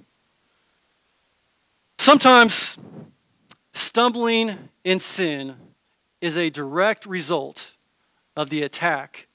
Sometimes 1.98 2.78
stumbling 3.74 4.70
in 4.84 5.00
sin 5.00 5.56
is 6.22 6.38
a 6.38 6.52
direct 6.52 7.08
result 7.08 7.74
of 8.36 8.52
the 8.52 8.62
attack 8.62 9.26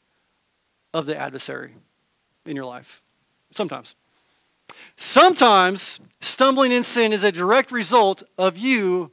of 0.94 1.06
the 1.06 1.20
adversary 1.20 1.74
in 2.46 2.54
your 2.54 2.66
life. 2.66 3.02
Sometimes. 3.50 3.96
Sometimes 4.94 5.98
stumbling 6.20 6.70
in 6.70 6.84
sin 6.84 7.12
is 7.12 7.24
a 7.24 7.32
direct 7.32 7.72
result 7.72 8.22
of 8.38 8.56
you 8.56 9.10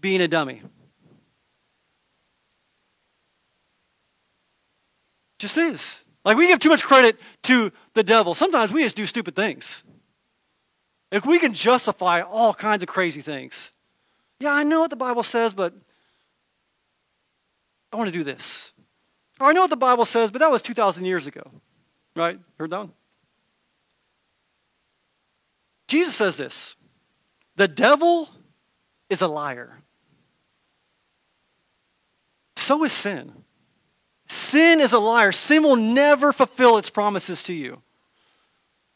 being 0.00 0.20
a 0.20 0.26
dummy. 0.26 0.62
Just 5.38 5.58
is. 5.58 6.04
Like 6.24 6.36
we 6.36 6.48
give 6.48 6.58
too 6.58 6.70
much 6.70 6.82
credit 6.82 7.18
to 7.44 7.70
the 7.94 8.02
devil. 8.02 8.34
Sometimes 8.34 8.72
we 8.72 8.82
just 8.82 8.96
do 8.96 9.06
stupid 9.06 9.36
things. 9.36 9.84
If 11.12 11.24
we 11.24 11.38
can 11.38 11.54
justify 11.54 12.20
all 12.20 12.52
kinds 12.52 12.82
of 12.82 12.88
crazy 12.88 13.20
things. 13.20 13.72
Yeah, 14.40 14.52
I 14.52 14.64
know 14.64 14.80
what 14.80 14.90
the 14.90 14.96
Bible 14.96 15.22
says, 15.22 15.54
but 15.54 15.72
I 17.92 17.96
want 17.96 18.08
to 18.12 18.18
do 18.18 18.24
this. 18.24 18.72
Or 19.40 19.46
I 19.48 19.52
know 19.52 19.62
what 19.62 19.70
the 19.70 19.76
Bible 19.76 20.04
says, 20.04 20.30
but 20.30 20.40
that 20.40 20.50
was 20.50 20.62
2,000 20.62 21.04
years 21.04 21.26
ago. 21.26 21.42
Right? 22.14 22.38
Heard 22.58 22.70
that 22.70 22.78
one? 22.78 22.92
Jesus 25.88 26.14
says 26.14 26.36
this 26.36 26.76
The 27.56 27.68
devil 27.68 28.30
is 29.08 29.22
a 29.22 29.28
liar. 29.28 29.82
So 32.56 32.82
is 32.84 32.92
sin. 32.92 33.32
Sin 34.26 34.80
is 34.80 34.92
a 34.92 34.98
liar. 34.98 35.32
Sin 35.32 35.62
will 35.62 35.76
never 35.76 36.32
fulfill 36.32 36.78
its 36.78 36.90
promises 36.90 37.42
to 37.44 37.52
you. 37.52 37.82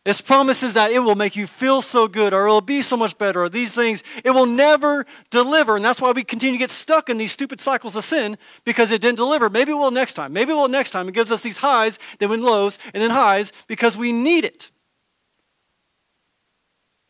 Its 0.04 0.22
promises 0.22 0.74
that 0.74 0.90
it 0.90 1.00
will 1.00 1.14
make 1.14 1.36
you 1.36 1.46
feel 1.46 1.82
so 1.82 2.08
good 2.08 2.32
or 2.32 2.46
it 2.46 2.50
will 2.50 2.62
be 2.62 2.80
so 2.80 2.96
much 2.96 3.18
better 3.18 3.42
or 3.42 3.48
these 3.50 3.74
things. 3.74 4.02
It 4.24 4.30
will 4.30 4.46
never 4.46 5.04
deliver. 5.28 5.76
And 5.76 5.84
that's 5.84 6.00
why 6.00 6.12
we 6.12 6.24
continue 6.24 6.54
to 6.54 6.58
get 6.58 6.70
stuck 6.70 7.10
in 7.10 7.18
these 7.18 7.32
stupid 7.32 7.60
cycles 7.60 7.96
of 7.96 8.04
sin 8.04 8.38
because 8.64 8.90
it 8.90 9.02
didn't 9.02 9.18
deliver. 9.18 9.50
Maybe 9.50 9.72
it 9.72 9.74
will 9.74 9.90
next 9.90 10.14
time. 10.14 10.32
Maybe 10.32 10.52
it 10.52 10.56
will 10.56 10.68
next 10.68 10.92
time. 10.92 11.06
It 11.06 11.14
gives 11.14 11.30
us 11.30 11.42
these 11.42 11.58
highs, 11.58 11.98
then 12.18 12.42
lows, 12.42 12.78
and 12.94 13.02
then 13.02 13.10
highs 13.10 13.52
because 13.66 13.98
we 13.98 14.10
need 14.10 14.44
it. 14.44 14.70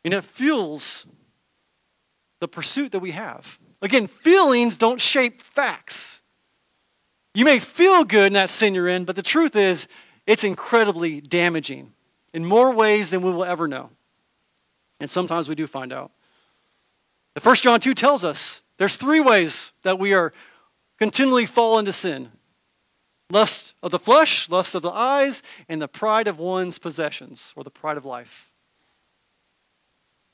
And 0.05 0.13
it 0.13 0.25
fuels 0.25 1.07
the 2.41 2.49
pursuit 2.49 2.91
that 2.93 3.01
we 3.01 3.13
have. 3.13 3.59
Again, 3.81 4.09
feelings 4.09 4.77
don't 4.77 5.01
shape 5.01 5.43
facts. 5.43 6.20
You 7.35 7.45
may 7.45 7.59
feel 7.59 8.05
good 8.05 8.29
in 8.29 8.33
that 8.35 8.51
sin 8.51 8.75
you're 8.75 8.89
in, 8.89 9.05
but 9.05 9.17
the 9.17 9.23
truth 9.23 9.55
is, 9.55 9.87
it's 10.27 10.45
incredibly 10.45 11.21
damaging 11.21 11.93
in 12.33 12.45
more 12.45 12.73
ways 12.73 13.11
than 13.11 13.23
we 13.23 13.33
will 13.33 13.45
ever 13.45 13.69
know. 13.69 13.91
And 14.99 15.09
sometimes 15.09 15.49
we 15.49 15.55
do 15.55 15.67
find 15.67 15.93
out. 15.93 16.11
The 17.35 17.41
First 17.41 17.63
John 17.63 17.81
2 17.81 17.95
tells 17.95 18.25
us 18.25 18.63
there's 18.77 18.97
three 18.97 19.21
ways 19.21 19.73
that 19.83 19.99
we 19.99 20.13
are 20.13 20.33
continually 20.99 21.47
fall 21.47 21.79
into 21.79 21.93
sin 21.93 22.31
lust 23.31 23.75
of 23.83 23.93
the 23.93 23.99
flesh, 23.99 24.51
lust 24.51 24.75
of 24.75 24.83
the 24.83 24.91
eyes, 24.91 25.43
and 25.69 25.81
the 25.81 25.87
pride 25.89 26.27
of 26.27 26.39
one's 26.39 26.79
possessions, 26.79 27.53
or 27.55 27.63
the 27.63 27.71
pride 27.71 27.97
of 27.97 28.05
life. 28.05 28.51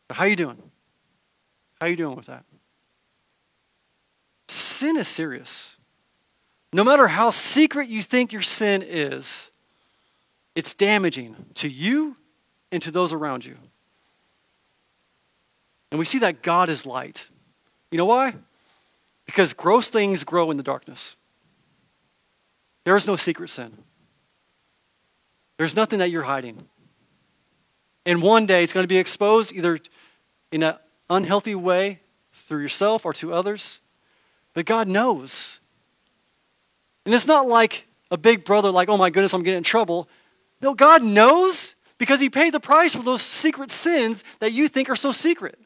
How 0.08 0.24
you 0.24 0.36
doing? 0.36 0.70
How 1.80 1.86
you 1.86 1.96
doing 1.96 2.16
with 2.16 2.26
that? 2.26 2.44
Sin 4.48 4.96
is 4.96 5.08
serious. 5.08 5.75
No 6.72 6.84
matter 6.84 7.08
how 7.08 7.30
secret 7.30 7.88
you 7.88 8.02
think 8.02 8.32
your 8.32 8.42
sin 8.42 8.82
is, 8.82 9.50
it's 10.54 10.74
damaging 10.74 11.36
to 11.54 11.68
you 11.68 12.16
and 12.72 12.82
to 12.82 12.90
those 12.90 13.12
around 13.12 13.44
you. 13.44 13.56
And 15.90 15.98
we 15.98 16.04
see 16.04 16.18
that 16.18 16.42
God 16.42 16.68
is 16.68 16.84
light. 16.84 17.28
You 17.90 17.98
know 17.98 18.06
why? 18.06 18.34
Because 19.24 19.52
gross 19.52 19.88
things 19.88 20.24
grow 20.24 20.50
in 20.50 20.56
the 20.56 20.62
darkness. 20.62 21.16
There 22.84 22.96
is 22.96 23.06
no 23.06 23.16
secret 23.16 23.50
sin. 23.50 23.76
There's 25.58 25.76
nothing 25.76 25.98
that 26.00 26.10
you're 26.10 26.22
hiding. 26.22 26.66
And 28.04 28.22
one 28.22 28.46
day 28.46 28.62
it's 28.62 28.72
going 28.72 28.84
to 28.84 28.88
be 28.88 28.98
exposed 28.98 29.52
either 29.52 29.78
in 30.52 30.62
an 30.62 30.76
unhealthy 31.10 31.54
way 31.54 32.00
through 32.32 32.60
yourself 32.60 33.04
or 33.04 33.12
to 33.14 33.32
others. 33.32 33.80
But 34.54 34.66
God 34.66 34.88
knows. 34.88 35.60
And 37.06 37.14
it's 37.14 37.26
not 37.26 37.46
like 37.46 37.86
a 38.10 38.18
big 38.18 38.44
brother, 38.44 38.70
like, 38.70 38.88
oh 38.88 38.96
my 38.96 39.10
goodness, 39.10 39.32
I'm 39.32 39.44
getting 39.44 39.58
in 39.58 39.62
trouble. 39.62 40.08
No, 40.60 40.74
God 40.74 41.02
knows 41.02 41.76
because 41.98 42.20
He 42.20 42.28
paid 42.28 42.52
the 42.52 42.60
price 42.60 42.94
for 42.94 43.02
those 43.02 43.22
secret 43.22 43.70
sins 43.70 44.24
that 44.40 44.52
you 44.52 44.68
think 44.68 44.90
are 44.90 44.96
so 44.96 45.12
secret. 45.12 45.58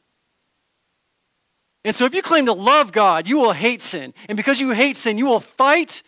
And 1.82 1.96
so 1.96 2.04
if 2.04 2.14
you 2.14 2.20
claim 2.20 2.44
to 2.44 2.52
love 2.52 2.92
God, 2.92 3.26
you 3.26 3.38
will 3.38 3.54
hate 3.54 3.80
sin. 3.80 4.12
And 4.28 4.36
because 4.36 4.60
you 4.60 4.72
hate 4.72 4.98
sin, 4.98 5.16
you 5.16 5.26
will 5.26 5.40
fight 5.40 6.02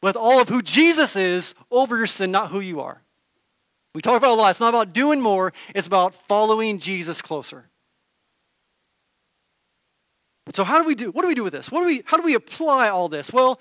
with 0.00 0.16
all 0.16 0.40
of 0.40 0.48
who 0.48 0.62
Jesus 0.62 1.16
is 1.16 1.54
over 1.70 1.96
your 1.96 2.06
sin, 2.06 2.30
not 2.30 2.50
who 2.52 2.60
you 2.60 2.80
are. 2.80 3.02
We 3.92 4.02
talk 4.02 4.16
about 4.16 4.30
a 4.30 4.34
lot. 4.34 4.50
It's 4.50 4.60
not 4.60 4.68
about 4.68 4.92
doing 4.92 5.20
more, 5.20 5.52
it's 5.74 5.88
about 5.88 6.14
following 6.14 6.78
Jesus 6.78 7.20
closer. 7.20 7.68
So 10.52 10.64
how 10.64 10.80
do 10.80 10.86
we 10.86 10.94
do? 10.94 11.10
What 11.10 11.22
do 11.22 11.28
we 11.28 11.34
do 11.34 11.44
with 11.44 11.52
this? 11.52 11.70
What 11.70 11.80
do 11.80 11.86
we 11.86 12.02
how 12.04 12.16
do 12.16 12.22
we 12.22 12.34
apply 12.34 12.88
all 12.88 13.08
this? 13.08 13.32
Well, 13.32 13.60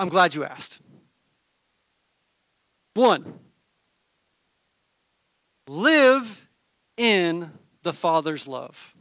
I'm 0.00 0.08
glad 0.08 0.34
you 0.34 0.44
asked. 0.44 0.80
One, 2.94 3.38
live 5.68 6.48
in 6.96 7.50
the 7.82 7.92
Father's 7.92 8.48
love. 8.48 8.94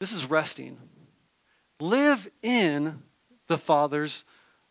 This 0.00 0.12
is 0.12 0.30
resting. 0.30 0.78
Live 1.78 2.30
in 2.42 3.02
the 3.48 3.58
Father's 3.58 4.24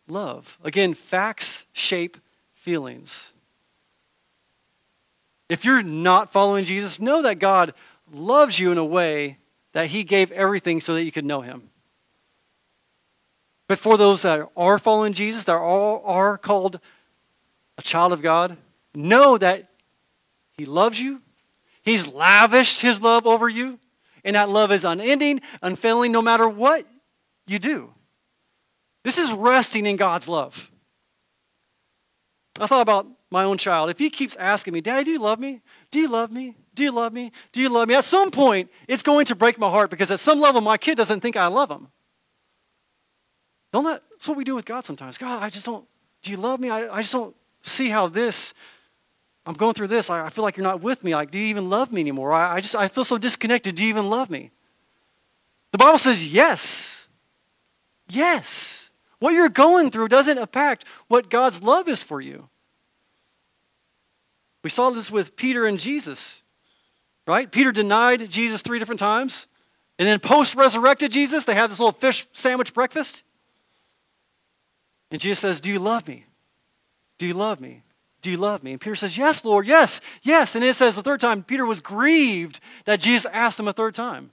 love. 0.07 0.57
Again, 0.63 0.95
facts 0.95 1.65
shape 1.71 2.17
feelings. 2.55 3.31
If 5.49 5.65
you're 5.65 5.83
not 5.83 6.31
following 6.31 6.65
Jesus, 6.65 6.99
know 6.99 7.21
that 7.21 7.37
God 7.37 7.75
loves 8.11 8.59
you 8.59 8.71
in 8.71 8.79
a 8.79 8.85
way 8.85 9.37
that 9.73 9.85
He 9.87 10.03
gave 10.03 10.31
everything 10.31 10.81
so 10.81 10.95
that 10.95 11.03
you 11.03 11.11
could 11.11 11.25
know 11.25 11.41
Him. 11.41 11.69
But 13.67 13.79
for 13.79 13.97
those 13.97 14.21
that 14.21 14.47
are 14.55 14.77
following 14.77 15.13
Jesus, 15.13 15.43
that 15.45 15.53
are, 15.53 16.01
are 16.01 16.37
called 16.37 16.79
a 17.77 17.81
child 17.81 18.13
of 18.13 18.21
God, 18.21 18.57
know 18.93 19.37
that 19.37 19.69
He 20.53 20.65
loves 20.65 20.99
you. 20.99 21.21
He's 21.81 22.07
lavished 22.07 22.81
His 22.81 23.01
love 23.01 23.25
over 23.25 23.49
you. 23.49 23.79
And 24.23 24.35
that 24.35 24.49
love 24.49 24.71
is 24.71 24.85
unending, 24.85 25.41
unfailing, 25.61 26.11
no 26.11 26.21
matter 26.21 26.49
what 26.49 26.87
you 27.47 27.59
do. 27.59 27.91
This 29.03 29.19
is 29.19 29.31
resting 29.31 29.85
in 29.85 29.97
God's 29.97 30.27
love. 30.27 30.71
I 32.59 32.65
thought 32.65 32.81
about 32.81 33.07
my 33.29 33.43
own 33.43 33.57
child. 33.57 33.89
If 33.89 33.99
he 33.99 34.09
keeps 34.09 34.35
asking 34.37 34.73
me, 34.73 34.81
Daddy, 34.81 35.03
do 35.03 35.11
you 35.11 35.19
love 35.19 35.39
me? 35.39 35.61
Do 35.91 35.99
you 35.99 36.07
love 36.07 36.31
me? 36.31 36.55
Do 36.73 36.83
you 36.83 36.91
love 36.91 37.13
me? 37.13 37.31
Do 37.51 37.61
you 37.61 37.69
love 37.69 37.87
me? 37.87 37.95
At 37.95 38.03
some 38.03 38.31
point, 38.31 38.71
it's 38.87 39.03
going 39.03 39.25
to 39.25 39.35
break 39.35 39.59
my 39.59 39.69
heart 39.69 39.89
because 39.89 40.09
at 40.09 40.19
some 40.19 40.39
level, 40.39 40.61
my 40.61 40.77
kid 40.77 40.95
doesn't 40.95 41.19
think 41.19 41.35
I 41.35 41.47
love 41.47 41.69
him. 41.69 41.89
Don't 43.75 43.83
let, 43.83 44.01
that's 44.09 44.25
what 44.29 44.37
we 44.37 44.45
do 44.45 44.55
with 44.55 44.63
God 44.63 44.85
sometimes. 44.85 45.17
God, 45.17 45.43
I 45.43 45.49
just 45.49 45.65
don't, 45.65 45.85
do 46.21 46.31
you 46.31 46.37
love 46.37 46.61
me? 46.61 46.69
I, 46.69 46.87
I 46.87 47.01
just 47.01 47.11
don't 47.11 47.35
see 47.61 47.89
how 47.89 48.07
this 48.07 48.53
I'm 49.45 49.53
going 49.53 49.73
through 49.73 49.87
this. 49.87 50.09
I, 50.09 50.27
I 50.27 50.29
feel 50.29 50.45
like 50.45 50.55
you're 50.55 50.63
not 50.63 50.79
with 50.79 51.03
me. 51.03 51.13
Like, 51.13 51.29
do 51.29 51.37
you 51.37 51.47
even 51.47 51.69
love 51.69 51.91
me 51.91 51.99
anymore? 51.99 52.31
I, 52.31 52.55
I 52.55 52.61
just 52.61 52.73
I 52.73 52.87
feel 52.87 53.03
so 53.03 53.17
disconnected. 53.17 53.75
Do 53.75 53.83
you 53.83 53.89
even 53.89 54.09
love 54.09 54.29
me? 54.29 54.51
The 55.73 55.77
Bible 55.77 55.97
says 55.97 56.31
yes. 56.31 57.09
Yes. 58.07 58.91
What 59.19 59.33
you're 59.33 59.49
going 59.49 59.91
through 59.91 60.07
doesn't 60.07 60.37
impact 60.37 60.85
what 61.09 61.29
God's 61.29 61.61
love 61.61 61.89
is 61.89 62.01
for 62.01 62.21
you. 62.21 62.47
We 64.63 64.69
saw 64.69 64.89
this 64.91 65.11
with 65.11 65.35
Peter 65.35 65.65
and 65.65 65.77
Jesus, 65.77 66.43
right? 67.27 67.51
Peter 67.51 67.73
denied 67.73 68.29
Jesus 68.29 68.61
three 68.61 68.79
different 68.79 68.99
times. 68.99 69.47
And 69.99 70.07
then 70.07 70.21
post 70.21 70.55
resurrected 70.55 71.11
Jesus, 71.11 71.43
they 71.43 71.55
had 71.55 71.69
this 71.69 71.81
little 71.81 71.91
fish 71.91 72.25
sandwich 72.31 72.73
breakfast. 72.73 73.25
And 75.11 75.21
Jesus 75.21 75.39
says, 75.39 75.61
Do 75.61 75.71
you 75.71 75.79
love 75.79 76.07
me? 76.07 76.25
Do 77.17 77.27
you 77.27 77.33
love 77.33 77.61
me? 77.61 77.83
Do 78.21 78.31
you 78.31 78.37
love 78.37 78.63
me? 78.63 78.71
And 78.71 78.81
Peter 78.81 78.95
says, 78.95 79.17
Yes, 79.17 79.45
Lord, 79.45 79.67
yes, 79.67 80.01
yes. 80.23 80.55
And 80.55 80.63
it 80.63 80.73
says 80.75 80.95
the 80.95 81.01
third 81.01 81.19
time, 81.19 81.43
Peter 81.43 81.65
was 81.65 81.81
grieved 81.81 82.59
that 82.85 82.99
Jesus 82.99 83.29
asked 83.31 83.59
him 83.59 83.67
a 83.67 83.73
third 83.73 83.95
time. 83.95 84.31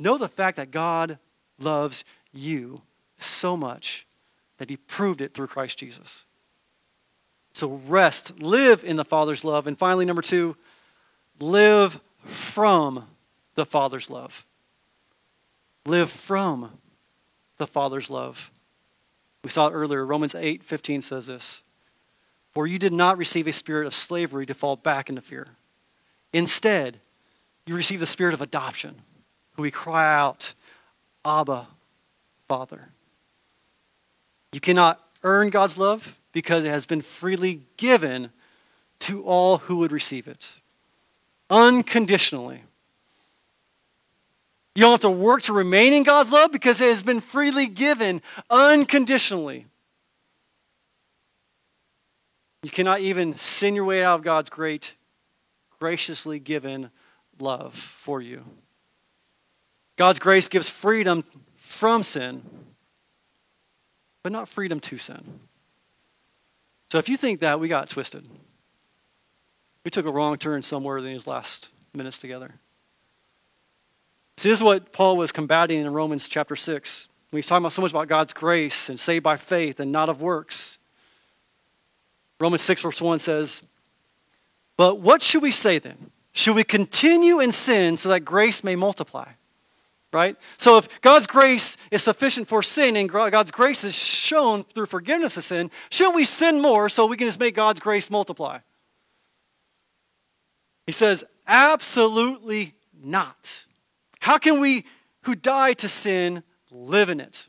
Know 0.00 0.18
the 0.18 0.28
fact 0.28 0.56
that 0.56 0.70
God 0.70 1.18
loves 1.58 2.04
you 2.32 2.82
so 3.18 3.56
much 3.56 4.06
that 4.58 4.70
he 4.70 4.76
proved 4.76 5.20
it 5.20 5.34
through 5.34 5.46
Christ 5.46 5.78
Jesus. 5.78 6.24
So 7.52 7.80
rest, 7.86 8.40
live 8.40 8.84
in 8.84 8.96
the 8.96 9.04
Father's 9.04 9.44
love. 9.44 9.66
And 9.66 9.78
finally, 9.78 10.04
number 10.04 10.22
two, 10.22 10.56
live 11.38 12.00
from 12.24 13.06
the 13.54 13.66
Father's 13.66 14.10
love. 14.10 14.44
Live 15.86 16.10
from 16.10 16.78
the 17.58 17.66
Father's 17.66 18.10
love. 18.10 18.50
We 19.42 19.50
saw 19.50 19.68
it 19.68 19.72
earlier. 19.72 20.04
Romans 20.04 20.34
8 20.34 20.62
15 20.62 21.02
says 21.02 21.26
this 21.26 21.62
For 22.52 22.66
you 22.66 22.78
did 22.78 22.92
not 22.92 23.18
receive 23.18 23.46
a 23.46 23.52
spirit 23.52 23.86
of 23.86 23.94
slavery 23.94 24.46
to 24.46 24.54
fall 24.54 24.76
back 24.76 25.08
into 25.08 25.20
fear. 25.20 25.48
Instead, 26.32 27.00
you 27.66 27.74
received 27.74 28.02
the 28.02 28.06
spirit 28.06 28.34
of 28.34 28.40
adoption, 28.40 29.02
who 29.52 29.62
we 29.62 29.70
cry 29.70 30.14
out, 30.14 30.54
Abba, 31.24 31.68
Father. 32.48 32.88
You 34.52 34.60
cannot 34.60 35.00
earn 35.22 35.50
God's 35.50 35.78
love 35.78 36.16
because 36.32 36.64
it 36.64 36.70
has 36.70 36.86
been 36.86 37.02
freely 37.02 37.62
given 37.76 38.30
to 39.00 39.22
all 39.24 39.58
who 39.58 39.76
would 39.76 39.92
receive 39.92 40.26
it, 40.26 40.54
unconditionally. 41.50 42.62
You 44.74 44.82
don't 44.82 44.92
have 44.92 45.00
to 45.02 45.10
work 45.10 45.42
to 45.42 45.52
remain 45.52 45.92
in 45.92 46.02
God's 46.02 46.32
love 46.32 46.50
because 46.50 46.80
it 46.80 46.88
has 46.88 47.02
been 47.02 47.20
freely 47.20 47.66
given 47.66 48.22
unconditionally. 48.50 49.66
You 52.64 52.70
cannot 52.70 53.00
even 53.00 53.36
sin 53.36 53.74
your 53.74 53.84
way 53.84 54.02
out 54.02 54.16
of 54.16 54.22
God's 54.22 54.50
great, 54.50 54.94
graciously 55.78 56.40
given 56.40 56.90
love 57.38 57.74
for 57.74 58.20
you. 58.20 58.44
God's 59.96 60.18
grace 60.18 60.48
gives 60.48 60.68
freedom 60.68 61.24
from 61.56 62.02
sin, 62.02 62.42
but 64.22 64.32
not 64.32 64.48
freedom 64.48 64.80
to 64.80 64.98
sin. 64.98 65.40
So 66.90 66.98
if 66.98 67.08
you 67.08 67.16
think 67.16 67.40
that, 67.40 67.60
we 67.60 67.68
got 67.68 67.90
twisted. 67.90 68.26
We 69.84 69.90
took 69.90 70.06
a 70.06 70.10
wrong 70.10 70.36
turn 70.38 70.62
somewhere 70.62 70.98
in 70.98 71.04
these 71.04 71.26
last 71.26 71.68
minutes 71.92 72.18
together. 72.18 72.54
See, 74.36 74.48
this 74.48 74.58
is 74.58 74.64
what 74.64 74.92
Paul 74.92 75.16
was 75.16 75.32
combating 75.32 75.80
in 75.80 75.92
Romans 75.92 76.28
chapter 76.28 76.56
6. 76.56 77.08
When 77.30 77.38
he's 77.38 77.46
talking 77.46 77.62
about 77.62 77.72
so 77.72 77.82
much 77.82 77.92
about 77.92 78.08
God's 78.08 78.32
grace 78.32 78.88
and 78.88 78.98
saved 78.98 79.22
by 79.22 79.36
faith 79.36 79.80
and 79.80 79.92
not 79.92 80.08
of 80.08 80.20
works. 80.20 80.78
Romans 82.40 82.62
6, 82.62 82.82
verse 82.82 83.00
1 83.00 83.18
says, 83.20 83.62
But 84.76 85.00
what 85.00 85.22
should 85.22 85.42
we 85.42 85.50
say 85.50 85.78
then? 85.78 86.10
Should 86.32 86.56
we 86.56 86.64
continue 86.64 87.40
in 87.40 87.52
sin 87.52 87.96
so 87.96 88.08
that 88.08 88.20
grace 88.20 88.64
may 88.64 88.76
multiply? 88.76 89.28
Right? 90.12 90.36
So 90.58 90.78
if 90.78 91.00
God's 91.00 91.26
grace 91.26 91.76
is 91.90 92.04
sufficient 92.04 92.46
for 92.48 92.62
sin 92.62 92.96
and 92.96 93.08
God's 93.08 93.50
grace 93.50 93.82
is 93.82 93.96
shown 93.96 94.62
through 94.62 94.86
forgiveness 94.86 95.36
of 95.36 95.44
sin, 95.44 95.70
shouldn't 95.90 96.14
we 96.14 96.24
sin 96.24 96.60
more 96.60 96.88
so 96.88 97.06
we 97.06 97.16
can 97.16 97.26
just 97.26 97.40
make 97.40 97.54
God's 97.56 97.80
grace 97.80 98.10
multiply? 98.10 98.58
He 100.86 100.92
says, 100.92 101.24
absolutely 101.48 102.74
not. 103.02 103.64
How 104.24 104.38
can 104.38 104.58
we 104.58 104.86
who 105.24 105.34
died 105.34 105.76
to 105.80 105.88
sin 105.88 106.44
live 106.70 107.10
in 107.10 107.20
it? 107.20 107.46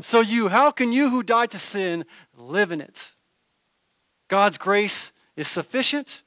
So, 0.00 0.20
you, 0.20 0.46
how 0.46 0.70
can 0.70 0.92
you 0.92 1.10
who 1.10 1.24
died 1.24 1.50
to 1.50 1.58
sin 1.58 2.04
live 2.36 2.70
in 2.70 2.80
it? 2.80 3.16
God's 4.28 4.58
grace 4.58 5.12
is 5.34 5.48
sufficient, 5.48 6.22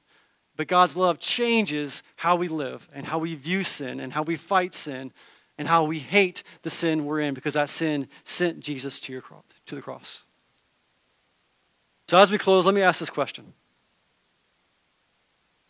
but 0.57 0.67
God's 0.67 0.97
love 0.97 1.19
changes 1.19 2.03
how 2.17 2.35
we 2.35 2.49
live 2.49 2.89
and 2.93 3.05
how 3.05 3.17
we 3.17 3.33
view 3.33 3.63
sin 3.63 4.01
and 4.01 4.11
how 4.11 4.23
we 4.23 4.35
fight 4.35 4.75
sin 4.75 5.13
and 5.57 5.69
how 5.69 5.85
we 5.85 5.99
hate 5.99 6.43
the 6.63 6.69
sin 6.69 7.05
we're 7.05 7.21
in 7.21 7.33
because 7.33 7.53
that 7.53 7.69
sin 7.69 8.09
sent 8.25 8.59
Jesus 8.59 8.99
to, 8.99 9.13
your 9.13 9.21
cross, 9.21 9.45
to 9.67 9.75
the 9.75 9.81
cross. 9.81 10.23
So, 12.09 12.19
as 12.19 12.29
we 12.29 12.37
close, 12.37 12.65
let 12.65 12.75
me 12.75 12.81
ask 12.81 12.99
this 12.99 13.09
question 13.09 13.53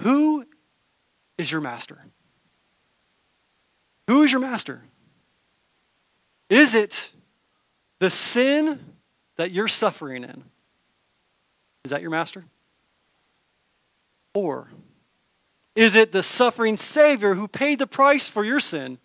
Who 0.01 0.43
is 1.37 1.51
your 1.51 1.61
master? 1.61 2.03
Who 4.07 4.23
is 4.23 4.31
your 4.31 4.41
master? 4.41 4.81
Is 6.49 6.75
it 6.75 7.11
the 7.99 8.09
sin 8.09 8.79
that 9.37 9.51
you're 9.51 9.67
suffering 9.67 10.23
in? 10.23 10.43
Is 11.83 11.91
that 11.91 12.01
your 12.01 12.11
master? 12.11 12.45
Or 14.33 14.69
is 15.75 15.95
it 15.95 16.11
the 16.11 16.23
suffering 16.23 16.77
Savior 16.77 17.33
who 17.33 17.47
paid 17.47 17.79
the 17.79 17.87
price 17.87 18.29
for 18.29 18.43
your 18.43 18.59
sin 18.59 18.99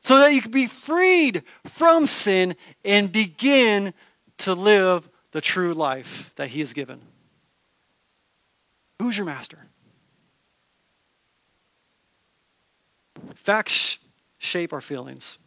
so 0.00 0.18
that 0.18 0.34
you 0.34 0.42
could 0.42 0.50
be 0.50 0.66
freed 0.66 1.42
from 1.66 2.06
sin 2.06 2.56
and 2.84 3.10
begin 3.10 3.94
to 4.38 4.54
live 4.54 5.08
the 5.34 5.40
true 5.40 5.74
life 5.74 6.30
that 6.36 6.48
He 6.48 6.60
has 6.60 6.72
given. 6.72 7.00
Who's 9.00 9.16
your 9.16 9.26
master? 9.26 9.58
Facts 13.34 13.98
shape 14.44 14.72
our 14.72 14.80
feelings, 14.80 15.38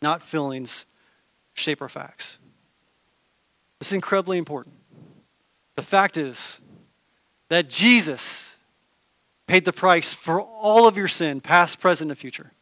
not 0.00 0.22
feelings 0.22 0.86
shape 1.54 1.82
our 1.82 1.88
facts. 1.88 2.38
It's 3.80 3.92
incredibly 3.92 4.38
important. 4.38 4.74
The 5.74 5.82
fact 5.82 6.16
is 6.16 6.60
that 7.48 7.68
Jesus 7.68 8.56
paid 9.46 9.64
the 9.64 9.72
price 9.72 10.14
for 10.14 10.40
all 10.40 10.88
of 10.88 10.96
your 10.96 11.08
sin, 11.08 11.40
past, 11.40 11.80
present, 11.80 12.10
and 12.10 12.18
future 12.18 12.52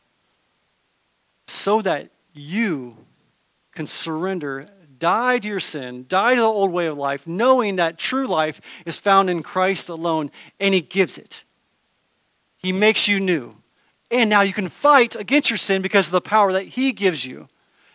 so 1.47 1.83
that 1.83 2.11
you 2.33 2.97
can 3.73 3.87
surrender, 3.87 4.67
die 4.99 5.39
to 5.39 5.49
your 5.49 5.61
sin, 5.61 6.07
die 6.09 6.35
to 6.35 6.41
the 6.41 6.47
old 6.47 6.73
way 6.73 6.87
of 6.87 6.97
life, 6.97 7.27
knowing 7.27 7.77
that 7.77 7.99
true 7.99 8.27
life 8.27 8.61
is 8.87 8.99
found 8.99 9.29
in 9.29 9.43
Christ 9.43 9.89
alone, 9.89 10.31
and 10.59 10.75
He 10.75 10.81
gives 10.81 11.19
it. 11.19 11.45
He 12.57 12.73
makes 12.73 13.09
you 13.09 13.21
new. 13.21 13.57
And 14.15 14.31
now 14.31 14.43
you 14.43 14.53
can 14.53 14.69
fight 14.69 15.17
against 15.17 15.51
your 15.51 15.57
sin 15.57 15.83
because 15.83 16.07
of 16.07 16.13
the 16.13 16.21
power 16.21 16.53
that 16.53 16.69
He 16.69 16.93
gives 16.93 17.27
you. 17.27 17.49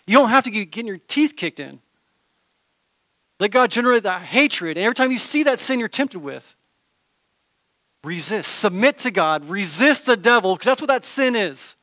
You 0.05 0.17
don't 0.17 0.29
have 0.29 0.43
to 0.43 0.51
get 0.51 0.69
getting 0.69 0.87
your 0.87 0.97
teeth 1.07 1.37
kicked 1.37 1.61
in. 1.61 1.79
Let 3.39 3.51
God 3.51 3.71
generate 3.71 4.03
that 4.03 4.23
hatred. 4.23 4.75
And 4.75 4.83
every 4.83 4.95
time 4.95 5.11
you 5.11 5.17
see 5.17 5.43
that 5.43 5.61
sin 5.61 5.79
you're 5.79 5.87
tempted 5.87 6.19
with, 6.19 6.55
resist. 8.03 8.57
Submit 8.57 8.97
to 8.97 9.11
God. 9.11 9.49
Resist 9.49 10.07
the 10.07 10.17
devil, 10.17 10.55
because 10.55 10.65
that's 10.65 10.81
what 10.81 10.89
that 10.89 11.05
sin 11.05 11.37
is. 11.37 11.77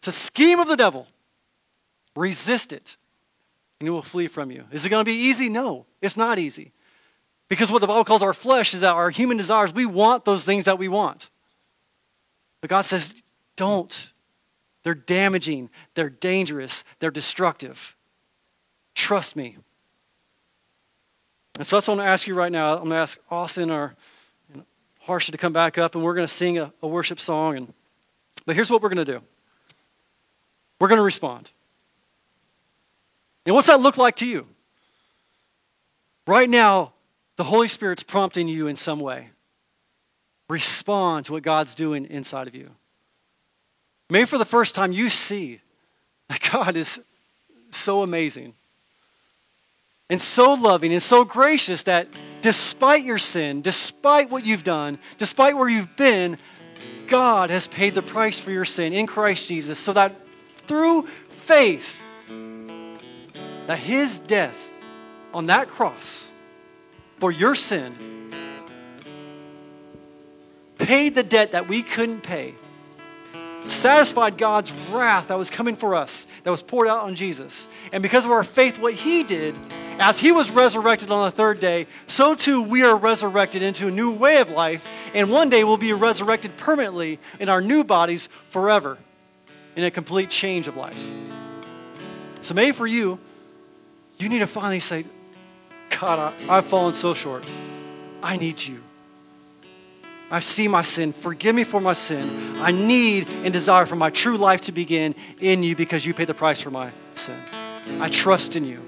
It's 0.00 0.08
a 0.08 0.12
scheme 0.12 0.60
of 0.60 0.68
the 0.68 0.76
devil. 0.76 1.06
Resist 2.14 2.74
it, 2.74 2.98
and 3.78 3.88
it 3.88 3.90
will 3.90 4.02
flee 4.02 4.28
from 4.28 4.50
you. 4.50 4.64
Is 4.70 4.84
it 4.84 4.90
going 4.90 5.02
to 5.02 5.10
be 5.10 5.16
easy? 5.16 5.48
No, 5.48 5.86
it's 6.02 6.16
not 6.16 6.38
easy. 6.38 6.72
Because 7.48 7.72
what 7.72 7.80
the 7.80 7.86
Bible 7.86 8.04
calls 8.04 8.22
our 8.22 8.34
flesh 8.34 8.74
is 8.74 8.82
that 8.82 8.92
our 8.92 9.08
human 9.08 9.38
desires, 9.38 9.72
we 9.72 9.86
want 9.86 10.26
those 10.26 10.44
things 10.44 10.66
that 10.66 10.78
we 10.78 10.88
want. 10.88 11.30
But 12.60 12.68
God 12.68 12.82
says, 12.82 13.22
don't. 13.60 14.10
They're 14.84 14.94
damaging, 14.94 15.68
they're 15.94 16.08
dangerous, 16.08 16.82
they're 16.98 17.10
destructive. 17.10 17.94
Trust 18.94 19.36
me. 19.36 19.58
And 21.58 21.66
so 21.66 21.76
that's 21.76 21.86
what 21.86 21.92
I'm 21.92 21.98
going 21.98 22.06
to 22.06 22.12
ask 22.12 22.26
you 22.26 22.34
right 22.34 22.50
now. 22.50 22.72
I'm 22.72 22.84
going 22.84 22.90
to 22.92 22.96
ask 22.96 23.18
Austin 23.30 23.70
or 23.70 23.94
Harsha 25.00 25.30
to 25.32 25.36
come 25.36 25.52
back 25.52 25.76
up, 25.76 25.94
and 25.94 26.02
we're 26.02 26.14
going 26.14 26.26
to 26.26 26.32
sing 26.32 26.58
a, 26.58 26.72
a 26.82 26.88
worship 26.88 27.20
song. 27.20 27.58
And, 27.58 27.74
but 28.46 28.56
here's 28.56 28.70
what 28.70 28.80
we're 28.80 28.88
going 28.88 29.04
to 29.04 29.12
do 29.12 29.20
we're 30.78 30.88
going 30.88 30.96
to 30.96 31.04
respond. 31.04 31.50
And 33.44 33.54
what's 33.54 33.66
that 33.66 33.82
look 33.82 33.98
like 33.98 34.16
to 34.16 34.26
you? 34.26 34.46
Right 36.26 36.48
now, 36.48 36.94
the 37.36 37.44
Holy 37.44 37.68
Spirit's 37.68 38.02
prompting 38.02 38.48
you 38.48 38.68
in 38.68 38.76
some 38.76 39.00
way. 39.00 39.30
Respond 40.48 41.26
to 41.26 41.34
what 41.34 41.42
God's 41.42 41.74
doing 41.74 42.06
inside 42.06 42.48
of 42.48 42.54
you. 42.54 42.70
Maybe 44.10 44.26
for 44.26 44.38
the 44.38 44.44
first 44.44 44.74
time, 44.74 44.92
you 44.92 45.08
see 45.08 45.60
that 46.28 46.40
God 46.52 46.76
is 46.76 47.00
so 47.70 48.02
amazing 48.02 48.54
and 50.10 50.20
so 50.20 50.54
loving 50.54 50.92
and 50.92 51.02
so 51.02 51.24
gracious 51.24 51.84
that 51.84 52.08
despite 52.40 53.04
your 53.04 53.18
sin, 53.18 53.62
despite 53.62 54.28
what 54.28 54.44
you've 54.44 54.64
done, 54.64 54.98
despite 55.16 55.56
where 55.56 55.68
you've 55.68 55.96
been, 55.96 56.36
God 57.06 57.50
has 57.50 57.68
paid 57.68 57.94
the 57.94 58.02
price 58.02 58.40
for 58.40 58.50
your 58.50 58.64
sin 58.64 58.92
in 58.92 59.06
Christ 59.06 59.46
Jesus 59.48 59.78
so 59.78 59.92
that 59.92 60.16
through 60.56 61.06
faith 61.30 62.02
that 63.66 63.78
his 63.78 64.18
death 64.18 64.78
on 65.32 65.46
that 65.46 65.68
cross 65.68 66.32
for 67.18 67.30
your 67.30 67.54
sin 67.54 67.94
paid 70.78 71.14
the 71.14 71.22
debt 71.22 71.52
that 71.52 71.68
we 71.68 71.82
couldn't 71.82 72.22
pay, 72.22 72.54
satisfied 73.66 74.38
God's 74.38 74.72
wrath 74.90 75.28
that 75.28 75.38
was 75.38 75.50
coming 75.50 75.76
for 75.76 75.94
us, 75.94 76.26
that 76.44 76.50
was 76.50 76.62
poured 76.62 76.88
out 76.88 77.00
on 77.00 77.14
Jesus. 77.14 77.68
And 77.92 78.02
because 78.02 78.24
of 78.24 78.30
our 78.30 78.44
faith, 78.44 78.78
what 78.78 78.94
he 78.94 79.22
did, 79.22 79.56
as 79.98 80.18
he 80.18 80.32
was 80.32 80.50
resurrected 80.50 81.10
on 81.10 81.26
the 81.26 81.30
third 81.30 81.60
day, 81.60 81.86
so 82.06 82.34
too 82.34 82.62
we 82.62 82.82
are 82.82 82.96
resurrected 82.96 83.62
into 83.62 83.86
a 83.86 83.90
new 83.90 84.10
way 84.10 84.38
of 84.38 84.50
life, 84.50 84.88
and 85.14 85.30
one 85.30 85.48
day 85.48 85.64
we'll 85.64 85.76
be 85.76 85.92
resurrected 85.92 86.56
permanently 86.56 87.18
in 87.38 87.48
our 87.48 87.60
new 87.60 87.84
bodies 87.84 88.28
forever 88.48 88.98
in 89.76 89.84
a 89.84 89.90
complete 89.90 90.30
change 90.30 90.68
of 90.68 90.76
life. 90.76 91.10
So 92.40 92.54
maybe 92.54 92.72
for 92.72 92.86
you, 92.86 93.18
you 94.18 94.28
need 94.28 94.40
to 94.40 94.46
finally 94.46 94.80
say, 94.80 95.04
God, 96.00 96.34
I, 96.48 96.56
I've 96.56 96.66
fallen 96.66 96.94
so 96.94 97.14
short. 97.14 97.44
I 98.22 98.36
need 98.36 98.62
you. 98.62 98.82
I 100.30 100.40
see 100.40 100.68
my 100.68 100.82
sin. 100.82 101.12
Forgive 101.12 101.54
me 101.54 101.64
for 101.64 101.80
my 101.80 101.92
sin. 101.92 102.56
I 102.58 102.70
need 102.70 103.28
and 103.28 103.52
desire 103.52 103.84
for 103.84 103.96
my 103.96 104.10
true 104.10 104.36
life 104.36 104.60
to 104.62 104.72
begin 104.72 105.14
in 105.40 105.62
you 105.62 105.74
because 105.74 106.06
you 106.06 106.14
paid 106.14 106.28
the 106.28 106.34
price 106.34 106.60
for 106.60 106.70
my 106.70 106.92
sin. 107.14 107.36
I 107.98 108.08
trust 108.08 108.54
in 108.54 108.64
you. 108.64 108.80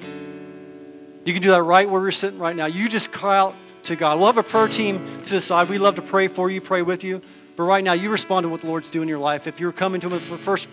You 1.24 1.32
can 1.32 1.42
do 1.42 1.50
that 1.50 1.62
right 1.62 1.88
where 1.88 2.00
we're 2.00 2.10
sitting 2.12 2.38
right 2.38 2.54
now. 2.54 2.66
You 2.66 2.88
just 2.88 3.10
cry 3.12 3.38
out 3.38 3.56
to 3.84 3.96
God. 3.96 4.18
We'll 4.18 4.26
have 4.26 4.38
a 4.38 4.42
prayer 4.42 4.68
team 4.68 5.24
to 5.26 5.34
the 5.34 5.40
side. 5.40 5.68
We 5.68 5.78
love 5.78 5.96
to 5.96 6.02
pray 6.02 6.28
for 6.28 6.50
you, 6.50 6.60
pray 6.60 6.82
with 6.82 7.02
you. 7.02 7.20
But 7.56 7.64
right 7.64 7.82
now, 7.82 7.92
you 7.92 8.10
respond 8.10 8.44
to 8.44 8.48
what 8.48 8.62
the 8.62 8.66
Lord's 8.66 8.88
doing 8.88 9.04
in 9.04 9.08
your 9.08 9.18
life. 9.18 9.46
If 9.46 9.60
you're 9.60 9.72
coming 9.72 10.00
to 10.00 10.08
Him 10.08 10.20
for 10.20 10.36
the 10.36 10.42
first, 10.42 10.68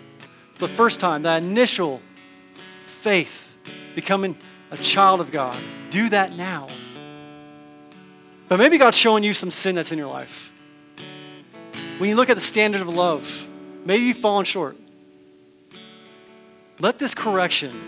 the 0.56 0.68
first 0.68 1.00
time, 1.00 1.22
that 1.22 1.42
initial 1.42 2.00
faith, 2.86 3.58
becoming 3.94 4.36
a 4.70 4.76
child 4.76 5.20
of 5.20 5.30
God, 5.32 5.60
do 5.90 6.08
that 6.08 6.36
now. 6.36 6.68
But 8.48 8.58
maybe 8.58 8.78
God's 8.78 8.96
showing 8.96 9.24
you 9.24 9.32
some 9.32 9.50
sin 9.50 9.74
that's 9.74 9.92
in 9.92 9.98
your 9.98 10.08
life. 10.08 10.49
When 12.00 12.08
you 12.08 12.16
look 12.16 12.30
at 12.30 12.36
the 12.38 12.40
standard 12.40 12.80
of 12.80 12.88
love, 12.88 13.46
maybe 13.84 14.04
you've 14.04 14.16
fallen 14.16 14.46
short. 14.46 14.74
Let 16.78 16.98
this 16.98 17.14
correction 17.14 17.78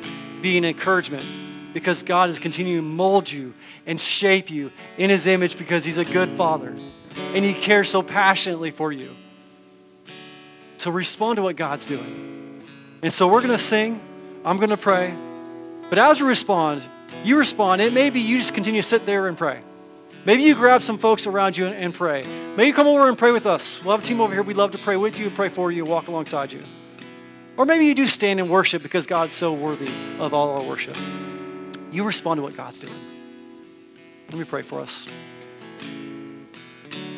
be 0.43 0.59
an 0.59 0.67
encouragement 0.67 1.25
because 1.73 2.03
God 2.03 2.29
is 2.29 2.39
continuing 2.39 2.77
to 2.77 2.87
mold 2.87 3.33
you 3.33 3.55
and 3.87 3.99
shape 3.99 4.51
you 4.51 4.71
in 4.99 5.09
His 5.09 5.27
image 5.27 5.57
because 5.57 5.87
He's 5.87 5.97
a 5.97 6.05
good 6.05 6.29
Father 6.29 6.77
and 7.17 7.43
He 7.43 7.55
cares 7.55 7.89
so 7.89 8.03
passionately 8.03 8.71
for 8.71 8.93
you. 8.93 9.17
So 10.77 10.91
respond 10.91 11.37
to 11.37 11.43
what 11.43 11.57
God's 11.57 11.87
doing. 11.87 12.63
And 13.01 13.11
so 13.11 13.27
we're 13.27 13.41
going 13.41 13.53
to 13.53 13.57
sing, 13.57 13.99
I'm 14.45 14.59
going 14.59 14.69
to 14.69 14.77
pray. 14.77 15.15
But 15.89 15.99
as 15.99 16.21
we 16.21 16.29
respond, 16.29 16.83
you 17.25 17.39
respond. 17.39 17.81
It 17.81 17.95
may 17.95 18.11
be 18.11 18.21
you 18.21 18.37
just 18.37 18.53
continue 18.53 18.83
to 18.83 18.87
sit 18.87 19.07
there 19.07 19.27
and 19.27 19.39
pray. 19.39 19.63
Maybe 20.25 20.45
you 20.45 20.55
grab 20.55 20.83
some 20.83 20.99
folks 20.99 21.27
around 21.27 21.57
you 21.57 21.66
and, 21.66 21.75
and 21.75 21.95
pray. 21.95 22.23
Maybe 22.57 22.68
you 22.68 22.75
come 22.75 22.87
over 22.87 23.09
and 23.09 23.18
pray 23.18 23.33
with 23.33 23.47
us. 23.47 23.83
We'll 23.83 23.93
have 23.93 24.05
a 24.05 24.07
team 24.07 24.20
over 24.20 24.33
here. 24.33 24.43
We'd 24.43 24.57
love 24.57 24.70
to 24.73 24.79
pray 24.79 24.97
with 24.97 25.18
you 25.18 25.31
pray 25.31 25.49
for 25.49 25.73
you 25.73 25.85
walk 25.85 26.09
alongside 26.09 26.53
you. 26.53 26.62
Or 27.57 27.66
maybe 27.66 27.87
you 27.87 27.95
do 27.95 28.07
stand 28.07 28.41
and 28.41 28.49
worship 28.49 28.83
because 28.83 29.07
God's 29.07 29.33
so 29.33 29.53
worthy 29.53 29.91
of 30.18 30.33
all 30.33 30.57
our 30.57 30.62
worship. 30.62 30.97
You 31.91 32.05
respond 32.05 32.39
to 32.39 32.43
what 32.43 32.57
God's 32.57 32.81
doing. 32.81 32.95
Let 34.29 34.39
me 34.39 34.45
pray 34.45 34.62
for 34.62 34.81
us. 34.81 35.07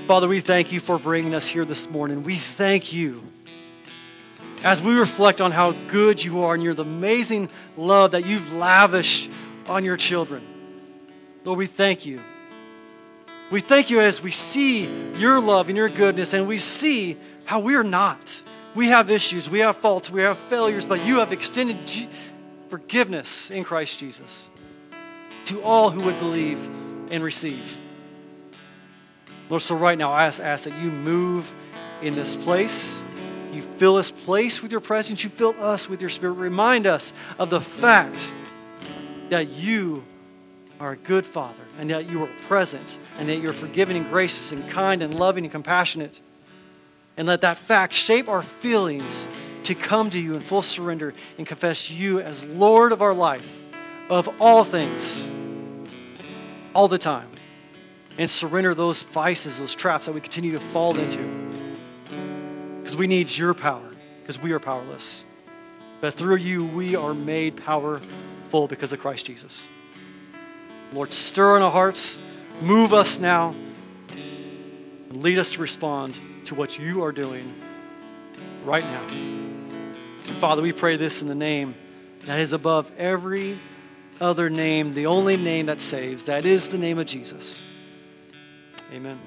Father, 0.08 0.26
we 0.26 0.40
thank 0.40 0.72
you 0.72 0.80
for 0.80 0.98
bringing 0.98 1.34
us 1.34 1.46
here 1.46 1.64
this 1.64 1.88
morning. 1.88 2.24
We 2.24 2.34
thank 2.36 2.92
you 2.92 3.22
as 4.64 4.82
we 4.82 4.94
reflect 4.94 5.40
on 5.40 5.52
how 5.52 5.72
good 5.88 6.24
you 6.24 6.42
are 6.42 6.54
and 6.54 6.62
your 6.62 6.74
amazing 6.80 7.48
love 7.76 8.12
that 8.12 8.26
you've 8.26 8.52
lavished 8.54 9.30
on 9.66 9.84
your 9.84 9.96
children. 9.96 10.42
Lord, 11.44 11.58
we 11.58 11.66
thank 11.66 12.06
you. 12.06 12.20
We 13.54 13.60
thank 13.60 13.88
you 13.88 14.00
as 14.00 14.20
we 14.20 14.32
see 14.32 15.12
your 15.12 15.38
love 15.38 15.68
and 15.68 15.78
your 15.78 15.88
goodness, 15.88 16.34
and 16.34 16.48
we 16.48 16.58
see 16.58 17.16
how 17.44 17.60
we 17.60 17.76
are 17.76 17.84
not. 17.84 18.42
We 18.74 18.88
have 18.88 19.10
issues, 19.10 19.48
we 19.48 19.60
have 19.60 19.76
faults, 19.76 20.10
we 20.10 20.22
have 20.22 20.38
failures, 20.38 20.84
but 20.84 21.06
you 21.06 21.18
have 21.18 21.32
extended 21.32 21.86
G- 21.86 22.08
forgiveness 22.66 23.52
in 23.52 23.62
Christ 23.62 24.00
Jesus 24.00 24.50
to 25.44 25.62
all 25.62 25.90
who 25.90 26.00
would 26.00 26.18
believe 26.18 26.68
and 27.12 27.22
receive. 27.22 27.78
Lord, 29.48 29.62
so 29.62 29.76
right 29.76 29.96
now 29.96 30.10
I 30.10 30.26
ask, 30.26 30.42
ask 30.42 30.64
that 30.64 30.76
you 30.82 30.90
move 30.90 31.54
in 32.02 32.16
this 32.16 32.34
place. 32.34 33.04
You 33.52 33.62
fill 33.62 33.94
this 33.98 34.10
place 34.10 34.64
with 34.64 34.72
your 34.72 34.80
presence. 34.80 35.22
You 35.22 35.30
fill 35.30 35.54
us 35.60 35.88
with 35.88 36.00
your 36.00 36.10
spirit. 36.10 36.32
Remind 36.32 36.88
us 36.88 37.12
of 37.38 37.50
the 37.50 37.60
fact 37.60 38.34
that 39.28 39.48
you 39.50 40.02
are 40.80 40.90
a 40.90 40.96
good 40.96 41.24
Father 41.24 41.63
and 41.78 41.90
that 41.90 42.08
you 42.08 42.22
are 42.22 42.30
present 42.46 42.98
and 43.18 43.28
that 43.28 43.36
you're 43.36 43.52
forgiving 43.52 43.96
and 43.96 44.08
gracious 44.08 44.52
and 44.52 44.68
kind 44.70 45.02
and 45.02 45.14
loving 45.14 45.44
and 45.44 45.52
compassionate. 45.52 46.20
And 47.16 47.28
let 47.28 47.42
that 47.42 47.56
fact 47.56 47.94
shape 47.94 48.28
our 48.28 48.42
feelings 48.42 49.26
to 49.64 49.74
come 49.74 50.10
to 50.10 50.20
you 50.20 50.34
in 50.34 50.40
full 50.40 50.62
surrender 50.62 51.14
and 51.38 51.46
confess 51.46 51.90
you 51.90 52.20
as 52.20 52.44
Lord 52.44 52.92
of 52.92 53.02
our 53.02 53.14
life, 53.14 53.64
of 54.10 54.28
all 54.40 54.64
things, 54.64 55.26
all 56.74 56.88
the 56.88 56.98
time. 56.98 57.28
And 58.16 58.30
surrender 58.30 58.74
those 58.74 59.02
vices, 59.02 59.58
those 59.58 59.74
traps 59.74 60.06
that 60.06 60.12
we 60.12 60.20
continue 60.20 60.52
to 60.52 60.60
fall 60.60 60.96
into. 60.96 61.18
Because 62.80 62.96
we 62.96 63.08
need 63.08 63.36
your 63.36 63.54
power, 63.54 63.90
because 64.20 64.40
we 64.40 64.52
are 64.52 64.60
powerless. 64.60 65.24
But 66.00 66.14
through 66.14 66.36
you, 66.36 66.64
we 66.64 66.94
are 66.94 67.14
made 67.14 67.56
powerful 67.56 68.68
because 68.68 68.92
of 68.92 69.00
Christ 69.00 69.26
Jesus. 69.26 69.66
Lord, 70.94 71.12
stir 71.12 71.56
in 71.56 71.62
our 71.62 71.72
hearts, 71.72 72.20
move 72.60 72.94
us 72.94 73.18
now, 73.18 73.52
and 75.10 75.22
lead 75.22 75.38
us 75.38 75.52
to 75.52 75.60
respond 75.60 76.18
to 76.44 76.54
what 76.54 76.78
you 76.78 77.02
are 77.02 77.10
doing 77.10 77.52
right 78.64 78.84
now. 78.84 79.02
And 79.08 80.36
Father, 80.36 80.62
we 80.62 80.72
pray 80.72 80.96
this 80.96 81.20
in 81.20 81.26
the 81.26 81.34
name 81.34 81.74
that 82.26 82.38
is 82.38 82.52
above 82.52 82.92
every 82.96 83.58
other 84.20 84.48
name, 84.48 84.94
the 84.94 85.06
only 85.06 85.36
name 85.36 85.66
that 85.66 85.80
saves. 85.80 86.26
That 86.26 86.46
is 86.46 86.68
the 86.68 86.78
name 86.78 86.98
of 87.00 87.06
Jesus. 87.06 87.60
Amen. 88.92 89.18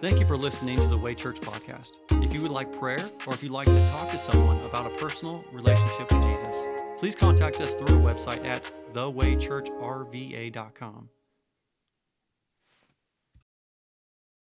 Thank 0.00 0.20
you 0.20 0.26
for 0.26 0.36
listening 0.36 0.80
to 0.80 0.86
the 0.86 0.96
Way 0.96 1.16
Church 1.16 1.40
podcast. 1.40 1.94
If 2.22 2.32
you 2.32 2.42
would 2.42 2.52
like 2.52 2.72
prayer 2.78 3.04
or 3.26 3.34
if 3.34 3.42
you'd 3.42 3.50
like 3.50 3.66
to 3.66 3.88
talk 3.88 4.08
to 4.10 4.18
someone 4.18 4.64
about 4.64 4.86
a 4.86 4.94
personal 4.96 5.44
relationship 5.52 6.12
with 6.12 6.22
Jesus, 6.22 6.77
please 6.98 7.14
contact 7.14 7.60
us 7.60 7.74
through 7.74 7.96
our 7.96 8.14
website 8.14 8.44
at 8.44 8.64
thewaychurchrva.com. 8.92 11.08